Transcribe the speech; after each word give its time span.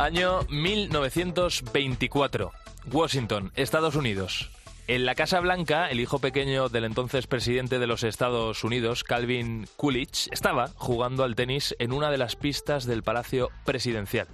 Año 0.00 0.40
1924. 0.48 2.52
Washington, 2.90 3.52
Estados 3.54 3.96
Unidos. 3.96 4.50
En 4.86 5.04
la 5.04 5.14
Casa 5.14 5.40
Blanca, 5.40 5.90
el 5.90 6.00
hijo 6.00 6.20
pequeño 6.20 6.70
del 6.70 6.84
entonces 6.84 7.26
presidente 7.26 7.78
de 7.78 7.86
los 7.86 8.02
Estados 8.02 8.64
Unidos, 8.64 9.04
Calvin 9.04 9.68
Coolidge, 9.76 10.30
estaba 10.32 10.70
jugando 10.76 11.22
al 11.22 11.36
tenis 11.36 11.76
en 11.78 11.92
una 11.92 12.10
de 12.10 12.16
las 12.16 12.34
pistas 12.34 12.86
del 12.86 13.02
Palacio 13.02 13.50
Presidencial. 13.66 14.26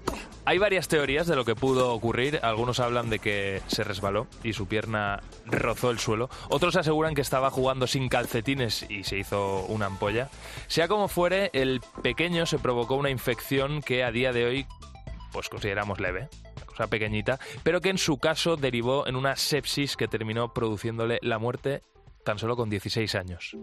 Hay 0.44 0.58
varias 0.58 0.86
teorías 0.86 1.26
de 1.26 1.34
lo 1.34 1.44
que 1.44 1.56
pudo 1.56 1.92
ocurrir. 1.92 2.38
Algunos 2.44 2.78
hablan 2.78 3.10
de 3.10 3.18
que 3.18 3.60
se 3.66 3.82
resbaló 3.82 4.28
y 4.44 4.52
su 4.52 4.68
pierna 4.68 5.20
rozó 5.46 5.90
el 5.90 5.98
suelo. 5.98 6.30
Otros 6.48 6.76
aseguran 6.76 7.16
que 7.16 7.22
estaba 7.22 7.50
jugando 7.50 7.88
sin 7.88 8.08
calcetines 8.08 8.86
y 8.88 9.02
se 9.02 9.18
hizo 9.18 9.66
una 9.66 9.86
ampolla. 9.86 10.30
Sea 10.68 10.86
como 10.86 11.08
fuere, 11.08 11.50
el 11.54 11.80
pequeño 12.04 12.46
se 12.46 12.60
provocó 12.60 12.94
una 12.94 13.10
infección 13.10 13.82
que 13.82 14.04
a 14.04 14.12
día 14.12 14.32
de 14.32 14.44
hoy 14.44 14.66
pues 15.36 15.50
consideramos 15.50 16.00
leve, 16.00 16.30
una 16.56 16.64
cosa 16.64 16.86
pequeñita, 16.86 17.38
pero 17.62 17.82
que 17.82 17.90
en 17.90 17.98
su 17.98 18.16
caso 18.16 18.56
derivó 18.56 19.06
en 19.06 19.16
una 19.16 19.36
sepsis 19.36 19.94
que 19.94 20.08
terminó 20.08 20.54
produciéndole 20.54 21.18
la 21.20 21.38
muerte 21.38 21.82
tan 22.24 22.38
solo 22.38 22.56
con 22.56 22.70
16 22.70 23.14
años. 23.16 23.54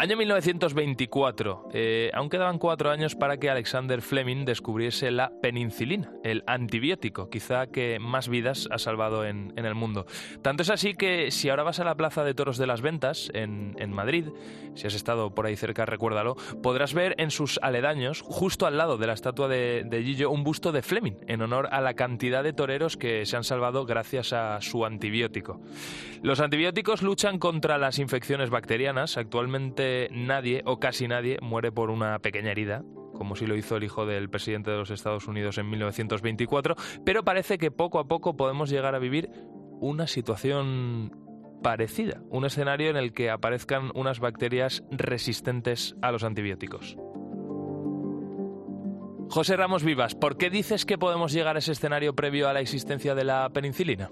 Año 0.00 0.16
1924. 0.16 1.70
Eh, 1.72 2.12
aún 2.14 2.30
quedaban 2.30 2.58
cuatro 2.58 2.92
años 2.92 3.16
para 3.16 3.38
que 3.38 3.50
Alexander 3.50 4.00
Fleming 4.00 4.44
descubriese 4.44 5.10
la 5.10 5.32
penicilina, 5.42 6.12
el 6.22 6.44
antibiótico, 6.46 7.28
quizá 7.28 7.66
que 7.66 7.98
más 7.98 8.28
vidas 8.28 8.68
ha 8.70 8.78
salvado 8.78 9.24
en, 9.24 9.52
el 9.56 9.74
mundo. 9.74 10.06
Tanto 10.40 10.62
es 10.62 10.70
así 10.70 10.94
que 10.94 11.32
si 11.32 11.48
ahora 11.48 11.64
vas 11.64 11.80
a 11.80 11.84
la 11.84 11.96
Plaza 11.96 12.22
de 12.22 12.32
Toros 12.32 12.58
de 12.58 12.68
las 12.68 12.80
Ventas, 12.80 13.28
en, 13.34 13.74
Madrid, 13.92 14.26
si 14.76 14.86
has 14.86 14.94
estado 14.94 15.34
por 15.34 15.46
ahí 15.46 15.56
cerca, 15.56 15.84
recuérdalo, 15.84 16.36
podrás 16.62 16.94
ver 16.94 17.16
en 17.18 17.32
sus 17.32 17.58
aledaños, 17.60 18.22
justo 18.22 18.66
al 18.66 18.78
lado 18.78 18.98
de 18.98 19.08
la 19.08 19.14
estatua 19.14 19.48
de 19.48 20.02
Gillo, 20.04 20.30
un 20.30 20.44
busto 20.44 20.70
de 20.70 20.82
Fleming, 20.82 21.16
en 21.26 21.42
honor 21.42 21.68
a 21.72 21.80
la 21.80 21.94
cantidad 21.94 22.44
de 22.44 22.52
toreros 22.52 22.96
que 22.96 23.26
se 23.26 23.36
han 23.36 23.42
salvado 23.42 23.84
gracias 23.84 24.32
a 24.32 24.60
su 24.60 24.84
antibiótico. 24.84 25.60
Los 26.22 26.40
antibióticos 26.40 27.02
luchan 27.02 27.38
contra 27.38 27.78
las 27.78 27.98
infecciones 27.98 28.50
bacterianas. 28.50 29.16
Actualmente 29.16 29.87
nadie 30.12 30.62
o 30.64 30.78
casi 30.78 31.08
nadie 31.08 31.38
muere 31.40 31.72
por 31.72 31.90
una 31.90 32.18
pequeña 32.18 32.50
herida, 32.50 32.82
como 33.14 33.36
si 33.36 33.46
lo 33.46 33.56
hizo 33.56 33.76
el 33.76 33.84
hijo 33.84 34.06
del 34.06 34.30
presidente 34.30 34.70
de 34.70 34.76
los 34.76 34.90
Estados 34.90 35.26
Unidos 35.26 35.58
en 35.58 35.68
1924, 35.68 36.76
pero 37.04 37.24
parece 37.24 37.58
que 37.58 37.70
poco 37.70 37.98
a 37.98 38.06
poco 38.06 38.36
podemos 38.36 38.70
llegar 38.70 38.94
a 38.94 38.98
vivir 38.98 39.30
una 39.80 40.06
situación 40.06 41.12
parecida, 41.62 42.22
un 42.30 42.44
escenario 42.44 42.90
en 42.90 42.96
el 42.96 43.12
que 43.12 43.30
aparezcan 43.30 43.90
unas 43.94 44.20
bacterias 44.20 44.84
resistentes 44.90 45.96
a 46.02 46.12
los 46.12 46.24
antibióticos. 46.24 46.96
José 49.30 49.56
Ramos 49.56 49.84
Vivas, 49.84 50.14
¿por 50.14 50.38
qué 50.38 50.48
dices 50.48 50.86
que 50.86 50.96
podemos 50.96 51.32
llegar 51.32 51.56
a 51.56 51.58
ese 51.58 51.72
escenario 51.72 52.14
previo 52.14 52.48
a 52.48 52.54
la 52.54 52.60
existencia 52.60 53.14
de 53.14 53.24
la 53.24 53.50
penicilina? 53.50 54.10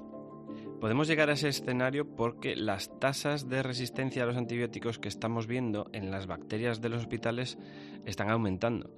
Podemos 0.81 1.09
llegar 1.09 1.31
a 1.31 1.33
ese 1.33 1.49
escenario 1.49 2.07
porque 2.17 2.55
las 2.55 2.99
tasas 3.01 3.49
de 3.49 3.63
resistencia 3.63 4.23
a 4.23 4.27
los 4.27 4.37
antibióticos 4.37 4.99
que 4.99 5.09
estamos 5.09 5.47
viendo 5.47 5.89
en 5.93 6.11
las 6.11 6.27
bacterias 6.27 6.83
de 6.83 6.91
los 6.91 7.01
hospitales 7.01 7.59
están 8.05 8.31
aumentando. 8.31 8.91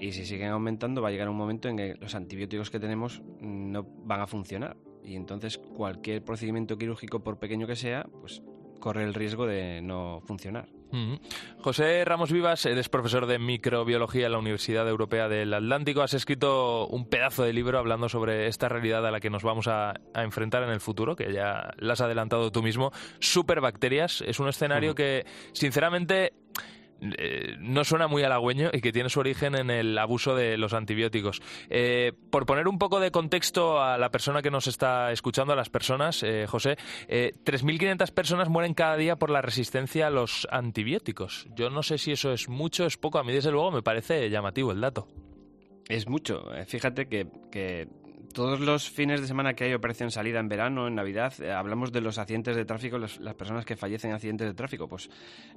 Y 0.00 0.12
si 0.12 0.24
siguen 0.24 0.50
aumentando 0.50 1.02
va 1.02 1.08
a 1.08 1.10
llegar 1.10 1.28
un 1.28 1.36
momento 1.36 1.68
en 1.68 1.76
que 1.76 1.94
los 2.00 2.14
antibióticos 2.14 2.70
que 2.70 2.80
tenemos 2.80 3.22
no 3.40 3.84
van 4.04 4.20
a 4.22 4.26
funcionar. 4.26 4.78
Y 5.04 5.16
entonces 5.16 5.58
cualquier 5.58 6.24
procedimiento 6.24 6.78
quirúrgico, 6.78 7.20
por 7.20 7.38
pequeño 7.38 7.66
que 7.66 7.76
sea, 7.76 8.06
pues 8.20 8.42
corre 8.80 9.04
el 9.04 9.14
riesgo 9.14 9.46
de 9.46 9.82
no 9.82 10.22
funcionar. 10.24 10.77
José 11.60 12.04
Ramos 12.04 12.32
Vivas, 12.32 12.64
eres 12.66 12.88
profesor 12.88 13.26
de 13.26 13.38
microbiología 13.38 14.26
en 14.26 14.32
la 14.32 14.38
Universidad 14.38 14.88
Europea 14.88 15.28
del 15.28 15.52
Atlántico. 15.52 16.02
Has 16.02 16.14
escrito 16.14 16.86
un 16.86 17.06
pedazo 17.08 17.42
de 17.44 17.52
libro 17.52 17.78
hablando 17.78 18.08
sobre 18.08 18.46
esta 18.46 18.68
realidad 18.68 19.06
a 19.06 19.10
la 19.10 19.20
que 19.20 19.30
nos 19.30 19.42
vamos 19.42 19.68
a, 19.68 19.94
a 20.14 20.22
enfrentar 20.22 20.62
en 20.62 20.70
el 20.70 20.80
futuro, 20.80 21.16
que 21.16 21.32
ya 21.32 21.74
la 21.78 21.92
has 21.92 22.00
adelantado 22.00 22.50
tú 22.50 22.62
mismo. 22.62 22.92
Superbacterias 23.18 24.22
es 24.26 24.40
un 24.40 24.48
escenario 24.48 24.94
que, 24.94 25.26
sinceramente, 25.52 26.32
eh, 27.00 27.56
no 27.60 27.84
suena 27.84 28.08
muy 28.08 28.22
halagüeño 28.22 28.70
y 28.72 28.80
que 28.80 28.92
tiene 28.92 29.08
su 29.08 29.20
origen 29.20 29.54
en 29.54 29.70
el 29.70 29.96
abuso 29.98 30.34
de 30.34 30.56
los 30.56 30.72
antibióticos. 30.72 31.40
Eh, 31.70 32.12
por 32.30 32.46
poner 32.46 32.68
un 32.68 32.78
poco 32.78 33.00
de 33.00 33.10
contexto 33.10 33.80
a 33.80 33.98
la 33.98 34.10
persona 34.10 34.42
que 34.42 34.50
nos 34.50 34.66
está 34.66 35.12
escuchando, 35.12 35.52
a 35.52 35.56
las 35.56 35.70
personas, 35.70 36.22
eh, 36.22 36.46
José, 36.48 36.76
3.500 37.08 38.12
personas 38.12 38.48
mueren 38.48 38.74
cada 38.74 38.96
día 38.96 39.16
por 39.16 39.30
la 39.30 39.42
resistencia 39.42 40.08
a 40.08 40.10
los 40.10 40.46
antibióticos. 40.50 41.46
Yo 41.54 41.70
no 41.70 41.82
sé 41.82 41.98
si 41.98 42.12
eso 42.12 42.32
es 42.32 42.48
mucho, 42.48 42.86
es 42.86 42.96
poco. 42.96 43.18
A 43.18 43.24
mí, 43.24 43.32
desde 43.32 43.50
luego, 43.50 43.70
me 43.70 43.82
parece 43.82 44.28
llamativo 44.30 44.72
el 44.72 44.80
dato. 44.80 45.08
Es 45.88 46.08
mucho. 46.08 46.44
Fíjate 46.66 47.08
que, 47.08 47.28
que 47.50 47.88
todos 48.32 48.60
los 48.60 48.90
fines 48.90 49.20
de 49.20 49.26
semana 49.26 49.54
que 49.54 49.64
hay 49.64 49.74
operación 49.74 50.10
salida 50.10 50.38
en 50.40 50.48
verano, 50.48 50.86
en 50.86 50.94
Navidad, 50.94 51.32
eh, 51.40 51.50
hablamos 51.52 51.92
de 51.92 52.00
los 52.00 52.18
accidentes 52.18 52.56
de 52.56 52.64
tráfico, 52.64 52.98
los, 52.98 53.18
las 53.20 53.34
personas 53.34 53.64
que 53.64 53.76
fallecen 53.76 54.10
en 54.10 54.16
accidentes 54.16 54.46
de 54.46 54.54
tráfico. 54.54 54.88
Pues 54.88 55.08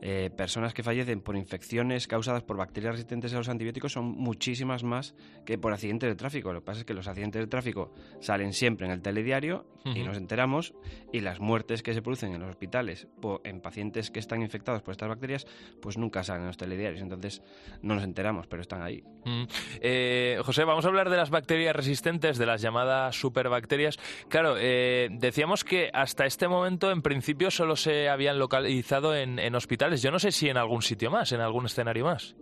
eh, 0.01 0.29
personas 0.35 0.73
que 0.73 0.83
fallecen 0.83 1.21
por 1.21 1.35
infecciones 1.35 2.07
causadas 2.07 2.43
por 2.43 2.57
bacterias 2.57 2.93
resistentes 2.93 3.33
a 3.33 3.37
los 3.37 3.49
antibióticos 3.49 3.91
son 3.93 4.05
muchísimas 4.05 4.83
más 4.83 5.15
que 5.45 5.57
por 5.57 5.73
accidentes 5.73 6.09
de 6.09 6.15
tráfico. 6.15 6.53
Lo 6.53 6.59
que 6.61 6.65
pasa 6.65 6.79
es 6.79 6.85
que 6.85 6.93
los 6.93 7.07
accidentes 7.07 7.41
de 7.41 7.47
tráfico 7.47 7.93
salen 8.19 8.53
siempre 8.53 8.85
en 8.87 8.93
el 8.93 9.01
telediario 9.01 9.65
y 9.83 9.89
Ujú. 10.01 10.05
nos 10.05 10.17
enteramos, 10.17 10.73
y 11.11 11.21
las 11.21 11.39
muertes 11.39 11.81
que 11.81 11.93
se 11.95 12.01
producen 12.03 12.33
en 12.33 12.41
los 12.41 12.49
hospitales 12.51 13.07
po- 13.19 13.41
en 13.43 13.61
pacientes 13.61 14.11
que 14.11 14.19
están 14.19 14.41
infectados 14.43 14.83
por 14.83 14.91
estas 14.91 15.09
bacterias, 15.09 15.47
pues 15.81 15.97
nunca 15.97 16.23
salen 16.23 16.43
en 16.43 16.47
los 16.47 16.57
telediarios. 16.57 17.01
Entonces 17.01 17.41
no 17.81 17.95
nos 17.95 18.03
enteramos, 18.03 18.45
pero 18.47 18.61
están 18.61 18.83
ahí. 18.83 19.03
Mm. 19.25 19.43
Eh, 19.81 20.39
José, 20.43 20.63
vamos 20.65 20.85
a 20.85 20.87
hablar 20.89 21.09
de 21.09 21.17
las 21.17 21.31
bacterias 21.31 21.75
resistentes, 21.75 22.37
de 22.37 22.45
las 22.51 22.61
llamadas 22.61 23.15
superbacterias. 23.15 23.97
Claro, 24.27 24.55
eh, 24.57 25.09
decíamos 25.11 25.63
que 25.63 25.89
hasta 25.93 26.25
este 26.25 26.47
momento, 26.47 26.91
en 26.91 27.01
principio, 27.01 27.51
solo 27.51 27.75
se 27.75 28.09
habían 28.09 28.39
localizado 28.39 29.15
en, 29.15 29.55
hospitales. 29.55 30.01
Yo 30.01 30.11
no 30.11 30.19
sé 30.19 30.31
si 30.31 30.49
en 30.49 30.57
algún 30.57 30.81
sitio 30.81 31.11
más, 31.11 31.31
en 31.31 31.41
algún 31.41 31.65
escenario 31.65 32.05
más. 32.05 32.35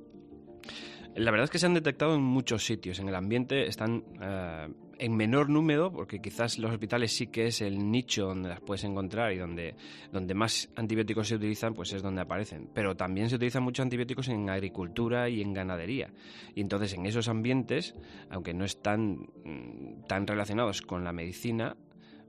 La 1.16 1.32
verdad 1.32 1.46
es 1.46 1.50
que 1.50 1.60
se 1.60 1.66
han 1.66 1.74
detectado 1.74 2.16
en 2.16 2.22
muchos 2.22 2.66
sitios. 2.66 3.00
En 3.00 3.08
el 3.10 3.16
ambiente 3.16 3.68
están 3.68 4.04
eh, 4.22 4.68
en 5.00 5.16
menor 5.16 5.50
número, 5.50 5.92
porque 5.92 6.20
quizás 6.22 6.60
los 6.60 6.72
hospitales 6.72 7.16
sí 7.16 7.28
que 7.28 7.48
es 7.48 7.62
el 7.62 7.90
nicho 7.90 8.26
donde 8.26 8.50
las 8.50 8.60
puedes 8.60 8.84
encontrar 8.84 9.32
y 9.34 9.38
donde, 9.38 9.76
donde 10.12 10.34
más 10.34 10.70
antibióticos 10.76 11.28
se 11.28 11.36
utilizan, 11.36 11.74
pues 11.74 11.94
es 11.94 12.04
donde 12.04 12.22
aparecen. 12.22 12.70
Pero 12.74 12.96
también 12.96 13.30
se 13.30 13.38
utilizan 13.38 13.64
muchos 13.64 13.84
antibióticos 13.84 14.28
en 14.28 14.50
agricultura 14.50 15.30
y 15.30 15.42
en 15.42 15.54
ganadería. 15.54 16.12
Y 16.54 16.62
entonces 16.62 16.94
en 16.94 17.06
esos 17.06 17.30
ambientes, 17.30 17.96
aunque 18.30 18.54
no 18.54 18.66
están 18.66 19.30
mm, 19.44 20.04
tan 20.08 20.28
relacionados 20.28 20.82
con 20.82 21.04
la 21.04 21.14
medicina, 21.14 21.78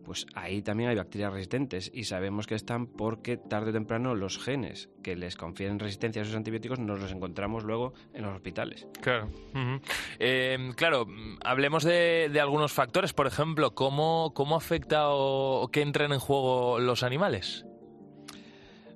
pues 0.05 0.26
ahí 0.35 0.62
también 0.62 0.91
hay 0.91 0.97
bacterias 0.97 1.32
resistentes 1.32 1.91
y 1.93 2.05
sabemos 2.05 2.47
que 2.47 2.55
están 2.55 2.87
porque 2.87 3.37
tarde 3.37 3.70
o 3.70 3.73
temprano 3.73 4.14
los 4.14 4.38
genes 4.38 4.88
que 5.02 5.17
les 5.17 5.37
confieren 5.37 5.79
resistencia 5.79 6.23
a 6.23 6.25
esos 6.25 6.37
antibióticos 6.37 6.79
nos 6.79 7.00
los 7.00 7.12
encontramos 7.12 7.64
luego 7.64 7.94
en 8.12 8.23
los 8.23 8.35
hospitales. 8.35 8.87
Claro, 9.00 9.29
eh, 10.19 10.73
claro 10.76 11.06
hablemos 11.44 11.85
de, 11.85 12.31
algunos 12.41 12.73
factores, 12.73 13.12
por 13.12 13.26
ejemplo, 13.26 13.75
¿cómo, 13.75 14.32
cómo 14.35 14.56
afecta 14.56 15.08
o 15.08 15.69
qué 15.73 15.82
entran 15.82 16.12
en 16.12 16.19
juego 16.19 16.79
los 16.79 17.02
animales? 17.02 17.64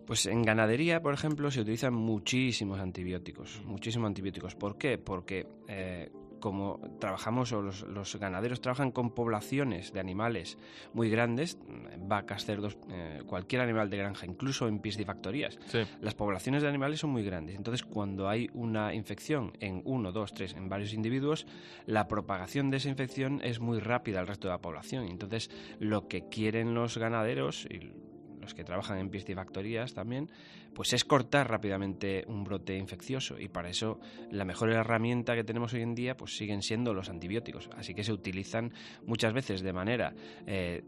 Pues 0.07 0.27
en 0.27 0.43
ganadería, 0.43 1.01
por 1.01 1.15
ejemplo, 1.15 1.51
se 1.51 1.63
utilizan 1.63 1.95
muchísimos 1.95 2.79
antibióticos, 2.79 3.63
muchísimos 3.65 4.09
antibióticos. 4.09 4.55
¿Por 4.55 4.77
qué? 4.77 4.99
Porque 4.99 5.47
eh, 5.67 6.11
como 6.45 6.79
trabajamos 7.01 7.53
o 7.53 7.63
los, 7.63 8.17
ganaderos 8.17 8.61
trabajan 8.61 8.91
con 8.91 9.15
poblaciones 9.15 9.95
de 9.95 10.01
animales 10.01 10.59
muy 10.93 11.09
grandes, 11.09 11.57
vacas, 12.01 12.45
cerdos, 12.45 12.77
eh, 12.91 13.23
cualquier 13.27 13.63
animal 13.63 13.89
de 13.89 13.97
granja, 13.97 14.27
incluso 14.27 14.69
en 14.69 14.79
piscifactorías, 14.79 15.59
las 16.03 16.15
poblaciones 16.15 16.61
de 16.61 16.69
animales 16.69 17.01
son 17.01 17.09
muy 17.09 17.25
grandes. 17.25 17.57
Entonces, 17.57 17.83
cuando 17.83 18.29
hay 18.29 18.51
una 18.53 18.93
infección 18.93 19.57
en 19.61 19.81
uno, 19.87 20.13
dos, 20.13 20.35
tres, 20.35 20.53
en 20.53 20.69
varios 20.69 20.93
individuos, 20.93 21.47
la 21.87 22.09
propagación 22.09 22.69
de 22.71 22.77
esa 22.77 22.91
infección 22.91 23.41
es 23.43 23.59
muy 23.59 23.81
rápida 23.81 24.21
al 24.21 24.27
resto 24.27 24.47
de 24.47 24.53
la 24.53 24.61
población. 24.61 25.07
Entonces, 25.07 25.51
lo 25.79 26.09
que 26.09 26.29
quieren 26.29 26.75
los 26.75 26.99
ganaderos 26.99 27.67
y 27.71 27.91
los 28.39 28.53
que 28.53 28.65
trabajan 28.65 28.99
en 28.99 29.09
piscifactorías 29.09 29.95
también, 29.95 30.29
pues 30.75 30.93
es 30.93 31.05
cortar 31.05 31.51
rápidamente 31.51 32.25
un 32.27 32.45
brote 32.45 32.77
infeccioso 32.77 33.39
y 33.39 33.49
para 33.49 33.71
eso 33.71 34.01
la 34.31 34.45
mejor 34.45 34.71
herramienta 34.71 35.35
que 35.35 35.45
tenemos 35.45 35.73
hoy 35.73 35.83
en 35.83 35.95
día 35.95 36.17
pues 36.17 36.37
siguen 36.37 36.63
siendo 36.63 36.95
los 36.95 37.09
antibióticos. 37.09 37.71
Así 37.77 37.95
que 37.95 38.05
se 38.05 38.13
utilizan 38.13 38.73
muchas 39.07 39.33
veces 39.33 39.63
de 39.63 39.73
manera 39.73 40.15
eh, 40.47 40.83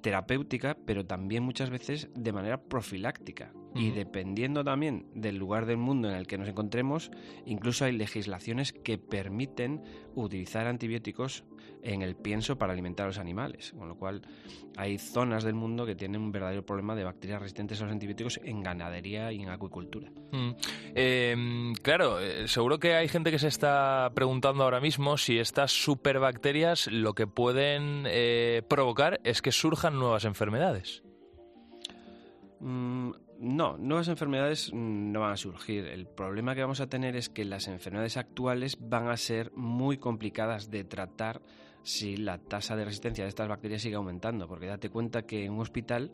terapéutica, 0.00 0.76
pero 0.86 1.06
también 1.06 1.42
muchas 1.42 1.70
veces 1.70 2.08
de 2.14 2.32
manera 2.32 2.62
profiláctica. 2.62 3.52
Y 3.74 3.90
dependiendo 3.90 4.64
también 4.64 5.06
del 5.14 5.36
lugar 5.36 5.66
del 5.66 5.76
mundo 5.76 6.08
en 6.08 6.16
el 6.16 6.26
que 6.26 6.38
nos 6.38 6.48
encontremos, 6.48 7.10
incluso 7.44 7.84
hay 7.84 7.92
legislaciones 7.92 8.72
que 8.72 8.98
permiten 8.98 9.82
utilizar 10.14 10.66
antibióticos 10.66 11.44
en 11.82 12.02
el 12.02 12.16
pienso 12.16 12.58
para 12.58 12.72
alimentar 12.72 13.04
a 13.04 13.08
los 13.08 13.18
animales. 13.18 13.72
Con 13.76 13.88
lo 13.88 13.96
cual 13.96 14.22
hay 14.76 14.98
zonas 14.98 15.44
del 15.44 15.54
mundo 15.54 15.86
que 15.86 15.94
tienen 15.94 16.20
un 16.20 16.32
verdadero 16.32 16.64
problema 16.64 16.94
de 16.94 17.04
bacterias 17.04 17.40
resistentes 17.40 17.80
a 17.80 17.84
los 17.84 17.92
antibióticos 17.92 18.40
en 18.44 18.62
ganadería 18.62 19.32
y 19.32 19.42
en 19.42 19.48
acuicultura. 19.48 20.10
Em, 20.94 21.74
claro, 21.74 22.20
eh, 22.20 22.48
seguro 22.48 22.78
que 22.78 22.94
hay 22.94 23.08
gente 23.08 23.30
que 23.30 23.38
se 23.38 23.48
está 23.48 24.10
preguntando 24.14 24.64
ahora 24.64 24.80
mismo 24.80 25.16
si 25.16 25.38
estas 25.38 25.72
superbacterias 25.72 26.86
lo 26.88 27.14
que 27.14 27.26
pueden 27.26 28.04
eh, 28.06 28.62
provocar 28.68 29.20
es 29.24 29.42
que 29.42 29.52
surjan 29.52 29.98
nuevas 29.98 30.24
enfermedades. 30.24 31.02
Mm, 32.60 33.12
no, 33.40 33.78
nuevas 33.78 34.08
enfermedades 34.08 34.72
no 34.74 35.20
van 35.20 35.32
a 35.32 35.36
surgir. 35.36 35.86
El 35.86 36.06
problema 36.06 36.54
que 36.54 36.62
vamos 36.62 36.80
a 36.80 36.88
tener 36.88 37.14
es 37.14 37.28
que 37.28 37.44
las 37.44 37.68
enfermedades 37.68 38.16
actuales 38.16 38.76
van 38.80 39.08
a 39.08 39.16
ser 39.16 39.52
muy 39.54 39.98
complicadas 39.98 40.70
de 40.70 40.84
tratar 40.84 41.40
si 41.82 42.16
la 42.16 42.38
tasa 42.38 42.74
de 42.74 42.84
resistencia 42.84 43.24
de 43.24 43.28
estas 43.28 43.48
bacterias 43.48 43.82
sigue 43.82 43.94
aumentando. 43.94 44.48
Porque 44.48 44.66
date 44.66 44.90
cuenta 44.90 45.22
que 45.22 45.44
en 45.44 45.52
un 45.52 45.60
hospital, 45.60 46.10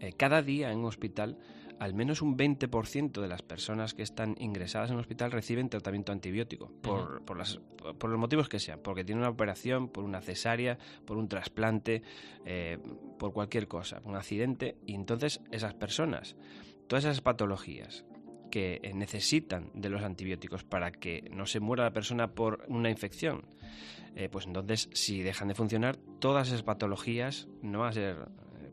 eh, 0.00 0.12
cada 0.12 0.42
día 0.42 0.70
en 0.70 0.78
un 0.78 0.84
hospital, 0.86 1.38
al 1.80 1.94
menos 1.94 2.20
un 2.20 2.36
20% 2.36 3.22
de 3.22 3.26
las 3.26 3.40
personas 3.40 3.94
que 3.94 4.02
están 4.02 4.36
ingresadas 4.38 4.90
en 4.90 4.96
un 4.96 5.00
hospital 5.00 5.32
reciben 5.32 5.70
tratamiento 5.70 6.12
antibiótico, 6.12 6.70
por, 6.82 7.24
por, 7.24 7.38
las, 7.38 7.58
por, 7.98 8.10
los 8.10 8.18
motivos 8.18 8.50
que 8.50 8.60
sean, 8.60 8.80
porque 8.80 9.02
tienen 9.02 9.22
una 9.22 9.30
operación, 9.30 9.88
por 9.88 10.04
una 10.04 10.20
cesárea, 10.20 10.78
por 11.06 11.16
un 11.16 11.26
trasplante, 11.26 12.02
eh, 12.44 12.78
por 13.18 13.32
cualquier 13.32 13.66
cosa, 13.66 14.02
un 14.04 14.14
accidente, 14.14 14.76
y 14.86 14.94
entonces 14.94 15.40
esas 15.50 15.72
personas, 15.72 16.36
todas 16.86 17.04
esas 17.04 17.22
patologías 17.22 18.04
que 18.50 18.92
necesitan 18.94 19.70
de 19.72 19.88
los 19.88 20.02
antibióticos 20.02 20.64
para 20.64 20.90
que 20.90 21.30
no 21.32 21.46
se 21.46 21.60
muera 21.60 21.84
la 21.84 21.92
persona 21.92 22.34
por 22.34 22.62
una 22.68 22.90
infección, 22.90 23.46
eh, 24.16 24.28
pues 24.28 24.46
entonces 24.46 24.90
si 24.92 25.22
dejan 25.22 25.48
de 25.48 25.54
funcionar, 25.54 25.96
todas 26.18 26.48
esas 26.48 26.62
patologías 26.62 27.48
no 27.62 27.80
van 27.80 27.88
a 27.88 27.92
ser 27.92 28.28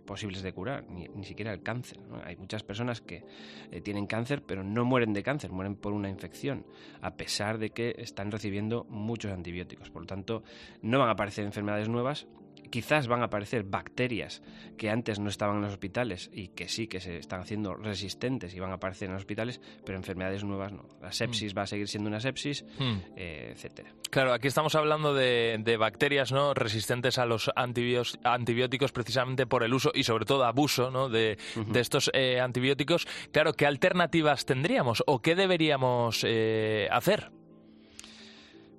posibles 0.07 0.41
de 0.41 0.51
curar, 0.51 0.85
ni, 0.89 1.23
siquiera 1.23 1.53
el 1.53 1.61
cáncer. 1.61 1.99
Hay 2.23 2.35
muchas 2.37 2.63
personas 2.63 3.01
que 3.01 3.23
eh, 3.71 3.81
tienen 3.81 4.07
cáncer, 4.07 4.41
pero 4.41 4.63
no 4.63 4.83
mueren 4.83 5.13
de 5.13 5.21
cáncer, 5.21 5.51
mueren 5.51 5.75
por 5.75 5.93
una 5.93 6.09
infección, 6.09 6.65
a 7.01 7.15
pesar 7.15 7.59
de 7.59 7.69
que 7.69 7.93
están 7.99 8.31
recibiendo 8.31 8.85
muchos 8.89 9.31
antibióticos. 9.31 9.91
Por 9.91 10.01
lo 10.01 10.07
tanto, 10.07 10.41
no 10.81 10.97
van 10.97 11.09
a 11.09 11.11
aparecer 11.11 11.45
enfermedades 11.45 11.89
nuevas, 11.89 12.27
quizás 12.69 13.07
van 13.07 13.21
a 13.21 13.25
aparecer 13.25 13.63
bacterias 13.63 14.41
que 14.77 14.89
antes 14.89 15.19
no 15.19 15.29
estaban 15.29 15.57
en 15.57 15.61
los 15.63 15.71
hospitales 15.71 16.29
y 16.33 16.49
que 16.49 16.67
sí 16.69 16.87
que 16.87 16.99
se 16.99 17.17
están 17.17 17.41
haciendo 17.41 17.75
resistentes 17.75 18.53
y 18.53 18.59
van 18.59 18.71
a 18.71 18.75
aparecer 18.75 19.07
en 19.07 19.13
los 19.13 19.21
hospitales, 19.21 19.61
pero 19.85 19.97
enfermedades 19.97 20.43
nuevas 20.43 20.71
no. 20.71 20.85
La 21.01 21.11
sepsis 21.11 21.53
mm. 21.53 21.57
va 21.57 21.61
a 21.63 21.67
seguir 21.67 21.87
siendo 21.87 22.09
una 22.09 22.19
sepsis, 22.19 22.63
mm. 22.77 22.95
eh, 23.15 23.51
etcétera. 23.53 23.93
Claro, 24.09 24.33
aquí 24.33 24.47
estamos 24.47 24.75
hablando 24.75 25.13
de, 25.13 25.77
bacterias 25.77 26.31
no 26.31 26.53
resistentes 26.53 27.17
a 27.17 27.25
los 27.25 27.51
antibióticos 27.55 28.91
precisamente 28.91 29.45
por 29.45 29.63
el 29.63 29.73
uso 29.73 29.91
y 29.93 30.03
sobre 30.03 30.25
todo 30.25 30.45
abuso 30.45 30.91
¿no? 30.91 31.09
de, 31.09 31.37
estos 31.75 32.09
eh, 32.13 32.39
antibióticos. 32.39 33.07
Claro, 33.31 33.53
¿qué 33.53 33.65
alternativas 33.65 34.45
tendríamos 34.45 35.03
o 35.05 35.21
qué 35.21 35.35
deberíamos 35.35 36.23
eh, 36.23 36.87
hacer? 36.91 37.31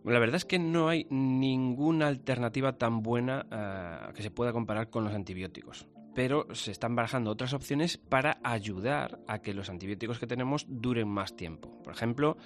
La 0.08 0.18
verdad 0.18 0.36
es 0.36 0.46
que 0.46 0.58
no 0.58 0.88
hay 0.88 1.06
ninguna 1.10 2.06
alternativa 2.06 2.78
tan 2.78 3.02
buena 3.02 3.46
eh, 3.50 4.12
que 4.14 4.22
se 4.22 4.30
pueda 4.30 4.52
comparar 4.52 4.88
con 4.88 5.04
los 5.04 5.12
antibióticos, 5.12 5.86
pero 6.14 6.46
se 6.54 6.70
están 6.70 6.96
barajando 6.96 7.30
otras 7.30 7.52
opciones 7.52 7.98
para 7.98 8.38
ayudar 8.42 9.20
a 9.26 9.40
que 9.40 9.52
los 9.52 9.68
antibióticos 9.68 10.18
que 10.18 10.26
tenemos 10.26 10.64
duren 10.66 11.08
más 11.08 11.36
tiempo. 11.36 11.82
Por 11.82 11.92
ejemplo, 11.92 12.38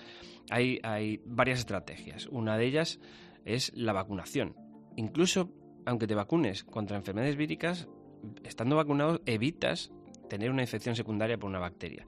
hay, 0.50 1.20
varias 1.25 1.61
estrategias. 1.61 2.26
Una 2.26 2.56
de 2.56 2.67
ellas 2.67 2.99
es 3.44 3.73
la 3.76 3.93
vacunación. 3.93 4.56
Incluso 4.97 5.50
aunque 5.87 6.06
te 6.06 6.14
vacunes 6.14 6.64
contra 6.64 6.97
enfermedades 6.97 7.37
víricas, 7.37 7.88
estando 8.44 8.76
vacunado 8.76 9.20
evitas 9.26 9.93
tener 10.29 10.50
una 10.50 10.62
infección 10.62 10.97
secundaria 10.97 11.38
por 11.38 11.50
una 11.50 11.59
bacteria. 11.59 12.06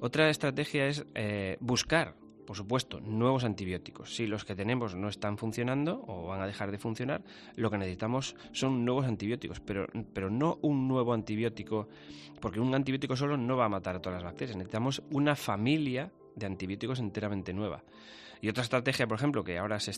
Otra 0.00 0.28
estrategia 0.28 0.86
es 0.86 1.06
eh, 1.14 1.56
buscar 1.60 2.14
por 2.46 2.56
supuesto, 2.56 3.00
nuevos 3.00 3.44
antibióticos. 3.44 4.14
Si 4.14 4.26
los 4.26 4.44
que 4.44 4.54
tenemos 4.54 4.94
no 4.94 5.08
están 5.08 5.36
funcionando 5.36 6.04
o 6.06 6.28
van 6.28 6.40
a 6.40 6.46
dejar 6.46 6.70
de 6.70 6.78
funcionar, 6.78 7.22
lo 7.56 7.70
que 7.70 7.78
necesitamos 7.78 8.36
son 8.52 8.84
nuevos 8.84 9.06
antibióticos, 9.06 9.60
pero, 9.60 9.86
pero 10.14 10.30
no 10.30 10.58
un 10.62 10.88
nuevo 10.88 11.12
antibiótico, 11.12 11.88
porque 12.40 12.60
un 12.60 12.74
antibiótico 12.74 13.16
solo 13.16 13.36
no 13.36 13.56
va 13.56 13.66
a 13.66 13.68
matar 13.68 13.96
a 13.96 14.00
todas 14.00 14.22
las 14.22 14.32
bacterias. 14.32 14.56
Necesitamos 14.56 15.02
una 15.10 15.36
familia 15.36 16.10
de 16.34 16.46
antibióticos 16.46 17.00
enteramente 17.00 17.52
nueva. 17.52 17.82
Y 18.40 18.48
otra 18.48 18.62
estrategia, 18.62 19.06
por 19.06 19.18
ejemplo, 19.18 19.42
que 19.42 19.58
ahora 19.58 19.80
se, 19.80 19.92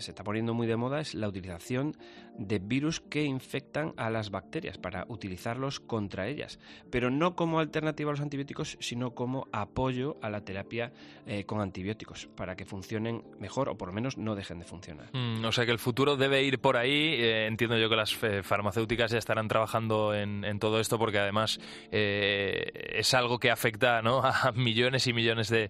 se 0.00 0.10
está 0.10 0.24
poniendo 0.24 0.54
muy 0.54 0.66
de 0.66 0.76
moda 0.76 1.00
es 1.00 1.14
la 1.14 1.28
utilización 1.28 1.96
de 2.36 2.58
virus 2.58 3.00
que 3.00 3.22
infectan 3.22 3.94
a 3.96 4.10
las 4.10 4.30
bacterias 4.30 4.76
para 4.78 5.04
utilizarlos 5.08 5.78
contra 5.78 6.26
ellas, 6.26 6.58
pero 6.90 7.10
no 7.10 7.36
como 7.36 7.60
alternativa 7.60 8.10
a 8.10 8.14
los 8.14 8.20
antibióticos, 8.20 8.76
sino 8.80 9.14
como 9.14 9.46
apoyo 9.52 10.16
a 10.20 10.30
la 10.30 10.40
terapia 10.40 10.92
eh, 11.26 11.44
con 11.44 11.60
antibióticos 11.60 12.26
para 12.34 12.56
que 12.56 12.64
funcionen 12.64 13.22
mejor 13.38 13.68
o 13.68 13.76
por 13.76 13.88
lo 13.88 13.94
menos 13.94 14.18
no 14.18 14.34
dejen 14.34 14.58
de 14.58 14.64
funcionar. 14.64 15.10
Mm, 15.12 15.44
o 15.44 15.52
sea 15.52 15.64
que 15.64 15.70
el 15.70 15.78
futuro 15.78 16.16
debe 16.16 16.42
ir 16.42 16.58
por 16.58 16.76
ahí. 16.76 17.14
Eh, 17.14 17.46
entiendo 17.46 17.78
yo 17.78 17.88
que 17.88 17.96
las 17.96 18.16
eh, 18.22 18.42
farmacéuticas 18.42 19.12
ya 19.12 19.18
estarán 19.18 19.48
trabajando 19.48 20.14
en, 20.14 20.44
todo 20.58 20.78
esto 20.78 20.98
porque 20.98 21.18
además 21.18 21.58
es 21.90 23.12
algo 23.14 23.38
que 23.38 23.50
afecta 23.50 23.98
a 24.04 24.52
millones 24.52 25.06
y 25.06 25.12
millones 25.12 25.48
de, 25.48 25.68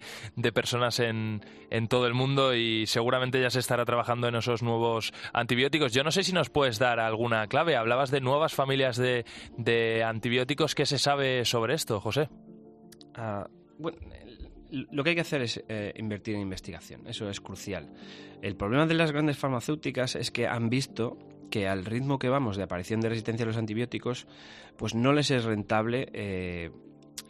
personas 0.52 1.00
en 1.00 1.40
todo 1.88 2.07
el 2.07 2.14
mundo 2.14 2.54
y 2.54 2.87
seguramente 2.87 3.40
ya 3.40 3.50
se 3.50 3.59
estará 3.59 3.85
trabajando 3.85 4.13
en 4.23 4.37
esos 4.37 4.62
nuevos 4.62 5.12
antibióticos. 5.33 5.92
Yo 5.92 6.04
no 6.04 6.11
sé 6.11 6.23
si 6.23 6.33
nos 6.33 6.50
puedes 6.50 6.78
dar 6.78 7.00
alguna 7.00 7.47
clave. 7.47 7.76
Hablabas 7.76 8.11
de 8.11 8.21
nuevas 8.21 8.54
familias 8.54 8.97
de, 8.97 10.04
antibióticos. 10.04 10.75
¿Qué 10.75 10.87
se 10.87 10.99
sabe 10.99 11.44
sobre 11.44 11.75
esto, 11.75 12.00
José? 12.00 12.28
Ah, 13.14 13.49
lo 14.71 15.04
que 15.04 15.11
hay 15.11 15.14
que 15.16 15.23
hacer 15.23 15.42
es 15.42 15.62
eh, 15.68 15.92
invertir 15.97 16.35
en 16.35 16.42
investigación. 16.42 17.06
Eso 17.06 17.28
es 17.28 17.40
crucial. 17.40 17.92
El 18.42 18.56
problema 18.56 18.87
de 18.87 18.94
las 18.94 19.12
grandes 19.12 19.37
farmacéuticas 19.37 20.16
es 20.16 20.30
que 20.30 20.47
han 20.47 20.68
visto 20.68 21.18
que 21.50 21.68
al 21.68 21.85
ritmo 21.85 22.18
que 22.18 22.28
vamos 22.28 22.56
de 22.56 22.64
aparición 22.64 23.00
de 23.00 23.11
resistencia 23.11 23.44
a 23.44 23.47
los 23.47 23.56
antibióticos, 23.56 24.26
pues 24.76 24.94
no 24.94 25.12
les 25.12 25.30
es 25.30 25.44
rentable 25.44 26.09
eh, 26.12 26.71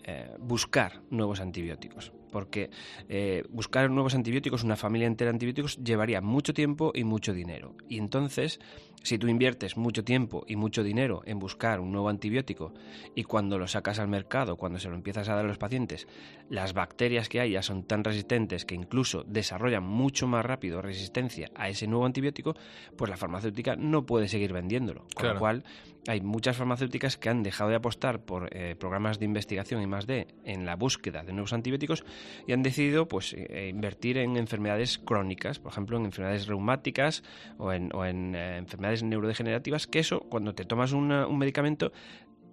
eh, 0.05 0.31
buscar 0.39 1.03
nuevos 1.11 1.41
antibióticos 1.41 2.13
porque 2.35 2.69
eh, 3.09 3.45
buscar 3.49 3.89
nuevos 3.93 4.17
antibióticos, 4.17 4.65
una 4.65 4.75
familia 4.75 5.07
entera 5.07 5.31
de 5.31 5.37
antibióticos, 5.37 5.77
llevaría 5.77 6.21
mucho 6.21 6.53
tiempo 6.53 6.91
y 6.93 7.05
mucho 7.05 7.33
dinero. 7.33 7.77
Y 7.89 7.99
entonces, 7.99 8.59
si 9.05 9.19
tú 9.19 9.29
inviertes 9.29 9.77
mucho 9.77 10.03
tiempo 10.03 10.45
y 10.49 10.57
mucho 10.57 10.83
dinero 10.83 11.23
en 11.27 11.39
buscar 11.39 11.79
un 11.79 11.93
nuevo 11.93 12.09
antibiótico 12.09 12.73
y 13.15 13.23
cuando 13.25 13.59
lo 13.59 13.69
sacas 13.69 13.99
al 13.99 14.09
mercado, 14.09 14.57
cuando 14.57 14.81
se 14.81 14.89
lo 14.89 14.97
empiezas 14.97 15.29
a 15.29 15.35
dar 15.35 15.45
a 15.45 15.49
los 15.49 15.59
pacientes, 15.59 16.09
las 16.49 16.73
bacterias 16.73 17.29
que 17.29 17.41
hay 17.41 17.53
ya 17.53 17.63
son 17.63 17.85
tan 17.85 18.03
resistentes 18.03 18.65
que 18.65 18.75
incluso 18.75 19.23
desarrollan 19.25 19.85
mucho 19.85 20.27
más 20.27 20.45
rápido 20.45 20.83
resistencia 20.83 21.51
a 21.55 21.69
ese 21.69 21.87
nuevo 21.87 22.07
antibiótico, 22.07 22.57
pues 22.97 23.11
la 23.11 23.17
farmacéutica 23.17 23.77
no 23.77 24.07
puede 24.07 24.27
seguir 24.27 24.53
vendiéndolo. 24.53 25.07
Con 25.15 25.29
lo 25.29 25.39
cual, 25.39 25.65
hay 26.07 26.21
muchas 26.21 26.57
farmacéuticas 26.57 27.17
que 27.17 27.29
han 27.29 27.43
dejado 27.43 27.71
de 27.71 27.77
apostar 27.77 28.25
por 28.25 28.55
eh, 28.55 28.77
programas 28.77 29.19
de 29.19 29.25
investigación 29.25 29.81
y 29.83 29.87
más 29.87 30.07
de 30.07 30.29
en 30.45 30.67
la 30.67 30.77
búsqueda 30.77 31.23
de 31.23 31.33
nuevos 31.33 31.53
antibióticos 31.53 32.05
y 32.47 32.53
han 32.53 32.63
decidido 32.63 33.09
pues 33.09 33.35
eh, 33.37 33.69
invertir 33.71 34.19
en 34.19 34.37
enfermedades 34.37 34.99
crónicas, 34.99 35.59
por 35.59 35.73
ejemplo 35.73 35.97
en 35.97 36.05
enfermedades 36.05 36.47
reumáticas 36.47 37.23
o 37.59 37.73
en, 37.73 38.35
eh, 38.35 38.59
enfermedades 38.59 38.94
neurodegenerativas, 39.03 39.87
que 39.87 39.99
eso 39.99 40.21
cuando 40.21 40.55
te 40.55 40.65
tomas 40.65 40.93
un 40.93 41.39
medicamento 41.39 41.93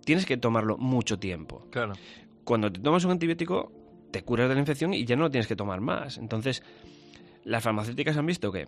tienes 0.04 0.26
que 0.26 0.38
tomarlo 0.38 0.78
mucho 0.78 1.20
tiempo. 1.20 1.68
Claro. 1.70 1.94
Cuando 2.44 2.72
te 2.72 2.80
tomas 2.80 3.06
un 3.06 3.12
antibiótico 3.12 3.72
te 4.12 4.24
curas 4.24 4.50
de 4.50 4.56
la 4.56 4.60
infección 4.62 4.94
y 4.94 5.06
ya 5.06 5.16
no 5.16 5.24
lo 5.24 5.32
tienes 5.32 5.48
que 5.48 5.56
tomar 5.56 5.80
más. 5.80 6.18
Entonces, 6.18 6.64
las 7.44 7.64
farmacéuticas 7.64 8.18
han 8.18 8.26
visto 8.26 8.52
que 8.52 8.68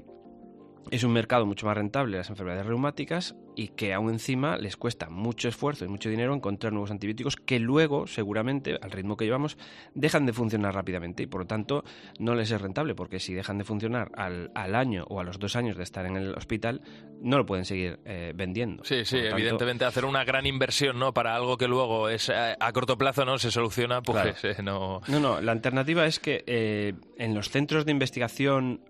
es 0.91 1.03
un 1.03 1.13
mercado 1.13 1.45
mucho 1.45 1.65
más 1.65 1.75
rentable 1.75 2.17
las 2.17 2.29
enfermedades 2.29 2.65
reumáticas 2.65 3.35
y 3.55 3.69
que 3.69 3.93
aún 3.93 4.09
encima 4.09 4.57
les 4.57 4.77
cuesta 4.77 5.09
mucho 5.09 5.47
esfuerzo 5.47 5.85
y 5.85 5.87
mucho 5.87 6.09
dinero 6.09 6.33
encontrar 6.33 6.73
nuevos 6.73 6.91
antibióticos 6.91 7.35
que 7.35 7.59
luego, 7.59 8.07
seguramente, 8.07 8.77
al 8.81 8.91
ritmo 8.91 9.17
que 9.17 9.25
llevamos, 9.25 9.57
dejan 9.93 10.25
de 10.25 10.33
funcionar 10.33 10.73
rápidamente 10.73 11.23
y 11.23 11.27
por 11.27 11.41
lo 11.41 11.47
tanto 11.47 11.83
no 12.19 12.35
les 12.35 12.51
es 12.51 12.61
rentable 12.61 12.95
porque 12.95 13.19
si 13.19 13.33
dejan 13.33 13.57
de 13.57 13.63
funcionar 13.63 14.11
al, 14.15 14.51
año 14.75 15.05
o 15.09 15.19
a 15.19 15.23
los 15.23 15.39
dos 15.39 15.55
años 15.55 15.77
de 15.77 15.83
estar 15.83 16.05
en 16.05 16.15
el 16.15 16.33
hospital, 16.35 16.81
no 17.21 17.37
lo 17.37 17.45
pueden 17.45 17.65
seguir 17.65 17.99
eh, 18.05 18.33
vendiendo. 18.35 18.83
Sí, 18.83 19.05
sí, 19.05 19.17
evidentemente 19.17 19.85
hacer 19.85 20.05
una 20.05 20.23
gran 20.23 20.45
inversión 20.45 20.97
¿no? 20.99 21.13
para 21.13 21.35
algo 21.35 21.57
que 21.57 21.67
luego 21.67 22.09
es 22.09 22.29
a, 22.29 22.71
corto 22.73 22.97
plazo 22.97 23.23
no 23.25 23.37
se 23.37 23.51
soluciona, 23.51 24.01
pues 24.01 24.43
eh, 24.43 24.55
no... 24.63 25.01
No, 25.07 25.19
no, 25.19 25.41
la 25.41 25.51
alternativa 25.51 26.05
es 26.05 26.19
que 26.19 26.43
eh, 26.47 26.93
en 27.17 27.35
los 27.35 27.49
centros 27.49 27.85
de 27.85 27.91
investigación 27.91 28.81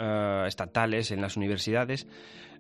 estatales, 0.48 1.12
en 1.12 1.22
las 1.22 1.38
universidades, 1.38 1.83
dificultades 1.86 2.06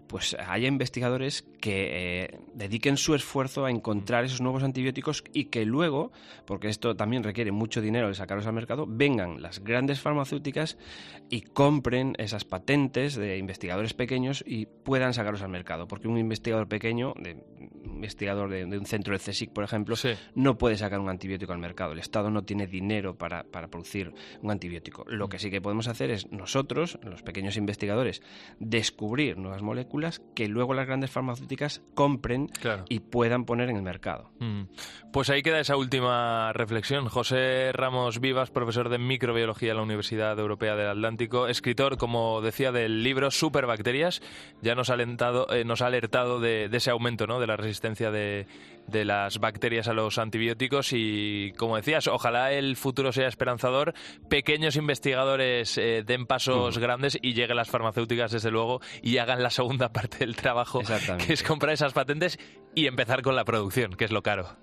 pues 0.07 0.35
haya 0.47 0.67
investigadores 0.67 1.43
que 1.59 2.23
eh, 2.23 2.39
dediquen 2.53 2.97
su 2.97 3.15
esfuerzo 3.15 3.65
a 3.65 3.71
encontrar 3.71 4.25
esos 4.25 4.41
nuevos 4.41 4.63
antibióticos 4.63 5.23
y 5.33 5.45
que 5.45 5.65
luego, 5.65 6.11
porque 6.45 6.67
esto 6.67 6.95
también 6.95 7.23
requiere 7.23 7.51
mucho 7.51 7.81
dinero 7.81 8.07
de 8.07 8.13
sacarlos 8.13 8.45
al 8.45 8.53
mercado, 8.53 8.85
vengan 8.87 9.41
las 9.41 9.63
grandes 9.63 10.01
farmacéuticas 10.01 10.77
y 11.29 11.41
compren 11.41 12.15
esas 12.17 12.43
patentes 12.45 13.15
de 13.15 13.37
investigadores 13.37 13.93
pequeños 13.93 14.43
y 14.45 14.65
puedan 14.65 15.13
sacarlos 15.13 15.41
al 15.41 15.49
mercado. 15.49 15.87
Porque 15.87 16.07
un 16.07 16.17
investigador 16.17 16.67
pequeño, 16.67 17.13
de, 17.17 17.43
investigador 17.85 18.49
de, 18.49 18.65
un 18.65 18.85
centro 18.85 19.13
de 19.13 19.19
CSIC, 19.19 19.51
por 19.51 19.63
ejemplo, 19.63 19.95
no 20.35 20.57
puede 20.57 20.77
sacar 20.77 20.99
un 20.99 21.09
antibiótico 21.09 21.53
al 21.53 21.59
mercado. 21.59 21.93
El 21.93 21.99
Estado 21.99 22.29
no 22.29 22.43
tiene 22.43 22.67
dinero 22.67 23.17
para, 23.17 23.43
para 23.43 23.69
producir 23.69 24.13
un 24.41 24.51
antibiótico. 24.51 25.05
Lo 25.07 25.29
que 25.29 25.39
sí 25.39 25.49
que 25.49 25.61
podemos 25.61 25.87
hacer 25.87 26.11
es 26.11 26.31
nosotros, 26.31 26.99
los 27.03 27.23
pequeños 27.23 27.57
investigadores, 27.57 28.21
descubrir 28.59 29.37
nuevas 29.37 29.61
moléculas 29.61 29.92
que 30.35 30.47
luego 30.47 30.73
las 30.73 30.87
grandes 30.87 31.11
farmacéuticas 31.11 31.81
compren 31.93 32.49
y 32.89 32.99
puedan 32.99 33.45
poner 33.45 33.69
en 33.69 33.77
el 33.77 33.83
mercado. 33.83 34.31
Mm. 34.39 34.63
Pues 35.11 35.29
ahí 35.29 35.43
queda 35.43 35.59
esa 35.59 35.77
última 35.77 36.51
reflexión. 36.53 37.07
José 37.07 37.71
Ramos 37.73 38.19
Vivas, 38.19 38.49
profesor 38.49 38.89
de 38.89 38.97
microbiología 38.97 39.71
en 39.71 39.77
la 39.77 39.83
Universidad 39.83 40.37
Europea 40.39 40.75
del 40.75 40.89
Atlántico, 40.89 41.47
escritor, 41.47 41.97
como 41.97 42.41
decía, 42.41 42.71
del 42.71 43.03
libro 43.03 43.29
Superbacterias, 43.29 44.21
ya 44.61 44.73
nos 44.73 44.89
ha, 44.89 44.93
alentado, 44.93 45.47
eh, 45.53 45.63
nos 45.63 45.81
ha 45.81 45.87
alertado 45.87 46.39
de, 46.39 46.69
ese 46.71 46.89
aumento 46.89 47.27
¿no? 47.27 47.39
de 47.39 47.47
la 47.47 47.55
resistencia 47.55 48.09
de, 48.09 48.47
las 48.91 49.39
bacterias 49.39 49.87
a 49.87 49.93
los 49.93 50.17
antibióticos 50.17 50.91
y, 50.93 51.53
como 51.57 51.75
decías, 51.75 52.07
ojalá 52.07 52.51
el 52.51 52.75
futuro 52.75 53.11
sea 53.11 53.27
esperanzador, 53.27 53.93
pequeños 54.29 54.75
investigadores 54.75 55.77
eh, 55.77 56.03
den 56.05 56.25
pasos 56.25 56.77
grandes 56.77 57.17
y 57.21 57.33
lleguen 57.33 57.57
las 57.57 57.69
farmacéuticas, 57.69 58.31
desde 58.31 58.51
luego, 58.51 58.81
y 59.01 59.17
hagan 59.17 59.41
la 59.41 59.49
segunda 59.49 59.89
parte 59.93 60.19
del 60.19 60.35
trabajo, 60.35 60.81
que 61.25 61.33
es 61.33 61.43
comprar 61.43 61.73
esas 61.73 61.93
patentes 61.93 62.39
y 62.75 62.87
empezar 62.87 63.21
con 63.21 63.35
la 63.35 63.45
producción, 63.45 63.93
que 63.93 64.05
es 64.05 64.11
lo 64.11 64.21
caro. 64.21 64.62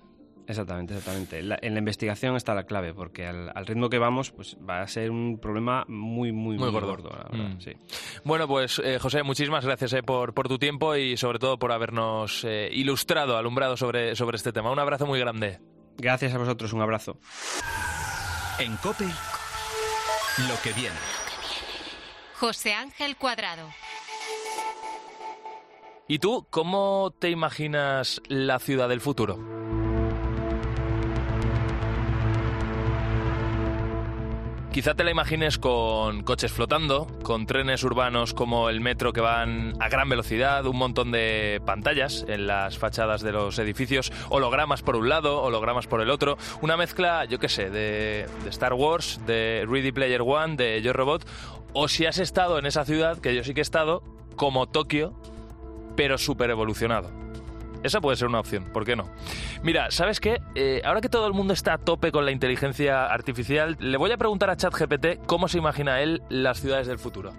Exactamente, 0.51 0.97
exactamente. 0.97 1.39
en 1.39 1.73
la 1.73 1.79
investigación 1.79 2.35
está 2.35 2.53
la 2.53 2.65
clave, 2.65 2.93
porque 2.93 3.25
al, 3.25 3.65
ritmo 3.65 3.89
que 3.89 3.97
vamos, 3.97 4.31
pues 4.31 4.57
va 4.57 4.81
a 4.81 4.87
ser 4.87 5.09
un 5.09 5.39
problema 5.39 5.85
muy, 5.87 6.33
muy, 6.33 6.57
muy, 6.57 6.69
gordo. 6.69 7.09
Mm. 7.31 7.57
Bueno, 8.25 8.49
pues 8.49 8.81
eh, 8.83 8.99
José, 8.99 9.23
muchísimas 9.23 9.63
gracias 9.63 9.93
eh, 9.93 10.03
por, 10.03 10.33
por, 10.33 10.49
tu 10.49 10.59
tiempo 10.59 10.95
y 10.97 11.15
sobre 11.15 11.39
todo 11.39 11.57
por 11.57 11.71
habernos 11.71 12.43
eh, 12.43 12.69
ilustrado, 12.73 13.37
alumbrado 13.37 13.77
sobre, 13.77 14.15
sobre 14.17 14.35
este 14.35 14.51
tema. 14.51 14.71
Un 14.71 14.79
abrazo 14.79 15.05
muy 15.05 15.19
grande. 15.19 15.59
Gracias 15.97 16.33
a 16.33 16.37
vosotros, 16.37 16.73
un 16.73 16.81
abrazo. 16.81 17.17
En 18.59 18.75
COPE, 18.77 19.05
lo 19.05 20.61
que 20.61 20.73
viene. 20.73 20.97
José 22.35 22.73
Ángel 22.73 23.15
Cuadrado. 23.15 23.69
¿Y 26.09 26.19
tú 26.19 26.45
cómo 26.49 27.15
te 27.17 27.29
imaginas 27.29 28.21
la 28.27 28.59
ciudad 28.59 28.89
del 28.89 28.99
futuro? 28.99 29.39
Quizá 34.71 34.93
te 34.93 35.03
la 35.03 35.11
imagines 35.11 35.57
con 35.57 36.23
coches 36.23 36.53
flotando, 36.53 37.05
con 37.23 37.45
trenes 37.45 37.83
urbanos 37.83 38.33
como 38.33 38.69
el 38.69 38.79
metro 38.79 39.11
que 39.11 39.19
van 39.19 39.73
a 39.81 39.89
gran 39.89 40.07
velocidad, 40.07 40.65
un 40.65 40.77
montón 40.77 41.11
de 41.11 41.61
pantallas 41.65 42.23
en 42.29 42.47
las 42.47 42.77
fachadas 42.77 43.21
de 43.21 43.33
los 43.33 43.59
edificios, 43.59 44.13
hologramas 44.29 44.81
por 44.81 44.95
un 44.95 45.09
lado, 45.09 45.41
hologramas 45.41 45.87
por 45.87 45.99
el 45.99 46.09
otro, 46.09 46.37
una 46.61 46.77
mezcla, 46.77 47.25
yo 47.25 47.37
qué 47.37 47.49
sé, 47.49 47.69
de, 47.69 48.29
Star 48.47 48.71
Wars, 48.71 49.19
de 49.27 49.65
Ready 49.69 49.91
Player 49.91 50.21
One, 50.21 50.55
de 50.55 50.81
Yo 50.81 50.93
Robot, 50.93 51.27
o 51.73 51.89
si 51.89 52.05
has 52.05 52.17
estado 52.17 52.57
en 52.57 52.65
esa 52.65 52.85
ciudad, 52.85 53.19
que 53.19 53.35
yo 53.35 53.43
sí 53.43 53.53
que 53.53 53.59
he 53.59 53.63
estado, 53.63 54.03
como 54.37 54.69
Tokio, 54.69 55.13
pero 55.97 56.17
súper 56.17 56.49
evolucionado. 56.49 57.11
Esa 57.83 58.01
puede 58.01 58.17
ser 58.17 58.27
una 58.27 58.39
opción, 58.39 58.65
¿por 58.65 58.85
qué 58.85 58.95
no? 58.95 59.09
Mira, 59.63 59.89
¿sabes 59.91 60.19
qué? 60.19 60.41
Eh, 60.55 60.81
ahora 60.85 61.01
que 61.01 61.09
todo 61.09 61.27
el 61.27 61.33
mundo 61.33 61.53
está 61.53 61.73
a 61.73 61.77
tope 61.77 62.11
con 62.11 62.25
la 62.25 62.31
inteligencia 62.31 63.05
artificial, 63.05 63.77
le 63.79 63.97
voy 63.97 64.11
a 64.11 64.17
preguntar 64.17 64.49
a 64.49 64.57
ChatGPT 64.57 65.25
cómo 65.25 65.47
se 65.47 65.57
imagina 65.57 66.01
él 66.01 66.21
las 66.29 66.59
ciudades 66.59 66.87
del 66.87 66.99
futuro. 66.99 67.33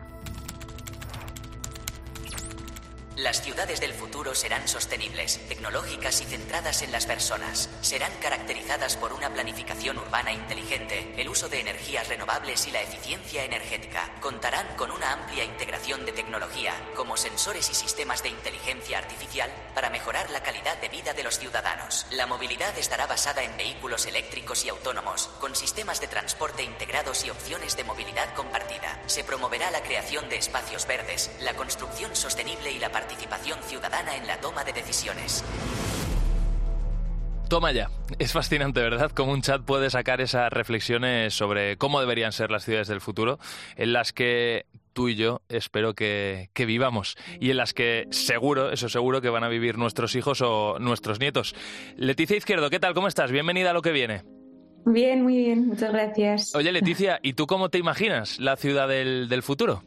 Las 3.16 3.42
ciudades 3.42 3.78
del 3.78 3.92
futuro 3.92 4.34
serán 4.34 4.66
sostenibles, 4.66 5.38
tecnológicas 5.46 6.22
y 6.22 6.24
centradas 6.24 6.80
en 6.80 6.92
las 6.92 7.04
personas. 7.04 7.68
Serán 7.82 8.10
caracterizadas 8.22 8.96
por 8.96 9.12
una 9.12 9.28
planificación 9.28 9.98
urbana 9.98 10.32
inteligente, 10.32 11.12
el 11.18 11.28
uso 11.28 11.50
de 11.50 11.60
energías 11.60 12.08
renovables 12.08 12.66
y 12.66 12.70
la 12.70 12.80
eficiencia 12.80 13.44
energética. 13.44 14.10
Contarán 14.20 14.66
con 14.76 14.90
una 14.90 15.12
amplia 15.12 15.44
integración 15.44 16.06
de 16.06 16.12
tecnología, 16.12 16.72
como 16.96 17.18
sensores 17.18 17.68
y 17.68 17.74
sistemas 17.74 18.22
de 18.22 18.30
inteligencia 18.30 18.96
artificial, 18.96 19.52
para 19.74 19.90
mejorar 19.90 20.30
la 20.30 20.42
calidad 20.42 20.78
de 20.78 20.88
vida 20.88 21.12
de 21.12 21.22
los 21.22 21.38
ciudadanos. 21.38 22.06
La 22.12 22.26
movilidad 22.26 22.76
estará 22.78 23.06
basada 23.06 23.42
en 23.42 23.58
vehículos 23.58 24.06
eléctricos 24.06 24.64
y 24.64 24.70
autónomos, 24.70 25.28
con 25.38 25.54
sistemas 25.54 26.00
de 26.00 26.08
transporte 26.08 26.62
integrados 26.62 27.26
y 27.26 27.30
opciones 27.30 27.76
de 27.76 27.84
movilidad 27.84 28.32
compartida. 28.34 29.02
Se 29.04 29.22
promoverá 29.22 29.70
la 29.70 29.82
creación 29.82 30.30
de 30.30 30.36
espacios 30.36 30.86
verdes, 30.86 31.30
la 31.40 31.52
construcción 31.52 32.16
sostenible 32.16 32.70
y 32.70 32.78
la 32.78 32.90
participación 33.02 33.58
ciudadana 33.64 34.16
en 34.16 34.26
la 34.26 34.36
toma 34.36 34.62
de 34.62 34.72
decisiones. 34.72 35.44
Toma 37.48 37.72
ya. 37.72 37.90
Es 38.18 38.32
fascinante, 38.32 38.80
¿verdad? 38.80 39.10
Cómo 39.10 39.32
un 39.32 39.42
chat 39.42 39.62
puede 39.62 39.90
sacar 39.90 40.20
esas 40.20 40.50
reflexiones 40.52 41.34
sobre 41.34 41.76
cómo 41.76 42.00
deberían 42.00 42.32
ser 42.32 42.50
las 42.50 42.64
ciudades 42.64 42.88
del 42.88 43.00
futuro, 43.00 43.38
en 43.76 43.92
las 43.92 44.12
que 44.12 44.66
tú 44.92 45.08
y 45.08 45.16
yo 45.16 45.42
espero 45.48 45.94
que, 45.94 46.50
que, 46.54 46.64
vivamos 46.64 47.16
y 47.40 47.50
en 47.50 47.56
las 47.56 47.74
que 47.74 48.06
seguro, 48.10 48.70
eso 48.70 48.88
seguro, 48.88 49.20
que 49.20 49.30
van 49.30 49.42
a 49.42 49.48
vivir 49.48 49.78
nuestros 49.78 50.14
hijos 50.14 50.40
o 50.40 50.78
nuestros 50.78 51.18
nietos. 51.18 51.54
Leticia 51.96 52.36
Izquierdo, 52.36 52.70
¿qué 52.70 52.78
tal? 52.78 52.94
¿Cómo 52.94 53.08
estás? 53.08 53.32
Bienvenida 53.32 53.70
a 53.70 53.74
lo 53.74 53.82
que 53.82 53.92
viene. 53.92 54.22
Bien, 54.86 55.22
muy 55.22 55.36
bien, 55.36 55.66
muchas 55.66 55.92
gracias. 55.92 56.54
Oye, 56.54 56.72
Leticia, 56.72 57.18
¿y 57.22 57.34
tú 57.34 57.46
cómo 57.46 57.68
te 57.68 57.78
imaginas 57.78 58.38
la 58.38 58.56
ciudad 58.56 58.88
del, 58.88 59.28
del 59.28 59.42
futuro? 59.42 59.82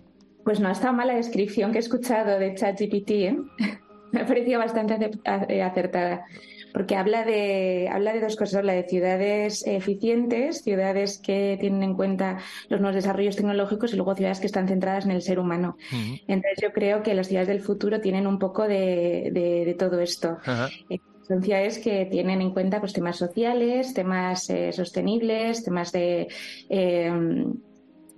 Pues 0.46 0.60
no 0.60 0.70
está 0.70 0.92
mal 0.92 1.08
la 1.08 1.16
descripción 1.16 1.72
que 1.72 1.80
he 1.80 1.82
escuchado 1.82 2.38
de 2.38 2.54
ChatGPT. 2.54 3.12
¿eh? 3.12 3.38
Me 4.12 4.22
ha 4.22 4.26
parecido 4.28 4.60
bastante 4.60 5.10
eh, 5.50 5.64
acertada, 5.64 6.24
porque 6.72 6.96
habla 6.96 7.26
de, 7.26 7.90
habla 7.92 8.14
de 8.14 8.22
dos 8.22 8.36
cosas. 8.36 8.58
Habla 8.58 8.74
de 8.74 8.88
ciudades 8.88 9.66
eficientes, 9.66 10.62
ciudades 10.62 11.18
que 11.18 11.58
tienen 11.60 11.82
en 11.82 11.96
cuenta 11.96 12.38
los 12.70 12.80
nuevos 12.80 12.96
desarrollos 12.96 13.36
tecnológicos 13.36 13.92
y 13.92 13.96
luego 13.96 14.14
ciudades 14.14 14.40
que 14.40 14.46
están 14.46 14.68
centradas 14.68 15.06
en 15.06 15.12
el 15.12 15.24
ser 15.24 15.40
humano. 15.40 15.78
Entonces 16.28 16.60
yo 16.62 16.72
creo 16.72 17.02
que 17.02 17.16
las 17.16 17.28
ciudades 17.28 17.48
del 17.48 17.62
futuro 17.62 18.00
tienen 18.00 18.28
un 18.28 18.38
poco 18.38 18.68
de, 18.68 19.76
todo 19.80 20.00
esto. 20.00 20.38
Eh, 20.90 21.00
son 21.28 21.42
ciudades 21.42 21.80
que 21.80 22.06
tienen 22.06 22.40
en 22.44 22.52
cuenta 22.52 22.80
pues, 22.80 22.94
temas 22.94 23.18
sociales, 23.18 23.96
temas 23.96 24.48
sostenibles, 24.72 25.64
temas 25.64 25.92
de 25.92 26.28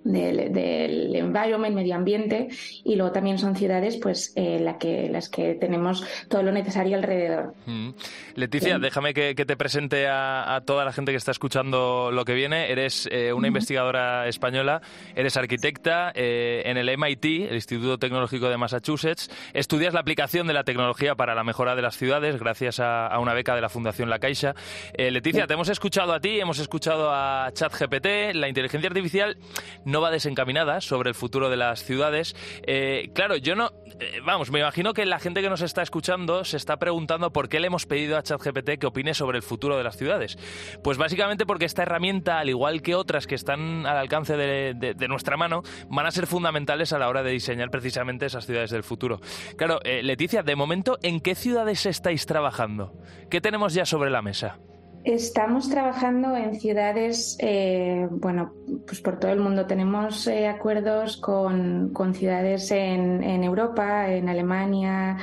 del, 0.07 1.15
environment, 1.15 1.75
medio 1.75 1.95
ambiente, 1.95 2.47
y 2.83 2.95
luego 2.95 3.11
también 3.11 3.37
son 3.37 3.55
ciudades 3.55 3.97
pues 3.97 4.33
eh, 4.35 4.59
la 4.59 4.77
que, 4.77 5.09
las 5.09 5.29
que 5.29 5.55
tenemos 5.55 6.05
todo 6.29 6.43
lo 6.43 6.51
necesario 6.51 6.97
alrededor. 6.97 7.53
Mm. 7.65 7.89
Leticia, 8.35 8.79
déjame 8.79 9.13
que, 9.13 9.35
te 9.35 9.57
presente 9.57 10.07
a, 10.07 10.61
toda 10.65 10.83
la 10.83 10.91
gente 10.91 11.11
que 11.11 11.17
está 11.17 11.31
escuchando 11.31 12.09
lo 12.11 12.25
que 12.25 12.33
viene. 12.33 12.71
Eres 12.71 13.07
eh, 13.11 13.31
una 13.33 13.47
investigadora 13.47 14.27
española, 14.27 14.81
eres 15.15 15.37
arquitecta 15.37 16.11
eh, 16.13 16.63
en 16.65 16.77
el 16.77 16.95
MIT, 16.97 17.25
el 17.49 17.55
Instituto 17.55 17.97
Tecnológico 17.97 18.49
de 18.49 18.57
Massachusetts. 18.57 19.29
Estudias 19.53 19.93
la 19.93 20.01
aplicación 20.01 20.47
de 20.47 20.53
la 20.53 20.63
tecnología 20.63 21.15
para 21.15 21.35
la 21.35 21.43
mejora 21.43 21.75
de 21.75 21.81
las 21.81 21.97
ciudades 21.97 22.39
gracias 22.39 22.79
a, 22.79 23.17
una 23.19 23.33
beca 23.33 23.55
de 23.55 23.61
la 23.61 23.69
Fundación 23.69 24.09
La 24.09 24.19
Caixa. 24.19 24.53
Leticia, 24.97 25.47
te 25.47 25.53
hemos 25.53 25.69
escuchado 25.69 26.13
a 26.13 26.19
ti, 26.19 26.39
hemos 26.39 26.59
escuchado 26.59 27.09
a 27.11 27.49
ChatGPT, 27.53 28.33
la 28.33 28.47
inteligencia 28.47 28.87
artificial 28.87 29.37
no 29.85 29.96
va 30.01 30.11
desencaminada 30.11 30.81
sobre 30.81 31.09
el 31.09 31.15
futuro 31.15 31.49
de 31.49 31.57
las 31.57 31.83
ciudades. 31.83 32.35
Eh, 32.65 33.09
claro, 33.13 33.35
yo 33.37 33.55
no. 33.55 33.71
Eh, 33.99 34.19
vamos, 34.23 34.51
me 34.51 34.59
imagino 34.59 34.93
que 34.93 35.05
la 35.05 35.19
gente 35.19 35.41
que 35.41 35.49
nos 35.49 35.61
está 35.61 35.81
escuchando 35.81 36.43
se 36.45 36.57
está 36.57 36.77
preguntando 36.77 37.31
por 37.31 37.49
qué 37.49 37.59
le 37.59 37.67
hemos 37.67 37.85
pedido 37.85 38.17
a 38.17 38.23
ChatGPT 38.23 38.77
que 38.79 38.87
opine 38.87 39.13
sobre 39.13 39.37
el 39.37 39.43
futuro 39.43 39.77
de 39.77 39.83
las 39.83 39.97
ciudades. 39.97 40.37
Pues 40.83 40.97
básicamente 40.97 41.45
porque 41.45 41.65
esta 41.65 41.83
herramienta, 41.83 42.39
al 42.39 42.49
igual 42.49 42.81
que 42.81 42.95
otras 42.95 43.27
que 43.27 43.35
están 43.35 43.85
al 43.85 43.97
alcance 43.97 44.37
de, 44.37 45.07
nuestra 45.07 45.37
mano, 45.37 45.63
van 45.89 46.05
a 46.05 46.11
ser 46.11 46.27
fundamentales 46.27 46.93
a 46.93 46.99
la 46.99 47.09
hora 47.09 47.23
de 47.23 47.31
diseñar 47.31 47.69
precisamente 47.69 48.25
esas 48.25 48.45
ciudades 48.45 48.71
del 48.71 48.83
futuro. 48.83 49.19
Claro, 49.57 49.79
eh, 49.83 50.03
Leticia, 50.03 50.43
de 50.43 50.55
momento, 50.55 50.97
¿en 51.01 51.19
qué 51.19 51.35
ciudades 51.35 51.85
estáis 51.85 52.25
trabajando? 52.25 52.93
¿Qué 53.29 53.41
tenemos 53.41 53.73
ya 53.73 53.85
sobre 53.85 54.09
la 54.09 54.21
mesa? 54.21 54.59
Estamos 55.03 55.69
trabajando 55.69 56.35
en 56.35 56.59
ciudades, 56.59 57.37
eh, 57.39 58.07
bueno, 58.11 58.53
pues 58.85 58.99
por 58.99 59.19
todo 59.19 59.31
el 59.31 59.39
mundo. 59.39 59.65
Tenemos 59.65 60.27
eh, 60.27 60.47
acuerdos 60.47 61.17
con, 61.17 61.93
ciudades 62.13 62.71
en, 62.71 63.23
Europa, 63.43 64.11
en 64.11 64.27
Alemania, 64.27 65.17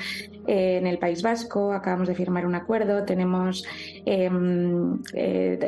eh, 0.47 0.79
en 0.79 0.87
el 0.87 0.99
País 0.99 1.23
Vasco. 1.23 1.73
Acabamos 1.73 2.09
de 2.09 2.15
firmar 2.15 2.47
un 2.47 2.55
acuerdo. 2.55 3.05
Tenemos, 3.05 3.65
em, 4.07 5.03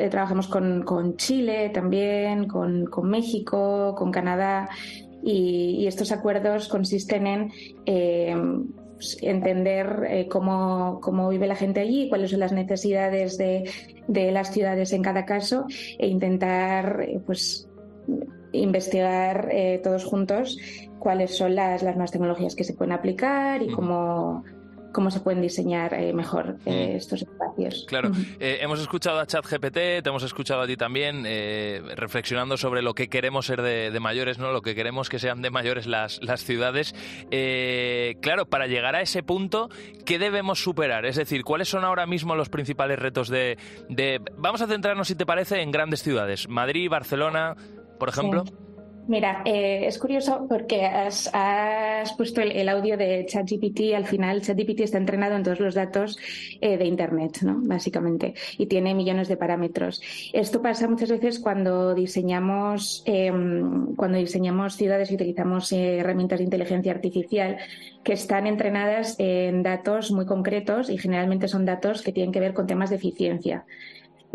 trabajamos 0.09 0.47
con, 0.47 1.15
Chile 1.17 1.69
también, 1.69 2.47
con, 2.47 2.89
México, 3.03 3.93
con 3.95 4.11
Canadá. 4.11 4.67
Y, 5.21 5.77
y, 5.79 5.87
estos 5.87 6.11
acuerdos 6.11 6.67
consisten 6.69 7.27
en 7.27 7.51
pues, 7.85 8.76
entender 9.21 10.05
eh, 10.09 10.27
cómo, 10.27 11.29
vive 11.29 11.47
la 11.47 11.55
gente 11.55 11.79
allí, 11.79 12.09
cuáles 12.09 12.31
son 12.31 12.39
las 12.39 12.51
necesidades 12.51 13.37
de, 13.37 13.63
las 14.07 14.53
ciudades 14.53 14.93
en 14.93 15.01
cada 15.01 15.25
caso 15.25 15.65
e 15.97 16.07
intentar 16.07 17.01
eh, 17.01 17.19
pues 17.25 17.69
investigar 18.53 19.49
eh, 19.51 19.79
todos 19.83 20.05
juntos 20.05 20.57
cuáles 20.99 21.35
son 21.35 21.55
las, 21.55 21.83
las 21.83 21.95
nuevas 21.95 22.11
tecnologías 22.11 22.55
que 22.55 22.63
se 22.63 22.73
pueden 22.73 22.93
aplicar 22.93 23.61
y 23.61 23.67
cómo 23.67 24.43
cómo 24.91 25.11
se 25.11 25.19
pueden 25.19 25.41
diseñar 25.41 25.93
eh, 25.93 26.13
mejor 26.13 26.57
eh, 26.65 26.93
mm. 26.93 26.95
estos 26.97 27.21
espacios. 27.21 27.85
Claro, 27.87 28.11
eh, 28.39 28.59
hemos 28.61 28.79
escuchado 28.79 29.19
a 29.19 29.25
ChatGPT, 29.25 29.73
te 29.73 30.09
hemos 30.09 30.23
escuchado 30.23 30.61
a 30.61 30.67
ti 30.67 30.77
también 30.77 31.23
reflexionando 31.95 32.57
sobre 32.57 32.81
lo 32.81 32.93
que 32.93 33.09
queremos 33.09 33.45
ser 33.45 33.61
de, 33.61 33.97
mayores, 33.99 34.37
¿no? 34.37 34.51
Lo 34.51 34.61
que 34.61 34.75
queremos 34.75 35.09
que 35.09 35.19
sean 35.19 35.41
de 35.41 35.49
mayores 35.49 35.87
las, 35.87 36.23
las 36.23 36.43
ciudades. 36.43 36.93
claro, 38.21 38.45
para 38.45 38.67
llegar 38.67 38.95
a 38.95 39.01
ese 39.01 39.23
punto, 39.23 39.69
¿qué 40.05 40.19
debemos 40.19 40.61
superar? 40.61 41.05
Es 41.05 41.15
decir, 41.15 41.43
¿cuáles 41.43 41.69
son 41.69 41.83
ahora 41.83 42.05
mismo 42.05 42.35
los 42.35 42.49
principales 42.49 42.99
retos 42.99 43.29
de... 43.29 43.57
de... 43.89 44.21
Vamos 44.37 44.61
a 44.61 44.67
centrarnos, 44.67 45.07
si 45.07 45.15
te 45.15 45.25
parece, 45.25 45.61
en 45.61 45.71
grandes 45.71 46.03
ciudades. 46.03 46.47
Madrid, 46.47 46.89
Barcelona, 46.89 47.55
por 47.99 48.09
ejemplo. 48.09 48.43
Mira, 49.07 49.41
eh, 49.45 49.85
es 49.87 49.97
curioso 49.99 50.45
porque 50.49 50.85
has, 50.85 51.31
puesto 52.17 52.41
el, 52.41 52.67
audio 52.67 52.97
de 52.97 53.25
ChatGPT. 53.25 53.93
Al 53.95 54.05
final, 54.05 54.41
ChatGPT 54.41 54.81
está 54.81 54.97
entrenado 54.97 55.35
en 55.35 55.43
todos 55.43 55.61
los 55.61 55.75
datos 55.75 56.17
eh, 56.59 56.77
de 56.77 56.85
Internet, 56.85 57.39
¿no? 57.41 57.59
Básicamente, 57.61 58.33
y 58.57 58.65
tiene 58.65 58.93
millones 58.93 59.29
de 59.29 59.37
parámetros. 59.37 60.01
Esto 60.33 60.61
pasa 60.61 60.89
muchas 60.89 61.09
veces 61.09 61.39
cuando 61.39 61.95
diseñamos, 61.95 63.03
em, 63.05 63.95
cuando 63.95 64.17
diseñamos 64.17 64.75
ciudades 64.75 65.09
y 65.09 65.15
utilizamos 65.15 65.71
eh, 65.71 65.99
herramientas 65.99 66.39
de 66.39 66.45
inteligencia 66.45 66.91
artificial 66.91 67.57
que 68.03 68.13
están 68.13 68.45
entrenadas 68.45 69.15
en 69.19 69.63
datos 69.63 70.11
muy 70.11 70.25
concretos 70.25 70.89
y 70.89 70.97
generalmente 70.97 71.47
son 71.47 71.65
datos 71.65 72.01
que 72.01 72.11
tienen 72.11 72.33
que 72.33 72.39
ver 72.41 72.53
con 72.53 72.67
temas 72.67 72.89
de 72.89 72.97
eficiencia. 72.97 73.65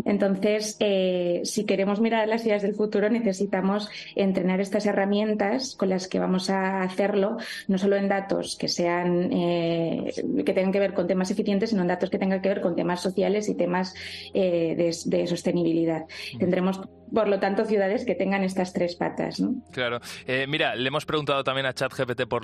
Entonces, 0.05 0.77
eh, 0.79 1.41
si 1.43 1.65
queremos 1.65 1.99
mirar 1.99 2.27
las 2.27 2.41
ciudades 2.41 2.63
del 2.63 2.75
futuro, 2.75 3.09
necesitamos 3.09 3.89
entrenar 4.15 4.61
estas 4.61 4.85
herramientas 4.85 5.75
con 5.75 5.89
las 5.89 6.07
que 6.07 6.19
vamos 6.19 6.49
a 6.49 6.81
hacerlo, 6.81 7.37
no 7.67 7.77
solo 7.77 7.95
en 7.95 8.09
datos 8.09 8.57
que 8.57 8.67
sean 8.67 9.31
eh, 9.31 10.11
que 10.45 10.53
tengan 10.53 10.71
que 10.71 10.79
ver 10.79 10.93
con 10.93 11.07
temas 11.07 11.31
eficientes, 11.31 11.69
sino 11.69 11.81
en 11.81 11.87
datos 11.87 12.09
que 12.09 12.19
tengan 12.19 12.41
que 12.41 12.49
ver 12.49 12.61
con 12.61 12.75
temas 12.75 13.01
sociales 13.01 13.49
y 13.49 13.55
temas 13.55 13.93
eh, 14.33 14.75
de, 14.75 15.27
sostenibilidad. 15.27 16.03
Tendremos 16.37 16.81
por 17.13 17.27
lo 17.27 17.39
tanto, 17.39 17.63
ciudades 17.65 18.05
que 18.05 18.15
tengan 18.15 18.43
estas 18.43 18.73
tres 18.73 18.95
patas. 18.95 19.39
Claro. 19.71 19.99
mira, 20.47 20.75
le 20.75 20.87
hemos 20.87 21.05
preguntado 21.05 21.43
también 21.43 21.67
a 21.67 21.73
ChatGPT 21.73 22.23
por 22.27 22.43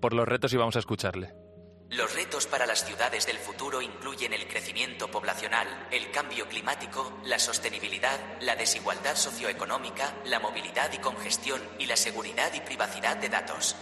por 0.00 0.14
los 0.14 0.26
retos 0.26 0.54
y 0.54 0.56
vamos 0.56 0.76
a 0.76 0.78
escucharle. 0.78 1.49
Los 1.90 2.14
retos 2.14 2.46
para 2.46 2.66
las 2.66 2.84
ciudades 2.84 3.26
del 3.26 3.38
futuro 3.38 3.82
incluyen 3.82 4.32
el 4.32 4.46
crecimiento 4.46 5.10
poblacional, 5.10 5.66
el 5.90 6.12
cambio 6.12 6.46
climático, 6.48 7.18
la 7.24 7.40
sostenibilidad, 7.40 8.16
la 8.40 8.54
desigualdad 8.54 9.16
socioeconómica, 9.16 10.14
la 10.26 10.38
movilidad 10.38 10.92
y 10.92 10.98
congestión 10.98 11.60
y 11.80 11.86
la 11.86 11.96
seguridad 11.96 12.54
y 12.54 12.60
privacidad 12.60 13.16
de 13.16 13.28
datos. 13.28 13.74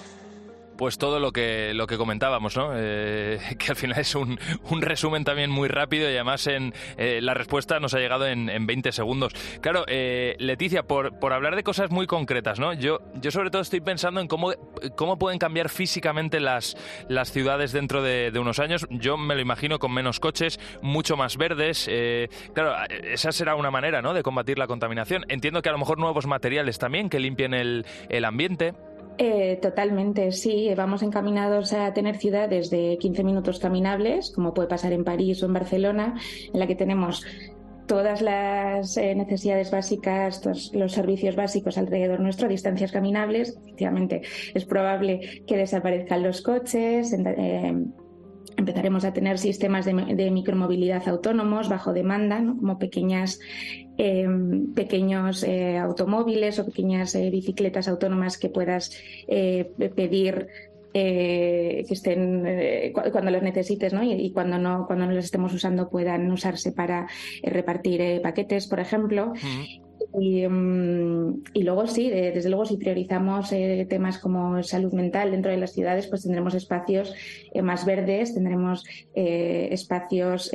Pues 0.78 0.96
todo 0.96 1.18
lo 1.18 1.32
que, 1.32 1.74
lo 1.74 1.88
que 1.88 1.98
comentábamos, 1.98 2.56
¿no? 2.56 2.70
Eh, 2.76 3.40
que 3.58 3.72
al 3.72 3.76
final 3.76 3.98
es 3.98 4.14
un, 4.14 4.38
un, 4.70 4.80
resumen 4.80 5.24
también 5.24 5.50
muy 5.50 5.66
rápido 5.66 6.08
y 6.08 6.14
además 6.14 6.46
en, 6.46 6.72
eh, 6.96 7.18
la 7.20 7.34
respuesta 7.34 7.80
nos 7.80 7.94
ha 7.94 7.98
llegado 7.98 8.28
en, 8.28 8.48
en 8.48 8.64
20 8.64 8.92
segundos. 8.92 9.32
Claro, 9.60 9.84
eh, 9.88 10.36
Leticia, 10.38 10.84
por, 10.84 11.18
por 11.18 11.32
hablar 11.32 11.56
de 11.56 11.64
cosas 11.64 11.90
muy 11.90 12.06
concretas, 12.06 12.60
¿no? 12.60 12.74
Yo, 12.74 13.00
yo 13.14 13.32
sobre 13.32 13.50
todo 13.50 13.60
estoy 13.60 13.80
pensando 13.80 14.20
en 14.20 14.28
cómo, 14.28 14.52
cómo 14.94 15.18
pueden 15.18 15.40
cambiar 15.40 15.68
físicamente 15.68 16.38
las, 16.38 16.76
las 17.08 17.32
ciudades 17.32 17.72
dentro 17.72 18.00
de, 18.00 18.30
de 18.30 18.38
unos 18.38 18.60
años. 18.60 18.86
Yo 18.88 19.16
me 19.16 19.34
lo 19.34 19.40
imagino 19.40 19.80
con 19.80 19.92
menos 19.92 20.20
coches, 20.20 20.60
mucho 20.80 21.16
más 21.16 21.36
verdes. 21.36 21.90
claro, 22.54 22.76
esa 23.02 23.32
será 23.32 23.56
una 23.56 23.72
manera, 23.72 24.00
¿no? 24.00 24.14
De 24.14 24.22
combatir 24.22 24.58
la 24.58 24.68
contaminación. 24.68 25.24
Entiendo 25.28 25.60
que 25.60 25.70
a 25.70 25.72
lo 25.72 25.78
mejor 25.78 25.98
nuevos 25.98 26.28
materiales 26.28 26.78
también 26.78 27.10
que 27.10 27.18
limpien 27.18 27.52
el, 27.52 27.84
el 28.08 28.24
ambiente. 28.24 28.74
Eh, 29.20 29.58
totalmente, 29.60 30.30
sí. 30.30 30.72
Vamos 30.76 31.02
encaminados 31.02 31.72
a 31.72 31.92
tener 31.92 32.18
ciudades 32.18 32.70
de 32.70 32.96
15 33.00 33.24
minutos 33.24 33.58
caminables, 33.58 34.30
como 34.30 34.54
puede 34.54 34.68
pasar 34.68 34.92
en 34.92 35.02
París 35.02 35.42
o 35.42 35.46
en 35.46 35.54
Barcelona, 35.54 36.14
en 36.52 36.60
la 36.60 36.68
que 36.68 36.76
tenemos 36.76 37.26
todas 37.88 38.22
las 38.22 38.96
eh, 38.96 39.14
necesidades 39.16 39.72
básicas, 39.72 40.42
los 40.72 40.92
servicios 40.92 41.34
básicos 41.34 41.78
alrededor 41.78 42.20
nuestro, 42.20 42.46
distancias 42.46 42.92
caminables. 42.92 43.58
Efectivamente, 43.60 44.22
es 44.54 44.64
probable 44.64 45.42
que 45.46 45.56
desaparezcan 45.56 46.22
los 46.22 46.40
coches. 46.40 47.12
Eh, 47.12 47.74
empezaremos 48.58 49.04
a 49.04 49.12
tener 49.12 49.38
sistemas 49.38 49.86
de, 49.86 50.30
micromovilidad 50.30 51.08
autónomos 51.08 51.68
bajo 51.68 51.92
demanda, 51.92 52.38
como 52.38 52.78
pequeñas, 52.78 53.38
em, 53.96 54.74
pequeños 54.74 55.44
eh, 55.44 55.78
automóviles 55.78 56.58
o 56.58 56.66
pequeñas 56.66 57.14
eh, 57.14 57.30
bicicletas 57.30 57.86
autónomas 57.88 58.36
que 58.36 58.50
puedas 58.50 58.90
eh, 59.28 59.70
pedir 59.94 60.48
que 60.90 61.84
estén 61.90 62.42
cuando 63.12 63.30
los 63.30 63.42
necesites 63.42 63.92
¿no? 63.92 64.02
y, 64.02 64.32
cuando 64.32 64.58
no 64.58 64.84
cuando 64.86 65.06
no 65.06 65.12
los 65.12 65.26
estemos 65.26 65.54
usando 65.54 65.88
puedan 65.88 66.32
usarse 66.32 66.72
para 66.72 67.06
repartir 67.44 68.20
paquetes 68.20 68.66
por 68.66 68.80
ejemplo 68.80 69.32
y, 70.20 70.46
luego 71.62 71.86
sí, 71.86 72.10
desde 72.10 72.48
luego 72.48 72.64
si 72.64 72.76
priorizamos 72.76 73.52
eh, 73.52 73.86
temas 73.88 74.18
como 74.18 74.62
salud 74.62 74.92
mental 74.92 75.30
dentro 75.30 75.50
de 75.50 75.58
las 75.58 75.72
ciudades, 75.72 76.06
pues 76.06 76.22
tendremos 76.22 76.54
espacios 76.54 77.14
eh, 77.52 77.62
más 77.62 77.84
verdes, 77.84 78.34
tendremos 78.34 78.84
eh, 79.14 79.68
espacios 79.70 80.50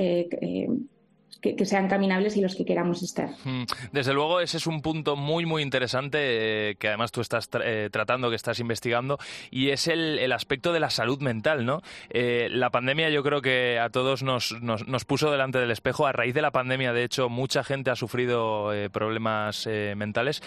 que, 1.43 1.65
sean 1.65 1.87
caminables 1.89 2.37
y 2.37 2.41
los 2.41 2.55
que 2.55 2.63
queramos 2.63 3.03
estar. 3.03 3.29
Hmm. 3.43 3.63
Desde 3.91 4.13
luego, 4.13 4.39
ese 4.39 4.57
es 4.57 4.65
un 4.65 4.81
punto 4.81 5.15
muy, 5.15 5.45
muy 5.45 5.61
interesante 5.61 6.69
eh, 6.69 6.75
que 6.75 6.87
además 6.87 7.11
tú 7.11 7.21
estás 7.21 7.49
eh, 7.63 7.89
tratando, 7.91 8.29
que 8.29 8.35
estás 8.35 8.59
investigando, 8.59 9.19
y 9.51 9.69
es 9.69 9.87
el, 9.87 10.31
aspecto 10.31 10.73
de 10.73 10.79
la 10.79 10.89
salud 10.89 11.21
mental, 11.21 11.65
¿no? 11.65 11.81
Eh, 12.09 12.47
la 12.49 12.71
pandemia 12.71 13.09
yo 13.09 13.21
creo 13.21 13.41
que 13.41 13.77
a 13.77 13.89
todos 13.89 14.23
nos, 14.23 14.59
nos, 14.61 15.05
puso 15.05 15.29
delante 15.29 15.59
del 15.59 15.69
espejo. 15.69 16.07
A 16.07 16.11
raíz 16.11 16.33
de 16.33 16.41
la 16.41 16.51
pandemia, 16.51 16.93
de 16.93 17.03
hecho, 17.03 17.29
mucha 17.29 17.63
gente 17.63 17.91
ha 17.91 17.95
sufrido 17.95 18.71
problemas 18.91 19.67
mentales. 19.67 20.41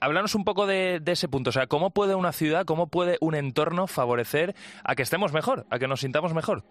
háblanos 0.00 0.34
un 0.34 0.44
poco 0.44 0.66
de, 0.66 1.00
de 1.00 1.12
ese 1.12 1.28
punto. 1.28 1.50
O 1.50 1.52
sea, 1.52 1.66
¿cómo 1.66 1.90
puede 1.90 2.14
una 2.14 2.32
ciudad, 2.32 2.64
cómo 2.66 2.86
puede 2.86 3.16
un 3.20 3.34
entorno 3.34 3.86
favorecer 3.86 4.54
a 4.84 4.94
que 4.94 5.02
estemos 5.02 5.32
mejor, 5.32 5.66
a 5.70 5.78
que 5.78 5.88
nos 5.88 6.00
sintamos 6.00 6.34
mejor? 6.34 6.62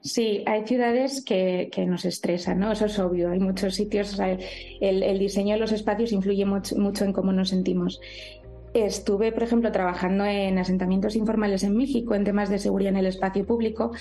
Sí, 0.00 0.42
hay 0.46 0.66
ciudades 0.66 1.24
que, 1.24 1.70
nos 1.86 2.04
estresan, 2.04 2.58
¿no? 2.58 2.72
Eso 2.72 2.86
es 2.86 2.98
obvio. 2.98 3.30
Hay 3.30 3.38
muchos 3.38 3.76
sitios, 3.76 4.18
el, 4.80 5.18
diseño 5.18 5.54
de 5.54 5.60
los 5.60 5.72
espacios 5.72 6.12
influye 6.12 6.44
mucho, 6.44 6.76
mucho 6.76 7.04
en 7.04 7.12
cómo 7.12 7.32
nos 7.32 7.50
sentimos. 7.50 8.00
Estuve, 8.74 9.30
por 9.32 9.44
ejemplo, 9.44 9.70
trabajando 9.70 10.24
en 10.24 10.58
asentamientos 10.58 11.14
informales 11.14 11.62
en 11.62 11.76
México 11.76 12.14
en 12.14 12.24
temas 12.24 12.50
de 12.50 12.58
seguridad 12.58 12.90
en 12.90 12.98
el 12.98 13.06
espacio 13.06 13.46
público. 13.46 13.92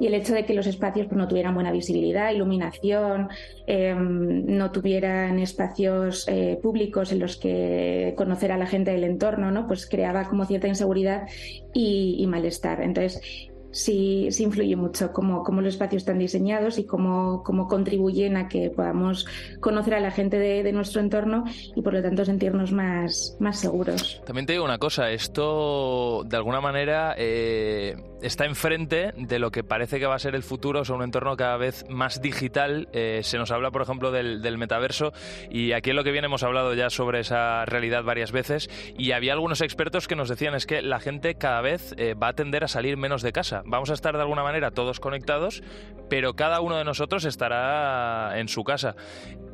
Y 0.00 0.06
el 0.08 0.14
hecho 0.14 0.34
de 0.34 0.44
que 0.44 0.54
los 0.54 0.66
espacios 0.66 1.06
pues, 1.06 1.16
no 1.16 1.28
tuvieran 1.28 1.54
buena 1.54 1.70
visibilidad, 1.70 2.32
iluminación, 2.32 3.28
em, 3.68 4.46
no 4.46 4.72
tuvieran 4.72 5.38
espacios 5.38 6.26
eh, 6.28 6.58
públicos 6.60 7.12
en 7.12 7.20
los 7.20 7.36
que 7.36 8.14
conocer 8.16 8.50
a 8.50 8.56
la 8.56 8.66
gente 8.66 8.90
del 8.90 9.04
entorno, 9.04 9.52
¿no? 9.52 9.68
pues 9.68 9.86
creaba 9.86 10.24
como 10.24 10.44
cierta 10.44 10.66
inseguridad 10.66 11.28
y, 11.72 12.16
y 12.18 12.26
malestar. 12.26 12.82
Entonces, 12.82 13.51
sí, 13.72 14.28
sí 14.30 14.44
influye 14.44 14.76
mucho 14.76 15.12
cómo, 15.12 15.42
cómo, 15.42 15.60
los 15.60 15.74
espacios 15.74 16.02
están 16.02 16.18
diseñados 16.18 16.78
y 16.78 16.86
cómo, 16.86 17.42
cómo, 17.42 17.66
contribuyen 17.66 18.36
a 18.36 18.48
que 18.48 18.70
podamos 18.70 19.26
conocer 19.60 19.94
a 19.94 20.00
la 20.00 20.10
gente 20.10 20.38
de, 20.38 20.72
nuestro 20.72 21.00
entorno 21.00 21.44
y 21.74 21.82
por 21.82 21.92
lo 21.92 22.02
tanto 22.02 22.24
sentirnos 22.24 22.72
más, 22.72 23.36
más 23.40 23.58
seguros. 23.58 24.22
También 24.24 24.46
te 24.46 24.52
digo 24.52 24.64
una 24.64 24.78
cosa, 24.78 25.10
esto 25.10 26.22
de 26.24 26.36
alguna 26.36 26.60
manera 26.60 27.14
eh, 27.18 27.96
está 28.22 28.44
enfrente 28.46 29.12
de 29.16 29.38
lo 29.38 29.50
que 29.50 29.64
parece 29.64 29.98
que 29.98 30.06
va 30.06 30.14
a 30.14 30.18
ser 30.18 30.34
el 30.34 30.42
futuro, 30.42 30.80
o 30.80 30.84
sea, 30.84 30.96
un 30.96 31.02
entorno 31.02 31.36
cada 31.36 31.56
vez 31.56 31.84
más 31.88 32.20
digital. 32.20 32.88
Eh, 32.92 33.20
se 33.22 33.38
nos 33.38 33.50
habla, 33.50 33.70
por 33.70 33.82
ejemplo, 33.82 34.10
del, 34.10 34.40
metaverso 34.58 35.12
y 35.50 35.72
aquí 35.72 35.90
en 35.90 35.96
lo 35.96 36.04
que 36.04 36.12
viene 36.12 36.26
hemos 36.26 36.42
hablado 36.42 36.74
ya 36.74 36.90
sobre 36.90 37.20
esa 37.20 37.64
realidad 37.64 38.04
varias 38.04 38.32
veces 38.32 38.68
y 38.98 39.12
había 39.12 39.32
algunos 39.32 39.60
expertos 39.60 40.06
que 40.06 40.14
nos 40.14 40.28
decían 40.28 40.54
es 40.54 40.66
que 40.66 40.82
la 40.82 41.00
gente 41.00 41.34
cada 41.36 41.62
vez 41.62 41.94
eh, 41.96 42.14
va 42.14 42.28
a 42.28 42.32
tender 42.34 42.64
a 42.64 42.68
salir 42.68 42.96
menos 42.96 43.22
de 43.22 43.32
casa 43.32 43.62
Vamos 43.64 43.90
a 43.90 43.94
estar 43.94 44.14
de 44.14 44.20
alguna 44.20 44.42
manera 44.42 44.70
todos 44.70 45.00
conectados, 45.00 45.62
pero 46.08 46.34
cada 46.34 46.60
uno 46.60 46.76
de 46.76 46.84
nosotros 46.84 47.24
estará 47.24 48.38
en 48.38 48.48
su 48.48 48.64
casa. 48.64 48.94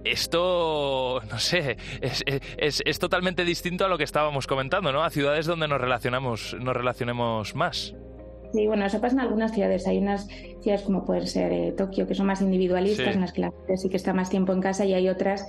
Esto, 0.04 1.20
no 1.31 1.38
sé, 1.38 1.76
es, 2.00 2.98
totalmente 2.98 3.44
distinto 3.44 3.85
a 3.85 3.88
lo 3.88 3.98
que 3.98 4.04
estábamos 4.04 4.46
comentando, 4.46 4.92
¿no? 4.92 5.02
A 5.02 5.11
ciudades 5.11 5.46
donde 5.46 5.68
nos 5.68 5.81
relacionamos, 5.81 6.57
nos 6.59 6.76
relacionemos 6.76 7.54
más. 7.54 7.94
Sí, 8.52 8.66
bueno, 8.66 8.87
eso 8.87 9.00
pasa 9.00 9.14
en 9.14 9.20
algunas 9.20 9.52
ciudades. 9.52 9.87
Hay 9.87 9.98
unas 9.98 10.26
ciudades 10.62 10.82
como 10.82 11.04
puede 11.04 11.26
ser 11.26 11.52
eh, 11.52 11.72
Tokio, 11.76 12.06
que 12.06 12.14
son 12.14 12.26
más 12.26 12.40
individualistas, 12.40 13.14
en 13.14 13.20
las 13.20 13.32
que 13.32 13.42
la 13.42 13.50
gente 13.50 13.76
sí 13.76 13.88
que 13.88 13.96
está 13.96 14.14
más 14.14 14.30
tiempo 14.30 14.52
en 14.52 14.61
casa, 14.61 14.87
y 14.87 14.94
hay 14.94 15.08
otras, 15.08 15.46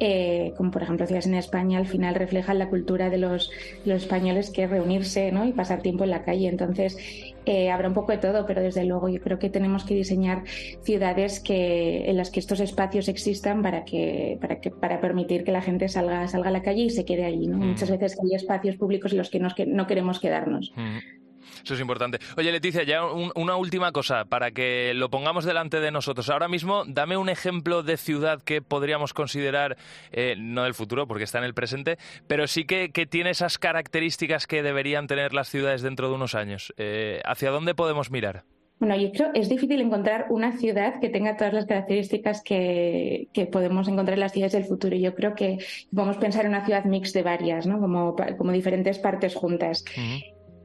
eh, 0.00 0.52
como 0.56 0.70
por 0.70 0.82
ejemplo 0.82 1.06
ciudades 1.06 1.26
en 1.26 1.34
España, 1.34 1.78
al 1.78 1.86
final 1.86 2.14
reflejan 2.14 2.58
la 2.58 2.68
cultura 2.68 3.08
de 3.08 3.18
los, 3.18 3.50
los 3.84 4.02
españoles, 4.02 4.50
que 4.50 4.64
es 4.64 4.70
reunirse 4.70 5.32
¿no? 5.32 5.46
y 5.46 5.52
pasar 5.52 5.80
tiempo 5.80 6.04
en 6.04 6.10
la 6.10 6.24
calle. 6.24 6.48
Entonces, 6.48 6.98
eh, 7.46 7.70
habrá 7.70 7.88
un 7.88 7.94
poco 7.94 8.12
de 8.12 8.18
todo, 8.18 8.46
pero 8.46 8.60
desde 8.60 8.84
luego 8.84 9.08
yo 9.08 9.20
creo 9.20 9.38
que 9.38 9.48
tenemos 9.48 9.84
que 9.84 9.94
diseñar 9.94 10.44
ciudades 10.82 11.40
que, 11.40 12.08
en 12.10 12.16
las 12.18 12.30
que 12.30 12.40
estos 12.40 12.60
espacios 12.60 13.08
existan 13.08 13.62
para 13.62 13.84
que, 13.84 14.38
para 14.40 14.60
que, 14.60 14.70
para 14.70 15.00
permitir 15.00 15.42
que 15.42 15.52
la 15.52 15.62
gente 15.62 15.88
salga, 15.88 16.28
salga 16.28 16.50
a 16.50 16.52
la 16.52 16.62
calle 16.62 16.82
y 16.82 16.90
se 16.90 17.04
quede 17.04 17.24
allí. 17.24 17.46
¿no? 17.46 17.56
Mm. 17.56 17.68
Muchas 17.70 17.90
veces 17.90 18.16
hay 18.22 18.34
espacios 18.34 18.76
públicos 18.76 19.12
en 19.12 19.18
los 19.18 19.30
que, 19.30 19.40
nos, 19.40 19.54
que 19.54 19.64
no 19.66 19.86
queremos 19.86 20.20
quedarnos. 20.20 20.72
Mm. 20.76 21.21
Eso 21.64 21.74
es 21.74 21.80
importante. 21.80 22.18
Oye, 22.36 22.52
Leticia, 22.52 22.82
ya 22.82 23.04
una 23.04 23.56
última 23.56 23.92
cosa 23.92 24.24
para 24.24 24.50
que 24.50 24.92
lo 24.94 25.10
pongamos 25.10 25.44
delante 25.44 25.80
de 25.80 25.90
nosotros. 25.90 26.28
Ahora 26.30 26.48
mismo, 26.48 26.84
dame 26.86 27.16
un 27.16 27.28
ejemplo 27.28 27.82
de 27.82 27.96
ciudad 27.96 28.42
que 28.42 28.62
podríamos 28.62 29.14
considerar, 29.14 29.76
eh, 30.10 30.34
no 30.38 30.64
del 30.64 30.74
futuro, 30.74 31.06
porque 31.06 31.24
está 31.24 31.38
en 31.38 31.44
el 31.44 31.54
presente, 31.54 31.98
pero 32.26 32.46
sí 32.46 32.64
que, 32.64 32.90
tiene 33.10 33.30
esas 33.30 33.58
características 33.58 34.46
que 34.46 34.62
deberían 34.62 35.06
tener 35.06 35.34
las 35.34 35.48
ciudades 35.48 35.82
dentro 35.82 36.08
de 36.08 36.14
unos 36.14 36.34
años. 36.34 36.72
Eh, 36.76 37.20
¿Hacia 37.24 37.50
dónde 37.50 37.74
podemos 37.74 38.10
mirar? 38.10 38.44
Bueno, 38.82 38.96
yo 38.96 39.12
creo 39.12 39.32
que 39.32 39.38
es 39.38 39.48
difícil 39.48 39.80
encontrar 39.80 40.26
una 40.30 40.58
ciudad 40.58 40.98
que 40.98 41.08
tenga 41.08 41.36
todas 41.36 41.54
las 41.54 41.66
características 41.66 42.42
que, 42.42 43.28
podemos 43.52 43.86
encontrar 43.86 44.14
en 44.14 44.20
las 44.20 44.32
ciudades 44.32 44.54
del 44.54 44.64
futuro. 44.64 44.96
Yo 44.96 45.14
creo 45.14 45.36
que 45.36 45.58
podemos 45.94 46.16
pensar 46.16 46.46
en 46.46 46.48
una 46.48 46.64
ciudad 46.64 46.84
mix 46.84 47.12
de 47.12 47.22
varias, 47.22 47.64
¿no? 47.64 47.78
como, 47.78 48.16
como 48.36 48.50
diferentes 48.50 48.98
partes 48.98 49.36
juntas. 49.36 49.84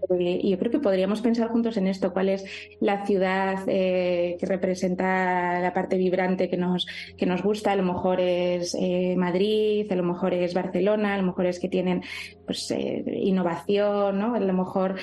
Eh, 0.10 0.40
y 0.44 0.50
yo 0.52 0.60
creo 0.60 0.72
que 0.72 0.80
podríamos 0.80 1.22
pensar 1.22 1.50
juntos 1.50 1.78
en 1.78 1.88
esto, 1.88 2.14
cuál 2.14 2.30
es 2.30 2.46
la 2.80 3.06
ciudad 3.06 3.64
eh, 3.68 4.38
que 4.40 4.46
representa 4.46 5.60
la 5.60 5.74
parte 5.74 5.98
vibrante 5.98 6.50
que 6.50 6.58
nos, 6.58 6.88
que 7.18 7.26
nos 7.26 7.42
gusta. 7.42 7.72
A 7.72 7.76
lo 7.76 7.84
mejor 7.84 8.20
es 8.20 8.76
eh, 8.80 9.16
Madrid, 9.18 9.92
a 9.92 9.96
lo 9.96 10.04
mejor 10.04 10.34
es 10.34 10.54
Barcelona, 10.54 11.14
a 11.14 11.18
lo 11.18 11.24
mejor 11.24 11.46
es 11.46 11.60
que 11.60 11.70
tienen 11.70 12.04
pues, 12.46 12.72
innovación, 12.72 14.20
¿no? 14.20 14.36
a 14.36 14.40
lo 14.40 14.54
mejor 14.54 14.96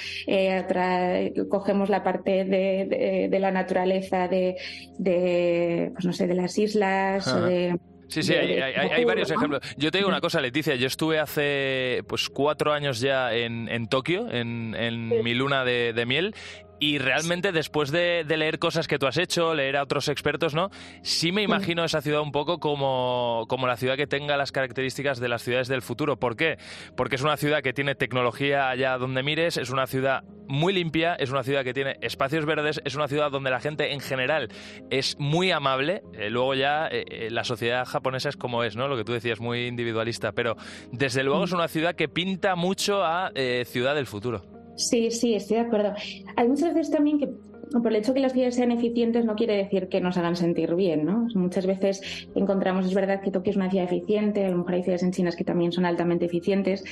cogemos 1.48 1.88
la 1.88 2.02
parte 2.02 2.44
de, 2.44 3.28
de, 3.30 3.38
la 3.38 3.50
naturaleza 3.50 4.28
de, 4.28 4.56
de, 4.98 5.90
pues 5.92 6.04
no 6.04 6.12
sé, 6.12 6.26
de 6.26 6.34
las 6.34 6.56
islas 6.58 7.26
o 7.28 7.42
de 7.42 7.78
Sí, 8.08 8.22
sí, 8.22 8.34
hay, 8.34 9.04
varios 9.04 9.30
ejemplos. 9.32 9.60
Yo 9.76 9.90
te 9.90 9.98
digo 9.98 10.08
una 10.08 10.20
cosa, 10.20 10.40
Leticia, 10.40 10.74
yo 10.74 10.86
estuve 10.86 11.18
hace 11.18 12.02
pues 12.06 12.28
cuatro 12.28 12.72
años 12.72 13.00
ya 13.00 13.34
en, 13.34 13.68
en 13.68 13.88
Tokio, 13.88 14.30
en, 14.30 14.74
en 14.74 15.22
mi 15.22 15.34
luna 15.34 15.64
de, 15.64 15.92
de 15.92 16.06
miel, 16.06 16.34
y 16.78 16.98
realmente 16.98 17.52
después 17.52 17.90
de, 17.90 18.24
leer 18.24 18.58
cosas 18.58 18.88
que 18.88 18.98
tú 18.98 19.06
has 19.06 19.16
hecho, 19.16 19.54
leer 19.54 19.76
a 19.76 19.82
otros 19.82 20.08
expertos, 20.08 20.54
¿no? 20.54 20.70
Sí 21.02 21.32
me 21.32 21.42
imagino 21.42 21.84
esa 21.84 22.02
ciudad 22.02 22.20
un 22.20 22.32
poco 22.32 22.58
como, 22.58 23.44
como 23.48 23.66
la 23.66 23.76
ciudad 23.76 23.96
que 23.96 24.06
tenga 24.06 24.36
las 24.36 24.52
características 24.52 25.20
de 25.20 25.28
las 25.28 25.42
ciudades 25.42 25.68
del 25.68 25.82
futuro. 25.82 26.18
¿Por 26.18 26.36
qué? 26.36 26.58
Porque 26.96 27.16
es 27.16 27.22
una 27.22 27.36
ciudad 27.36 27.62
que 27.62 27.72
tiene 27.72 27.94
tecnología 27.94 28.68
allá 28.68 28.98
donde 28.98 29.22
mires, 29.22 29.56
es 29.56 29.70
una 29.70 29.86
ciudad 29.86 30.24
muy 30.46 30.72
limpia, 30.72 31.14
es 31.14 31.30
una 31.30 31.42
ciudad 31.42 31.64
que 31.64 31.74
tiene 31.74 31.96
espacios 32.00 32.44
verdes, 32.44 32.80
es 32.84 32.94
una 32.94 33.08
ciudad 33.08 33.30
donde 33.30 33.50
la 33.50 33.60
gente 33.60 33.92
en 33.92 34.00
general 34.00 34.48
es 34.90 35.16
muy 35.18 35.50
amable. 35.50 36.02
Eh, 36.14 36.30
luego 36.30 36.54
ya 36.54 36.86
eh, 36.88 37.04
eh, 37.08 37.30
la 37.30 37.44
sociedad 37.44 37.84
japonesa 37.84 38.28
es 38.28 38.36
como 38.36 38.64
es, 38.64 38.76
¿no? 38.76 38.88
Lo 38.88 38.96
que 38.96 39.04
tú 39.04 39.12
decías, 39.12 39.40
muy 39.40 39.66
individualista. 39.66 40.32
Pero 40.32 40.56
desde 40.92 41.22
luego 41.22 41.44
es 41.44 41.52
una 41.52 41.68
ciudad 41.68 41.94
que 41.94 42.08
pinta 42.08 42.56
mucho 42.56 43.04
a 43.04 43.30
ciudad 43.64 43.94
del 43.94 44.06
futuro. 44.06 44.53
Sí, 44.76 45.10
sí, 45.10 45.34
estoy 45.34 45.58
de 45.58 45.62
acuerdo. 45.62 45.94
Hay 46.36 46.48
muchas 46.48 46.74
veces 46.74 46.90
también 46.90 47.18
que 47.18 47.28
por 47.70 47.88
el 47.88 47.96
hecho 47.96 48.12
de 48.12 48.16
que 48.16 48.20
las 48.20 48.32
ciudades 48.32 48.54
sean 48.54 48.70
eficientes 48.70 49.24
no 49.24 49.34
quiere 49.34 49.56
decir 49.56 49.88
que 49.88 50.00
nos 50.00 50.16
hagan 50.16 50.36
sentir 50.36 50.74
bien, 50.74 51.04
¿no? 51.04 51.26
Muchas 51.34 51.66
veces 51.66 52.28
encontramos, 52.34 52.86
es 52.86 52.94
verdad 52.94 53.20
que 53.20 53.30
Tokio 53.30 53.50
es 53.50 53.56
una 53.56 53.70
ciudad 53.70 53.86
eficiente, 53.86 54.44
a 54.44 54.50
lo 54.50 54.58
mejor 54.58 54.74
hay 54.74 54.82
ciudades 54.82 55.02
en 55.02 55.12
China 55.12 55.30
que 55.36 55.44
también 55.44 55.72
son 55.72 55.84
altamente 55.84 56.26
eficientes, 56.26 56.84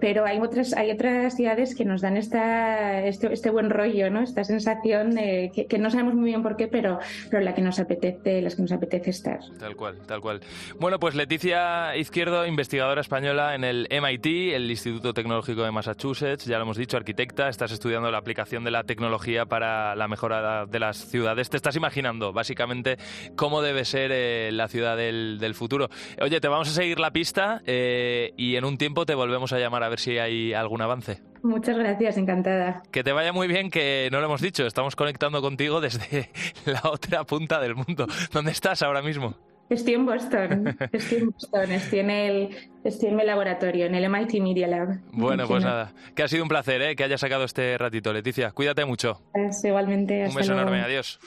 pero 0.00 0.24
hay 0.24 0.38
otras, 0.38 0.72
hay 0.72 0.90
otras 0.90 1.36
ciudades 1.36 1.74
que 1.74 1.84
nos 1.84 2.00
dan 2.00 2.16
esta, 2.16 3.04
este, 3.04 3.32
este 3.32 3.50
buen 3.50 3.70
rollo, 3.70 4.10
¿no? 4.10 4.22
Esta 4.22 4.44
sensación 4.44 5.14
de 5.14 5.52
que, 5.68 5.78
no 5.78 5.90
sabemos 5.90 6.14
muy 6.14 6.30
bien 6.30 6.42
por 6.42 6.56
qué, 6.56 6.68
pero, 6.68 6.98
pero 7.30 7.42
la 7.42 7.54
que 7.54 7.62
nos 7.62 7.78
apetece, 7.78 8.42
las 8.42 8.56
que 8.56 8.62
nos 8.62 8.72
apetece 8.72 9.10
estar. 9.10 9.40
Tal 9.58 9.76
cual, 9.76 9.98
tal 10.06 10.20
cual. 10.20 10.40
Bueno, 10.78 10.98
pues 10.98 11.14
Leticia 11.14 11.96
Izquierdo, 11.96 12.46
investigadora 12.46 13.00
española 13.00 13.54
en 13.54 13.64
el 13.64 13.88
MIT, 13.90 14.54
el 14.54 14.70
Instituto 14.70 15.12
Tecnológico 15.12 15.62
de 15.62 15.70
Massachusetts, 15.70 16.46
ya 16.46 16.56
lo 16.56 16.64
hemos 16.64 16.76
dicho, 16.76 16.96
arquitecta, 16.96 17.48
estás 17.48 17.72
estudiando 17.72 18.10
la 18.10 18.18
aplicación 18.18 18.64
de 18.64 18.70
la 18.70 18.84
tecnología 18.84 19.46
para 19.46 19.94
la 19.94 20.08
mejora 20.08 20.66
de 20.66 20.78
las 20.78 20.96
ciudades. 20.96 21.50
Te 21.50 21.56
estás 21.56 21.76
imaginando, 21.76 22.32
básicamente, 22.32 22.96
cómo 23.36 23.62
debe 23.62 23.84
ser 23.84 24.10
eh, 24.12 24.50
la 24.52 24.68
ciudad 24.68 24.96
del, 24.96 25.38
del, 25.38 25.54
futuro. 25.54 25.88
Oye, 26.20 26.40
te 26.40 26.48
vamos 26.48 26.68
a 26.68 26.72
seguir 26.72 27.00
la 27.00 27.10
pista 27.10 27.62
eh, 27.66 28.32
y 28.36 28.56
en 28.56 28.64
un 28.64 28.78
tiempo 28.78 29.04
te 29.04 29.14
volvemos 29.14 29.52
a 29.52 29.58
llamar 29.58 29.82
a 29.82 29.89
ver 29.90 29.98
si 29.98 30.18
hay 30.18 30.54
algún 30.54 30.80
avance. 30.80 31.20
Muchas 31.42 31.76
gracias, 31.76 32.16
encantada. 32.16 32.82
Que 32.90 33.02
te 33.02 33.12
vaya 33.12 33.32
muy 33.32 33.48
bien, 33.48 33.70
que 33.70 34.08
no 34.12 34.20
lo 34.20 34.26
hemos 34.26 34.40
dicho, 34.40 34.66
estamos 34.66 34.96
conectando 34.96 35.40
contigo 35.40 35.80
desde 35.80 36.30
la 36.66 36.82
otra 36.84 37.24
punta 37.24 37.60
del 37.60 37.74
mundo. 37.74 38.06
¿Dónde 38.32 38.52
estás 38.52 38.82
ahora 38.82 39.02
mismo? 39.02 39.36
Estoy 39.70 39.94
en 39.94 40.04
Boston, 40.04 40.76
estoy 40.92 41.18
en 41.18 41.30
Boston, 41.30 41.70
estoy 41.70 41.98
en 42.00 42.10
el, 42.10 42.70
estoy 42.82 43.10
en 43.10 43.16
mi 43.16 43.24
laboratorio, 43.24 43.86
en 43.86 43.94
el 43.94 44.10
MIT 44.10 44.40
Media 44.42 44.66
Lab. 44.66 44.98
Bueno, 45.12 45.46
pues 45.46 45.64
nada, 45.64 45.92
que 46.16 46.24
ha 46.24 46.28
sido 46.28 46.42
un 46.42 46.48
placer 46.48 46.82
¿eh? 46.82 46.96
que 46.96 47.04
hayas 47.04 47.20
sacado 47.20 47.44
este 47.44 47.78
ratito, 47.78 48.12
Leticia. 48.12 48.50
Cuídate 48.50 48.84
mucho. 48.84 49.22
igualmente. 49.62 50.26
un 50.26 50.34
beso 50.34 50.52
enorme, 50.52 50.80
adiós. 50.80 51.20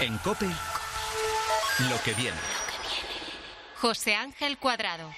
En 0.00 0.18
COPE, 0.18 0.46
lo 1.88 1.96
que 2.04 2.12
viene. 2.20 2.36
José 3.76 4.16
Ángel 4.16 4.58
Cuadrado. 4.58 5.08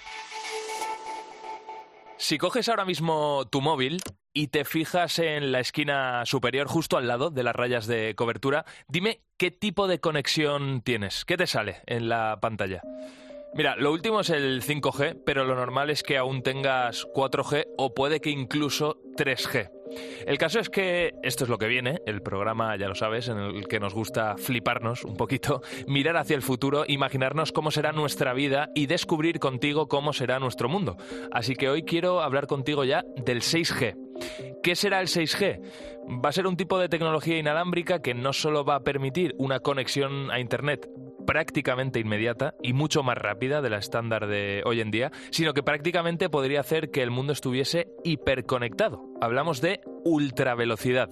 Si 2.19 2.39
coges 2.39 2.69
ahora 2.69 2.87
mismo 2.87 3.47
tu 3.51 3.61
móvil 3.61 4.01
y 4.33 4.49
te 4.49 4.65
fijas 4.65 5.19
en 5.19 5.53
la 5.53 5.61
esquina 5.61 6.25
superior, 6.25 6.67
justo 6.67 6.97
al 6.97 7.07
lado 7.07 7.31
de 7.31 7.43
las 7.43 7.55
rayas 7.55 7.87
de 7.87 8.15
cobertura, 8.17 8.65
dime 8.89 9.21
qué 9.37 9.51
tipo 9.51 9.87
de 9.87 10.01
conexión 10.01 10.81
tienes. 10.81 11.25
¿Qué 11.27 11.37
te 11.37 11.47
sale 11.47 11.83
en 11.87 12.09
la 12.09 12.39
pantalla? 12.41 12.83
Mira, 13.57 13.75
lo 13.75 13.90
último 13.90 14.21
es 14.21 14.29
el 14.29 14.62
5G, 14.62 15.23
pero 15.25 15.47
lo 15.47 15.55
normal 15.55 15.88
es 15.88 16.03
que 16.03 16.19
aún 16.19 16.42
tengas 16.42 17.07
4G 17.14 17.69
o 17.79 17.95
puede 17.95 18.21
que 18.21 18.29
incluso 18.29 18.99
3G. 19.16 19.71
El 20.27 20.37
caso 20.37 20.61
es 20.61 20.69
que 20.69 21.14
esto 21.23 21.45
es 21.45 21.51
lo 21.51 21.57
que 21.57 21.66
viene, 21.66 22.03
el 22.05 22.21
programa, 22.21 22.77
ya 22.77 22.87
lo 22.87 22.95
sabes, 22.95 23.29
en 23.29 23.38
el 23.38 23.66
que 23.66 23.81
nos 23.81 23.95
gusta 23.95 24.37
fliparnos 24.37 25.05
un 25.05 25.16
poquito, 25.16 25.62
mirar 25.87 26.19
hacia 26.19 26.37
el 26.37 26.42
futuro, 26.42 26.85
imaginarnos 26.87 27.51
cómo 27.53 27.71
será 27.71 27.92
nuestra 27.92 28.35
vida 28.35 28.69
y 28.75 28.87
descubrir 28.87 29.38
contigo 29.38 29.88
cómo 29.88 30.12
será 30.12 30.38
nuestro 30.38 30.69
mundo. 30.69 30.99
Así 31.33 31.55
que 31.55 31.71
hoy 31.71 31.83
quiero 31.83 32.21
hablar 32.21 32.47
contigo 32.47 32.85
ya 32.85 33.05
del 33.25 33.40
6G. 33.40 33.97
¿Qué 34.62 34.77
será 34.77 35.01
el 35.01 35.07
6G? 35.07 35.61
Va 36.09 36.29
a 36.29 36.33
ser 36.33 36.47
un 36.47 36.57
tipo 36.57 36.79
de 36.79 36.88
tecnología 36.88 37.37
inalámbrica 37.37 38.01
que 38.01 38.14
no 38.14 38.33
solo 38.33 38.64
va 38.64 38.77
a 38.77 38.85
permitir 38.85 39.35
una 39.38 39.59
conexión 39.59 40.31
a 40.31 40.38
Internet 40.38 40.88
prácticamente 41.27 41.99
inmediata 41.99 42.55
y 42.62 42.73
mucho 42.73 43.03
más 43.03 43.19
rápida 43.19 43.61
de 43.61 43.71
la 43.71 43.79
estándar 43.79 44.29
de 44.29 44.62
hoy 44.64 44.81
en 44.81 44.92
día, 44.92 45.11
sino 45.31 45.53
que 45.53 45.64
prácticamente 45.64 46.31
podría 46.31 46.61
hacer 46.61 46.90
que 46.92 47.03
el 47.03 47.11
mundo 47.11 47.33
estuviese 47.33 47.88
hiperconectado. 48.05 49.05
Hablamos 49.21 49.61
de 49.61 49.81
ultravelocidad. 50.05 51.11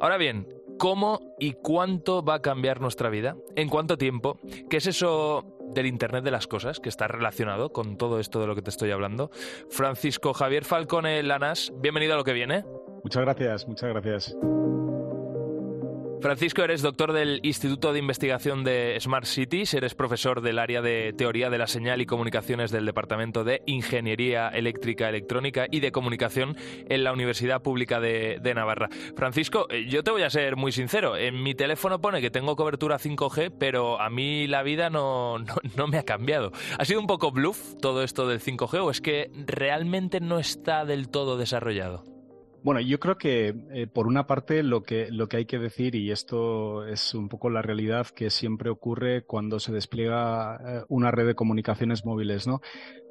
Ahora 0.00 0.16
bien, 0.16 0.46
¿cómo 0.78 1.34
y 1.40 1.54
cuánto 1.54 2.24
va 2.24 2.34
a 2.34 2.42
cambiar 2.42 2.80
nuestra 2.80 3.10
vida? 3.10 3.36
¿En 3.56 3.68
cuánto 3.68 3.98
tiempo? 3.98 4.38
¿Qué 4.70 4.76
es 4.76 4.86
eso 4.86 5.58
del 5.74 5.86
Internet 5.86 6.22
de 6.22 6.30
las 6.30 6.46
Cosas 6.46 6.78
que 6.78 6.88
está 6.88 7.08
relacionado 7.08 7.72
con 7.72 7.96
todo 7.96 8.20
esto 8.20 8.40
de 8.40 8.46
lo 8.46 8.54
que 8.54 8.62
te 8.62 8.70
estoy 8.70 8.92
hablando? 8.92 9.30
Francisco 9.70 10.32
Javier 10.32 10.64
Falcone 10.64 11.20
Lanas, 11.24 11.72
bienvenido 11.80 12.14
a 12.14 12.16
lo 12.16 12.24
que 12.24 12.32
viene. 12.32 12.64
Muchas 13.02 13.22
gracias, 13.22 13.66
muchas 13.66 13.90
gracias. 13.90 14.36
Francisco, 16.20 16.62
eres 16.62 16.82
doctor 16.82 17.14
del 17.14 17.40
Instituto 17.42 17.94
de 17.94 17.98
Investigación 17.98 18.62
de 18.62 18.98
Smart 19.00 19.24
Cities, 19.24 19.72
eres 19.72 19.94
profesor 19.94 20.42
del 20.42 20.58
área 20.58 20.82
de 20.82 21.14
Teoría 21.14 21.48
de 21.48 21.56
la 21.56 21.66
Señal 21.66 22.02
y 22.02 22.06
Comunicaciones 22.06 22.70
del 22.70 22.84
Departamento 22.84 23.42
de 23.42 23.62
Ingeniería 23.64 24.48
Eléctrica, 24.48 25.08
Electrónica 25.08 25.66
y 25.70 25.80
de 25.80 25.92
Comunicación 25.92 26.56
en 26.90 27.04
la 27.04 27.14
Universidad 27.14 27.62
Pública 27.62 28.00
de, 28.00 28.52
Navarra. 28.54 28.90
Francisco, 29.16 29.66
eh, 29.70 29.86
yo 29.88 30.02
te 30.02 30.10
voy 30.10 30.22
a 30.22 30.30
ser 30.30 30.56
muy 30.56 30.72
sincero, 30.72 31.16
en 31.16 31.42
mi 31.42 31.54
teléfono 31.54 32.02
pone 32.02 32.20
que 32.20 32.30
tengo 32.30 32.54
cobertura 32.54 32.98
5G, 32.98 33.54
pero 33.58 33.98
a 33.98 34.10
mí 34.10 34.46
la 34.46 34.62
vida 34.62 34.90
no, 34.90 35.38
no 35.76 35.86
me 35.86 35.96
ha 35.96 36.02
cambiado. 36.02 36.52
¿Ha 36.78 36.84
sido 36.84 37.00
un 37.00 37.06
poco 37.06 37.30
bluff 37.30 37.76
todo 37.80 38.02
esto 38.02 38.28
del 38.28 38.40
5G 38.40 38.84
o 38.84 38.90
es 38.90 39.00
que 39.00 39.30
realmente 39.46 40.20
no 40.20 40.38
está 40.38 40.84
del 40.84 41.08
todo 41.08 41.38
desarrollado? 41.38 42.19
Bueno, 42.62 42.80
yo 42.80 43.00
creo 43.00 43.16
que 43.16 43.54
eh, 43.72 43.86
por 43.86 44.06
una 44.06 44.26
parte 44.26 44.62
lo 44.62 44.82
que, 44.82 45.10
lo 45.10 45.28
que 45.28 45.38
hay 45.38 45.46
que 45.46 45.58
decir, 45.58 45.94
y 45.94 46.10
esto 46.10 46.86
es 46.86 47.14
un 47.14 47.30
poco 47.30 47.48
la 47.48 47.62
realidad 47.62 48.06
que 48.08 48.28
siempre 48.28 48.68
ocurre 48.68 49.24
cuando 49.24 49.60
se 49.60 49.72
despliega 49.72 50.56
eh, 50.56 50.84
una 50.88 51.10
red 51.10 51.26
de 51.26 51.34
comunicaciones 51.34 52.04
móviles, 52.04 52.46
¿no? 52.46 52.60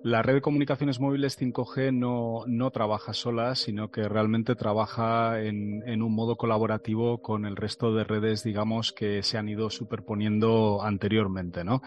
La 0.02 0.22
red 0.22 0.36
de 0.36 0.42
comunicaciones 0.42 1.02
móviles 1.02 1.38
5G 1.38 1.94
no, 1.94 2.44
no 2.48 2.72
trabaja 2.72 3.12
sola, 3.12 3.56
sino 3.56 3.92
que 3.92 4.08
realmente 4.08 4.56
trabaja 4.56 5.42
en, 5.42 5.84
en, 5.86 6.02
un 6.02 6.16
modo 6.16 6.38
colaborativo 6.38 7.22
con 7.22 7.46
el 7.46 7.58
resto 7.58 7.94
de 7.94 8.06
redes, 8.06 8.44
digamos, 8.44 8.94
que 8.94 9.24
se 9.24 9.38
han 9.38 9.50
ido 9.50 9.70
superponiendo 9.70 10.82
anteriormente, 10.82 11.66
¿no? 11.66 11.82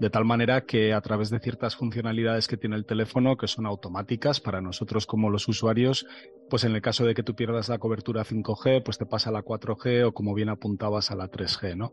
De 0.00 0.10
tal 0.10 0.24
manera 0.24 0.62
que 0.62 0.92
a 0.92 1.00
través 1.02 1.30
de 1.30 1.38
ciertas 1.38 1.76
funcionalidades 1.76 2.48
que 2.48 2.56
tiene 2.56 2.74
el 2.74 2.84
teléfono, 2.84 3.36
que 3.36 3.46
son 3.46 3.66
automáticas 3.66 4.40
para 4.40 4.60
nosotros 4.60 5.06
como 5.06 5.30
los 5.30 5.46
usuarios, 5.46 6.06
pues 6.50 6.64
en 6.64 6.74
el 6.74 6.82
caso 6.82 7.04
de 7.04 7.14
que 7.14 7.22
tú 7.22 7.36
pierdas 7.36 7.68
la 7.68 7.78
cobertura 7.78 8.24
5G, 8.24 8.82
pues 8.82 8.98
te 8.98 9.06
pasa 9.06 9.30
a 9.30 9.32
la 9.32 9.44
4G 9.44 10.08
o 10.08 10.12
como 10.12 10.34
bien 10.34 10.48
apuntabas 10.48 11.12
a 11.12 11.14
la 11.14 11.30
3G, 11.30 11.76
¿no? 11.76 11.92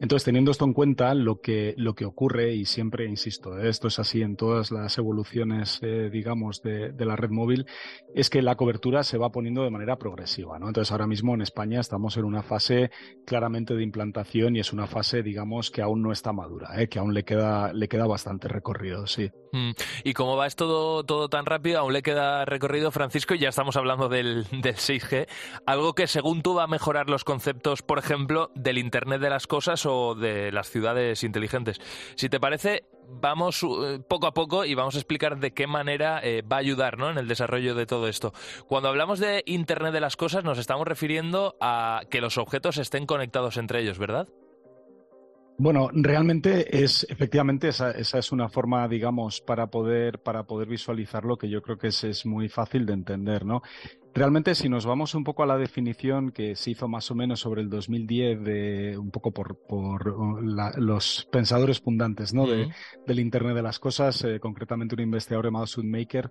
Entonces, 0.00 0.24
teniendo 0.24 0.50
esto 0.50 0.66
en 0.66 0.74
cuenta, 0.74 1.14
lo 1.14 1.40
que, 1.40 1.74
lo 1.78 1.94
que 1.94 2.04
ocurre, 2.04 2.54
y 2.54 2.66
siempre 2.66 3.06
insisto, 3.06 3.58
esto 3.58 3.88
es 3.88 3.98
así 3.98 4.20
en 4.20 4.36
todas 4.36 4.70
las 4.70 4.98
evoluciones, 5.06 5.78
eh, 5.82 6.10
digamos, 6.10 6.62
de, 6.62 6.92
la 6.98 7.16
red 7.16 7.30
móvil, 7.30 7.66
es 8.14 8.30
que 8.30 8.42
la 8.42 8.56
cobertura 8.56 9.04
se 9.04 9.18
va 9.18 9.30
poniendo 9.30 9.62
de 9.62 9.70
manera 9.70 9.96
progresiva. 9.96 10.58
¿no? 10.58 10.66
Entonces, 10.66 10.90
ahora 10.92 11.06
mismo 11.06 11.34
en 11.34 11.42
España 11.42 11.80
estamos 11.80 12.16
en 12.16 12.24
una 12.24 12.42
fase 12.42 12.90
claramente 13.24 13.74
de 13.74 13.82
implantación 13.82 14.56
y 14.56 14.60
es 14.60 14.72
una 14.72 14.86
fase, 14.86 15.22
digamos, 15.22 15.70
que 15.70 15.82
aún 15.82 16.02
no 16.02 16.12
está 16.12 16.32
madura, 16.32 16.80
¿eh? 16.80 16.88
que 16.88 16.98
aún 16.98 17.14
le 17.14 17.24
queda, 17.24 17.72
le 17.72 17.88
queda 17.88 18.06
bastante 18.06 18.48
recorrido, 18.48 19.06
sí. 19.06 19.30
Mm. 19.52 19.70
Y 20.04 20.12
como 20.12 20.36
va 20.36 20.46
esto 20.46 21.04
todo, 21.04 21.28
tan 21.28 21.46
rápido, 21.46 21.80
aún 21.80 21.92
le 21.92 22.02
queda 22.02 22.44
recorrido, 22.44 22.90
Francisco, 22.90 23.34
y 23.34 23.38
ya 23.38 23.48
estamos 23.48 23.76
hablando 23.76 24.08
del 24.08 24.46
6G, 24.46 25.28
algo 25.66 25.94
que 25.94 26.06
según 26.06 26.42
tú 26.42 26.54
va 26.54 26.64
a 26.64 26.68
mejorar 26.68 27.08
los 27.08 27.24
conceptos, 27.24 27.82
por 27.82 27.98
ejemplo, 27.98 28.50
del 28.54 28.78
Internet 28.78 29.20
de 29.20 29.30
las 29.30 29.46
Cosas 29.46 29.86
o 29.86 30.14
de 30.14 30.52
las 30.52 30.70
ciudades 30.70 31.22
inteligentes. 31.24 31.80
Si 32.16 32.28
te 32.28 32.40
parece, 32.40 32.84
vamos 33.08 33.62
eh, 33.62 34.00
poco 34.06 34.26
a 34.26 34.34
poco 34.34 34.64
y 34.64 34.74
vamos 34.74 34.94
a 34.94 34.98
explicar 34.98 35.38
de 35.38 35.52
qué 35.52 35.66
manera 35.66 36.20
eh, 36.22 36.42
va 36.42 36.56
a 36.56 36.60
ayudar 36.60 36.98
¿no? 36.98 37.10
en 37.10 37.18
el 37.18 37.28
desarrollo 37.28 37.74
de 37.74 37.86
todo 37.86 38.08
esto. 38.08 38.32
Cuando 38.66 38.88
hablamos 38.88 39.18
de 39.18 39.42
Internet 39.46 39.92
de 39.92 40.00
las 40.00 40.16
Cosas 40.16 40.44
nos 40.44 40.58
estamos 40.58 40.86
refiriendo 40.86 41.56
a 41.60 42.02
que 42.10 42.20
los 42.20 42.38
objetos 42.38 42.78
estén 42.78 43.06
conectados 43.06 43.56
entre 43.56 43.80
ellos, 43.80 43.98
¿verdad? 43.98 44.28
Bueno, 45.58 45.88
realmente 45.90 46.84
es 46.84 47.06
efectivamente 47.08 47.68
esa, 47.68 47.90
esa, 47.92 48.18
es 48.18 48.30
una 48.30 48.50
forma, 48.50 48.86
digamos, 48.88 49.40
para 49.40 49.68
poder 49.68 50.18
para 50.18 50.42
poder 50.42 50.68
visualizarlo 50.68 51.38
que 51.38 51.48
yo 51.48 51.62
creo 51.62 51.78
que 51.78 51.88
es, 51.88 52.04
es 52.04 52.26
muy 52.26 52.50
fácil 52.50 52.84
de 52.84 52.92
entender, 52.92 53.46
¿no? 53.46 53.62
Realmente, 54.16 54.54
si 54.54 54.70
nos 54.70 54.86
vamos 54.86 55.14
un 55.14 55.24
poco 55.24 55.42
a 55.42 55.46
la 55.46 55.58
definición 55.58 56.30
que 56.30 56.56
se 56.56 56.70
hizo 56.70 56.88
más 56.88 57.10
o 57.10 57.14
menos 57.14 57.40
sobre 57.40 57.60
el 57.60 57.68
2010, 57.68 58.42
de, 58.42 58.96
un 58.96 59.10
poco 59.10 59.30
por, 59.30 59.58
por 59.58 60.08
uh, 60.08 60.40
la, 60.40 60.72
los 60.78 61.28
pensadores 61.30 61.82
fundantes 61.82 62.32
¿no? 62.32 62.46
de, 62.46 62.70
del 63.06 63.20
Internet 63.20 63.54
de 63.54 63.62
las 63.62 63.78
Cosas, 63.78 64.24
eh, 64.24 64.40
concretamente 64.40 64.94
un 64.94 65.02
investigador 65.02 65.44
llamado 65.44 65.66
Sudmaker, 65.66 66.30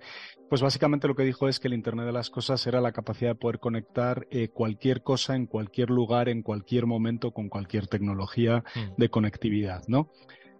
pues 0.49 0.63
básicamente 0.63 1.07
lo 1.07 1.13
que 1.13 1.21
dijo 1.21 1.47
es 1.47 1.59
que 1.59 1.67
el 1.67 1.75
Internet 1.75 2.07
de 2.07 2.11
las 2.11 2.31
Cosas 2.31 2.65
era 2.65 2.81
la 2.81 2.91
capacidad 2.91 3.31
de 3.31 3.35
poder 3.35 3.59
conectar 3.59 4.25
eh, 4.31 4.47
cualquier 4.47 5.03
cosa 5.03 5.35
en 5.35 5.45
cualquier 5.45 5.91
lugar, 5.91 6.27
en 6.27 6.41
cualquier 6.41 6.87
momento, 6.87 7.33
con 7.33 7.49
cualquier 7.49 7.85
tecnología 7.85 8.63
de 8.97 9.09
conectividad, 9.09 9.83
¿no? 9.87 10.09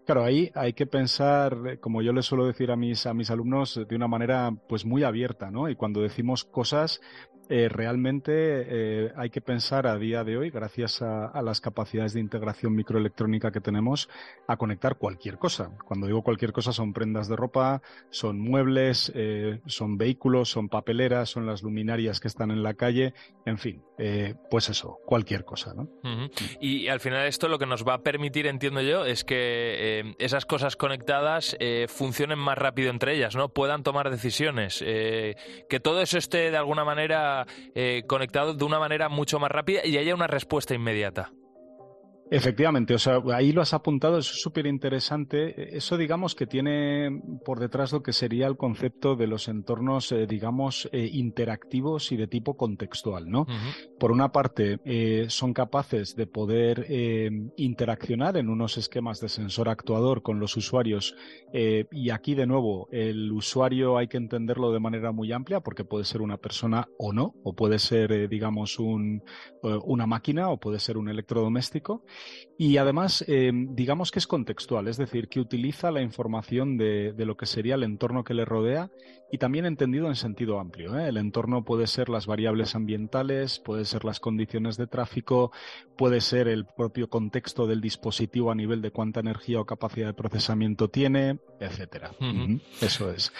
Claro, 0.05 0.23
ahí 0.23 0.51
hay 0.53 0.73
que 0.73 0.85
pensar, 0.85 1.57
eh, 1.65 1.79
como 1.79 2.03
yo 2.03 2.13
le 2.13 2.21
suelo 2.21 2.45
decir 2.45 2.69
a 2.69 2.75
mis, 2.75 3.07
a 3.07 3.13
mis 3.15 3.31
alumnos, 3.31 3.81
de 3.87 3.95
una 3.95 4.07
manera 4.07 4.51
pues 4.69 4.85
muy 4.85 5.03
abierta, 5.03 5.49
¿no? 5.49 5.67
Y 5.67 5.75
cuando 5.75 6.01
decimos 6.01 6.43
cosas, 6.43 7.01
eh, 7.47 7.69
realmente 7.69 8.31
eh, 8.33 9.11
hay 9.15 9.29
que 9.29 9.39
pensar 9.39 9.85
a 9.85 9.97
día 9.97 10.23
de 10.23 10.35
hoy, 10.35 10.49
gracias 10.49 11.03
a, 11.03 11.41
las 11.43 11.61
capacidades 11.61 12.13
de 12.13 12.19
integración 12.19 12.73
microelectrónica 12.73 13.51
que 13.51 13.61
tenemos, 13.61 14.09
a 14.47 14.57
conectar 14.57 14.97
cualquier 14.97 15.37
cosa. 15.37 15.69
Cuando 15.85 16.07
digo 16.07 16.23
cualquier 16.23 16.51
cosa 16.51 16.71
son 16.71 16.91
prendas 16.91 17.27
de 17.27 17.35
ropa, 17.35 17.83
son 18.09 18.39
muebles, 18.39 19.11
eh, 19.13 19.61
son 19.67 19.97
vehículos, 19.97 20.49
son 20.49 20.69
papeleras, 20.69 21.29
son 21.29 21.45
las 21.45 21.61
luminarias 21.61 22.19
que 22.19 22.27
están 22.27 22.49
en 22.49 22.63
la 22.63 22.73
calle, 22.73 23.13
en 23.45 23.59
fin, 23.59 23.83
pues 24.49 24.69
eso, 24.69 24.99
cualquier 25.05 25.45
cosa. 25.45 25.73
¿no? 25.73 25.89
Y 26.59 26.87
al 26.87 26.99
final 26.99 27.25
esto 27.25 27.47
lo 27.47 27.59
que 27.59 27.65
nos 27.65 27.87
va 27.87 27.95
a 27.95 28.03
permitir, 28.03 28.47
entiendo 28.47 28.81
yo, 28.81 29.05
es 29.05 29.23
que 29.23 30.15
esas 30.19 30.45
cosas 30.45 30.75
conectadas 30.75 31.57
funcionen 31.87 32.39
más 32.39 32.57
rápido 32.57 32.89
entre 32.89 33.15
ellas, 33.15 33.35
¿no? 33.35 33.49
Puedan 33.49 33.83
tomar 33.83 34.09
decisiones, 34.09 34.79
que 34.79 35.79
todo 35.81 36.01
eso 36.01 36.17
esté 36.17 36.51
de 36.51 36.57
alguna 36.57 36.83
manera 36.83 37.45
eh, 37.73 38.03
conectado 38.07 38.53
de 38.53 38.63
una 38.63 38.79
manera 38.79 39.09
mucho 39.09 39.39
más 39.39 39.51
rápida 39.51 39.85
y 39.85 39.97
haya 39.97 40.15
una 40.15 40.27
respuesta 40.27 40.73
inmediata. 40.73 41.31
Efectivamente, 42.31 42.95
o 42.95 42.97
sea, 42.97 43.21
ahí 43.33 43.51
lo 43.51 43.61
has 43.61 43.73
apuntado, 43.73 44.17
es 44.17 44.25
súper 44.25 44.65
interesante. 44.65 45.77
Eso, 45.77 45.95
digamos, 45.95 46.33
que 46.33 46.47
tiene 46.47 47.21
por 47.45 47.59
detrás 47.59 47.91
lo 47.91 48.01
que 48.01 48.13
sería 48.13 48.47
el 48.47 48.57
concepto 48.57 49.15
de 49.15 49.27
los 49.27 49.47
entornos, 49.47 50.11
eh, 50.11 50.25
digamos, 50.25 50.89
eh, 50.91 51.07
interactivos 51.13 52.11
y 52.11 52.17
de 52.17 52.27
tipo 52.27 52.57
contextual, 52.57 53.29
¿no? 53.29 53.45
Por 53.99 54.11
una 54.11 54.31
parte, 54.31 54.79
eh, 54.85 55.27
son 55.29 55.53
capaces 55.53 56.15
de 56.15 56.25
poder 56.25 56.87
interaccionar 57.57 58.37
en 58.37 58.49
unos 58.49 58.77
esquemas 58.77 59.19
de 59.19 59.29
sensor 59.29 59.69
actuador 59.69 60.23
con 60.23 60.39
los 60.39 60.57
usuarios. 60.57 61.15
y 61.91 62.09
aquí, 62.09 62.35
de 62.35 62.47
nuevo, 62.47 62.89
el 62.91 63.31
usuario 63.31 63.97
hay 63.97 64.07
que 64.07 64.17
entenderlo 64.17 64.71
de 64.71 64.79
manera 64.79 65.11
muy 65.11 65.31
amplia 65.31 65.61
porque 65.61 65.85
puede 65.85 66.05
ser 66.05 66.21
una 66.21 66.37
persona 66.37 66.87
o 66.97 67.13
no, 67.13 67.35
o 67.43 67.53
puede 67.53 67.79
ser, 67.79 68.27
digamos, 68.27 68.79
un, 68.79 69.23
una 69.61 70.05
máquina 70.05 70.49
o 70.49 70.59
puede 70.59 70.79
ser 70.79 70.97
un 70.97 71.09
electrodoméstico. 71.09 72.03
Y 72.57 72.77
además, 72.77 73.25
eh, 73.27 73.51
digamos 73.53 74.11
que 74.11 74.19
es 74.19 74.27
contextual, 74.27 74.87
es 74.87 74.95
decir, 74.95 75.27
que 75.27 75.41
utiliza 75.41 75.91
la 75.91 76.01
información 76.01 76.77
de, 76.77 77.13
lo 77.17 77.35
que 77.35 77.45
sería 77.45 77.75
el 77.75 77.83
entorno 77.83 78.23
que 78.23 78.33
le 78.33 78.45
rodea 78.45 78.89
y 79.29 79.39
también 79.39 79.65
entendido 79.65 80.07
en 80.07 80.15
sentido 80.15 80.59
amplio. 80.59 80.97
¿eh? 80.97 81.09
El 81.09 81.17
entorno 81.17 81.65
puede 81.65 81.87
ser 81.87 82.07
las 82.07 82.27
variables 82.27 82.73
ambientales, 82.73 83.59
puede 83.59 83.83
ser 83.83 84.05
las 84.05 84.21
condiciones 84.21 84.77
de 84.77 84.87
tráfico, 84.87 85.51
puede 85.97 86.21
ser 86.21 86.47
el 86.47 86.65
propio 86.65 87.09
contexto 87.09 87.67
del 87.67 87.81
dispositivo 87.81 88.51
a 88.51 88.55
nivel 88.55 88.81
de 88.81 88.91
cuánta 88.91 89.19
energía 89.19 89.59
o 89.59 89.65
capacidad 89.65 90.07
de 90.07 90.13
procesamiento 90.13 90.89
tiene, 90.89 91.39
etcétera. 91.59 92.11
Eso 92.79 93.11
es. 93.11 93.33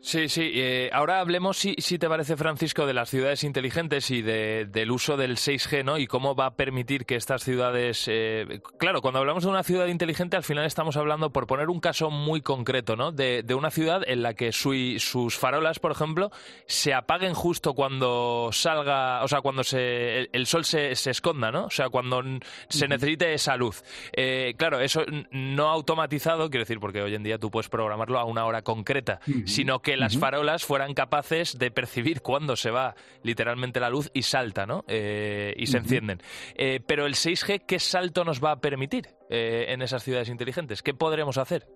Sí, 0.00 0.28
sí. 0.28 0.52
Eh, 0.54 0.90
ahora 0.92 1.20
hablemos, 1.20 1.56
si, 1.56 1.74
si, 1.78 1.98
te 1.98 2.08
parece, 2.08 2.36
Francisco, 2.36 2.86
de 2.86 2.94
las 2.94 3.10
ciudades 3.10 3.42
inteligentes 3.44 4.10
y 4.10 4.22
del 4.22 4.90
uso 4.90 5.16
del 5.16 5.36
6G, 5.36 5.84
¿no? 5.84 5.98
Y 5.98 6.06
cómo 6.06 6.34
va 6.34 6.46
a 6.46 6.54
permitir 6.54 7.06
que 7.06 7.16
estas 7.16 7.42
ciudades... 7.42 8.04
Eh, 8.06 8.60
claro, 8.78 9.00
cuando 9.00 9.18
hablamos 9.18 9.44
de 9.44 9.50
una 9.50 9.62
ciudad 9.62 9.86
inteligente, 9.88 10.36
al 10.36 10.44
final 10.44 10.64
estamos 10.64 10.96
hablando, 10.96 11.30
por 11.30 11.46
poner 11.46 11.70
un 11.70 11.80
caso 11.80 12.10
muy 12.10 12.40
concreto, 12.40 12.94
¿no? 12.96 13.10
De, 13.10 13.44
una 13.56 13.70
ciudad 13.70 14.02
en 14.06 14.22
la 14.22 14.34
que 14.34 14.52
sus 14.52 15.38
farolas, 15.38 15.78
por 15.78 15.90
ejemplo, 15.92 16.30
se 16.66 16.92
apaguen 16.92 17.32
justo 17.32 17.72
cuando 17.72 18.50
salga, 18.52 19.24
o 19.24 19.28
sea, 19.28 19.40
cuando 19.40 19.64
se, 19.64 20.28
el, 20.30 20.46
sol 20.46 20.64
se, 20.64 20.94
se, 20.94 21.10
esconda, 21.10 21.50
¿no? 21.50 21.64
O 21.64 21.70
sea, 21.70 21.88
cuando 21.88 22.22
se 22.68 22.86
necesite 22.86 23.32
esa 23.32 23.56
luz. 23.56 23.82
Eh, 24.12 24.54
claro, 24.58 24.80
eso 24.80 25.04
no 25.30 25.68
automatizado, 25.68 26.50
quiero 26.50 26.62
decir, 26.62 26.80
porque 26.80 27.00
hoy 27.00 27.14
en 27.14 27.22
día 27.22 27.38
tú 27.38 27.50
puedes 27.50 27.70
programarlo 27.70 28.18
a 28.18 28.24
una 28.24 28.44
hora 28.44 28.60
concreta, 28.60 29.20
sino 29.46 29.80
que 29.80 29.85
que 29.86 29.96
las 29.96 30.18
farolas 30.18 30.64
fueran 30.64 30.94
capaces 30.94 31.60
de 31.60 31.70
percibir 31.70 32.20
cuándo 32.20 32.56
se 32.56 32.72
va 32.72 32.96
literalmente 33.22 33.78
la 33.78 33.88
luz 33.88 34.10
y 34.12 34.22
salta, 34.22 34.66
¿no? 34.66 34.84
Eh, 34.88 35.54
y 35.56 35.68
se 35.68 35.78
encienden. 35.78 36.20
Eh, 36.56 36.80
pero 36.84 37.06
el 37.06 37.14
6G, 37.14 37.62
¿qué 37.68 37.78
salto 37.78 38.24
nos 38.24 38.42
va 38.42 38.50
a 38.50 38.60
permitir 38.60 39.10
eh, 39.30 39.66
en 39.68 39.82
esas 39.82 40.02
ciudades 40.02 40.28
inteligentes? 40.28 40.82
¿Qué 40.82 40.92
podremos 40.92 41.38
hacer? 41.38 41.68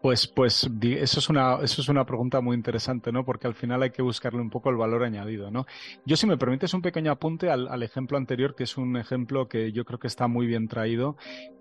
Pues, 0.00 0.28
pues 0.28 0.70
eso 0.82 1.18
es 1.18 1.28
una, 1.28 1.56
eso 1.62 1.82
es 1.82 1.88
una 1.88 2.06
pregunta 2.06 2.40
muy 2.40 2.54
interesante, 2.54 3.10
¿no? 3.10 3.24
Porque 3.24 3.48
al 3.48 3.54
final 3.54 3.82
hay 3.82 3.90
que 3.90 4.02
buscarle 4.02 4.40
un 4.40 4.50
poco 4.50 4.70
el 4.70 4.76
valor 4.76 5.02
añadido, 5.02 5.50
¿no? 5.50 5.66
Yo, 6.04 6.16
si 6.16 6.26
me 6.26 6.38
permites 6.38 6.72
un 6.72 6.82
pequeño 6.82 7.10
apunte 7.10 7.50
al, 7.50 7.82
ejemplo 7.82 8.16
anterior, 8.16 8.54
que 8.54 8.64
es 8.64 8.76
un 8.76 8.96
ejemplo 8.96 9.48
que 9.48 9.72
yo 9.72 9.84
creo 9.84 9.98
que 9.98 10.06
está 10.06 10.28
muy 10.28 10.46
bien 10.46 10.68
traído. 10.68 11.16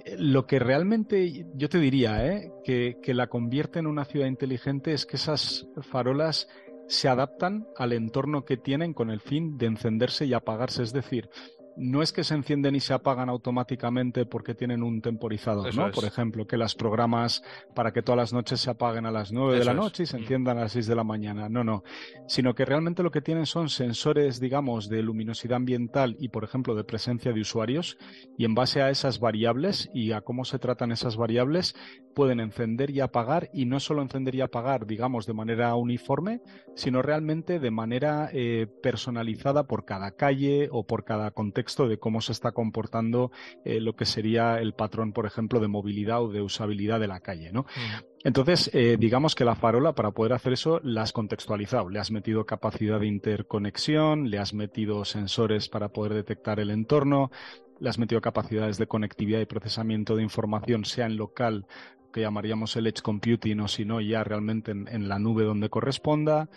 Eh, 0.06 0.16
lo 0.20 0.46
que 0.46 0.60
realmente 0.60 1.46
yo 1.56 1.68
te 1.68 1.80
diría, 1.80 2.28
¿eh? 2.28 2.52
Que, 2.64 2.98
que 3.02 3.16
la 3.16 3.28
convierte 3.28 3.80
en 3.80 3.88
una 3.88 4.06
ciudad 4.06 4.28
inteligente 4.28 4.94
es 4.94 5.08
que 5.08 5.16
esas 5.16 5.68
farolas 5.82 6.48
se 6.88 7.10
adaptan 7.10 7.68
al 7.76 7.92
entorno 7.92 8.46
que 8.46 8.58
tienen 8.58 8.94
con 8.94 9.10
el 9.10 9.20
fin 9.20 9.58
de 9.58 9.66
encenderse 9.66 10.26
y 10.26 10.34
apagarse. 10.34 10.84
Es 10.84 10.94
decir, 10.94 11.30
no 11.78 12.02
es 12.02 12.12
que 12.12 12.24
se 12.24 12.34
encienden 12.34 12.76
y 12.76 12.80
se 12.80 12.94
apagan 12.94 13.30
automáticamente 13.30 14.26
porque 14.26 14.56
tienen 14.56 14.82
un 14.82 15.02
temporizador, 15.02 15.74
¿no? 15.76 15.92
Por 15.92 16.06
ejemplo, 16.06 16.48
que 16.48 16.58
las 16.58 16.74
programas 16.74 17.44
para 17.76 17.94
que 17.94 18.02
todas 18.02 18.18
las 18.18 18.34
noches 18.34 18.60
se 18.60 18.72
apaguen 18.72 19.06
a 19.06 19.12
las 19.12 19.32
9 19.32 19.60
de 19.60 19.66
la 19.66 19.74
noche 19.74 20.04
y 20.04 20.06
se 20.08 20.18
mm. 20.18 20.22
enciendan 20.22 20.58
a 20.58 20.62
las 20.62 20.72
6 20.72 20.88
de 20.88 20.96
la 20.96 21.04
mañana. 21.04 21.50
No, 21.50 21.64
no. 21.64 21.84
Sino 22.28 22.56
que 22.56 22.66
realmente 22.66 23.04
lo 23.04 23.12
que 23.12 23.22
tienen 23.22 23.46
son 23.46 23.70
sensores, 23.70 24.40
digamos, 24.40 24.90
de 24.90 25.04
luminosidad 25.04 25.58
ambiental 25.58 26.16
y, 26.20 26.30
por 26.30 26.44
ejemplo, 26.44 26.74
de 26.74 26.84
presencia 26.84 27.32
de 27.32 27.42
usuarios. 27.42 27.98
Y 28.38 28.46
en 28.46 28.56
base 28.56 28.82
a 28.82 28.90
esas 28.90 29.20
variables 29.20 29.90
y 29.94 30.14
a 30.14 30.22
cómo 30.22 30.46
se 30.46 30.58
tratan 30.58 30.92
esas 30.92 31.16
variables, 31.16 31.76
pueden 32.16 32.40
encender 32.40 32.90
y 32.90 33.02
apagar. 33.02 33.50
Y 33.54 33.66
no 33.66 33.80
solo 33.80 34.02
encender 34.02 34.34
y 34.34 34.42
apagar, 34.42 34.88
digamos, 34.88 35.28
de 35.28 35.34
manera 35.34 35.76
uniforme, 35.76 36.42
sino 36.76 37.04
realmente 37.04 37.60
de 37.60 37.72
manera 37.72 38.30
eh, 38.34 38.66
personalizada 38.82 39.68
por 39.68 39.86
cada 39.86 40.12
calle 40.12 40.70
o 40.72 40.86
por 40.86 41.04
cada 41.04 41.32
contexto 41.32 41.67
de 41.76 42.00
cómo 42.00 42.22
se 42.22 42.32
está 42.32 42.52
comportando 42.52 43.32
eh, 43.66 43.80
lo 43.80 43.96
que 43.96 44.06
sería 44.06 44.60
el 44.60 44.74
patrón, 44.74 45.14
por 45.14 45.26
ejemplo, 45.26 45.60
de 45.60 45.68
movilidad 45.68 46.24
o 46.24 46.30
de 46.30 46.42
usabilidad 46.42 47.00
de 47.00 47.08
la 47.08 47.20
calle, 47.20 47.52
¿no? 47.52 47.64
Mm. 47.64 48.18
Entonces, 48.24 48.70
eh, 48.74 48.98
digamos 49.00 49.36
que 49.36 49.46
la 49.46 49.56
farola, 49.56 49.94
para 49.94 50.12
poder 50.12 50.34
hacer 50.34 50.54
eso, 50.54 50.80
la 50.84 51.04
has 51.04 51.14
contextualizado. 51.14 51.90
Le 51.90 52.00
has 52.00 52.12
metido 52.12 52.46
capacidad 52.46 53.00
de 53.00 53.08
interconexión, 53.08 54.30
le 54.30 54.40
has 54.40 54.54
metido 54.54 55.06
sensores 55.06 55.70
para 55.70 55.90
poder 55.90 56.14
detectar 56.14 56.60
el 56.60 56.72
entorno, 56.72 57.32
le 57.80 57.90
has 57.90 58.00
metido 58.00 58.20
capacidades 58.22 58.78
de 58.78 58.88
conectividad 58.88 59.40
y 59.40 59.46
procesamiento 59.46 60.16
de 60.16 60.24
información, 60.24 60.84
sea 60.84 61.06
en 61.06 61.18
local, 61.18 61.68
que 62.12 62.22
llamaríamos 62.22 62.76
el 62.76 62.88
edge 62.88 63.02
computing, 63.02 63.60
o 63.60 63.68
si 63.68 63.86
no, 63.86 64.02
ya 64.02 64.24
realmente 64.24 64.72
en, 64.72 65.08
la 65.08 65.20
nube 65.20 65.44
donde 65.44 65.70
corresponda, 65.70 66.50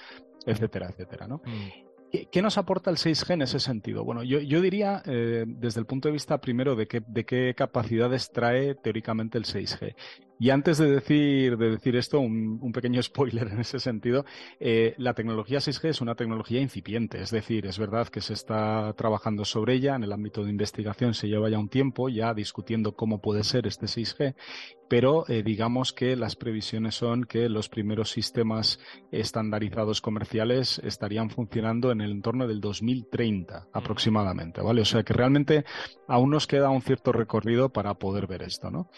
etcétera, 0.47 0.89
etcétera, 0.89 1.29
¿no? 1.29 1.43
Mm. 1.45 1.90
¿Qué, 2.11 2.43
nos 2.43 2.59
aporta 2.59 2.91
el 2.91 2.97
6G 2.97 3.35
en 3.35 3.43
ese 3.43 3.61
sentido? 3.61 4.05
Bueno, 4.05 4.23
yo, 4.25 4.61
diría, 4.61 5.03
eh, 5.07 5.45
desde 5.47 5.81
el 5.81 5.87
punto 5.87 6.09
de 6.09 6.13
vista 6.13 6.41
primero, 6.41 6.75
de 6.75 6.87
qué, 6.87 7.03
de 7.07 7.25
qué 7.25 7.55
capacidades 7.57 8.31
trae 8.33 8.75
teóricamente 8.75 9.39
el 9.39 9.45
6G. 9.45 9.95
Y 10.41 10.49
antes 10.49 10.79
de 10.79 10.91
decir, 10.91 11.59
de 11.59 11.71
decir 11.71 11.97
esto, 11.97 12.19
un, 12.19 12.73
pequeño 12.73 13.03
spoiler 13.03 13.49
en 13.49 13.61
ese 13.61 13.79
sentido, 13.79 14.25
eh, 14.59 14.95
la 14.97 15.13
tecnología 15.13 15.59
6G 15.59 15.91
es 15.91 16.01
una 16.01 16.15
tecnología 16.15 16.61
incipiente, 16.61 17.21
es 17.21 17.31
decir, 17.31 17.67
es 17.67 17.79
verdad 17.79 18.09
que 18.09 18.23
se 18.23 18.33
está 18.33 18.93
trabajando 18.95 19.45
sobre 19.45 19.75
ella, 19.75 19.95
en 19.95 20.03
el 20.03 20.13
ámbito 20.13 20.43
de 20.43 20.51
investigación 20.51 21.13
se 21.13 21.29
lleva 21.29 21.51
ya 21.51 21.59
un 21.59 21.69
tiempo 21.69 22.09
ya 22.09 22.33
discutiendo 22.33 22.97
cómo 22.97 23.21
puede 23.21 23.45
ser 23.45 23.67
este 23.67 23.87
6G, 23.87 24.35
pero 24.91 25.25
eh, 25.29 25.45
digamos 25.45 25.93
que 25.93 26.17
las 26.17 26.35
previsiones 26.35 26.97
son 26.97 27.23
que 27.23 27.49
los 27.49 27.69
primeros 27.69 28.11
sistemas 28.11 28.81
estandarizados 29.13 30.01
comerciales 30.01 30.81
estarían 30.83 31.31
funcionando 31.31 31.93
en 31.93 32.01
el 32.01 32.11
entorno 32.11 32.49
del 32.49 32.61
2030 32.61 33.69
aproximadamente, 33.73 34.61
¿vale? 34.61 34.83
O 34.83 34.85
sea 34.85 35.05
que 35.05 35.13
realmente 35.15 35.65
aún 36.09 36.31
nos 36.31 36.49
queda 36.49 36.71
un 36.71 36.83
cierto 36.83 37.13
recorrido 37.13 37.69
para 37.69 37.95
poder 37.95 38.27
ver 38.27 38.43
esto, 38.43 38.69
¿no? 38.73 38.91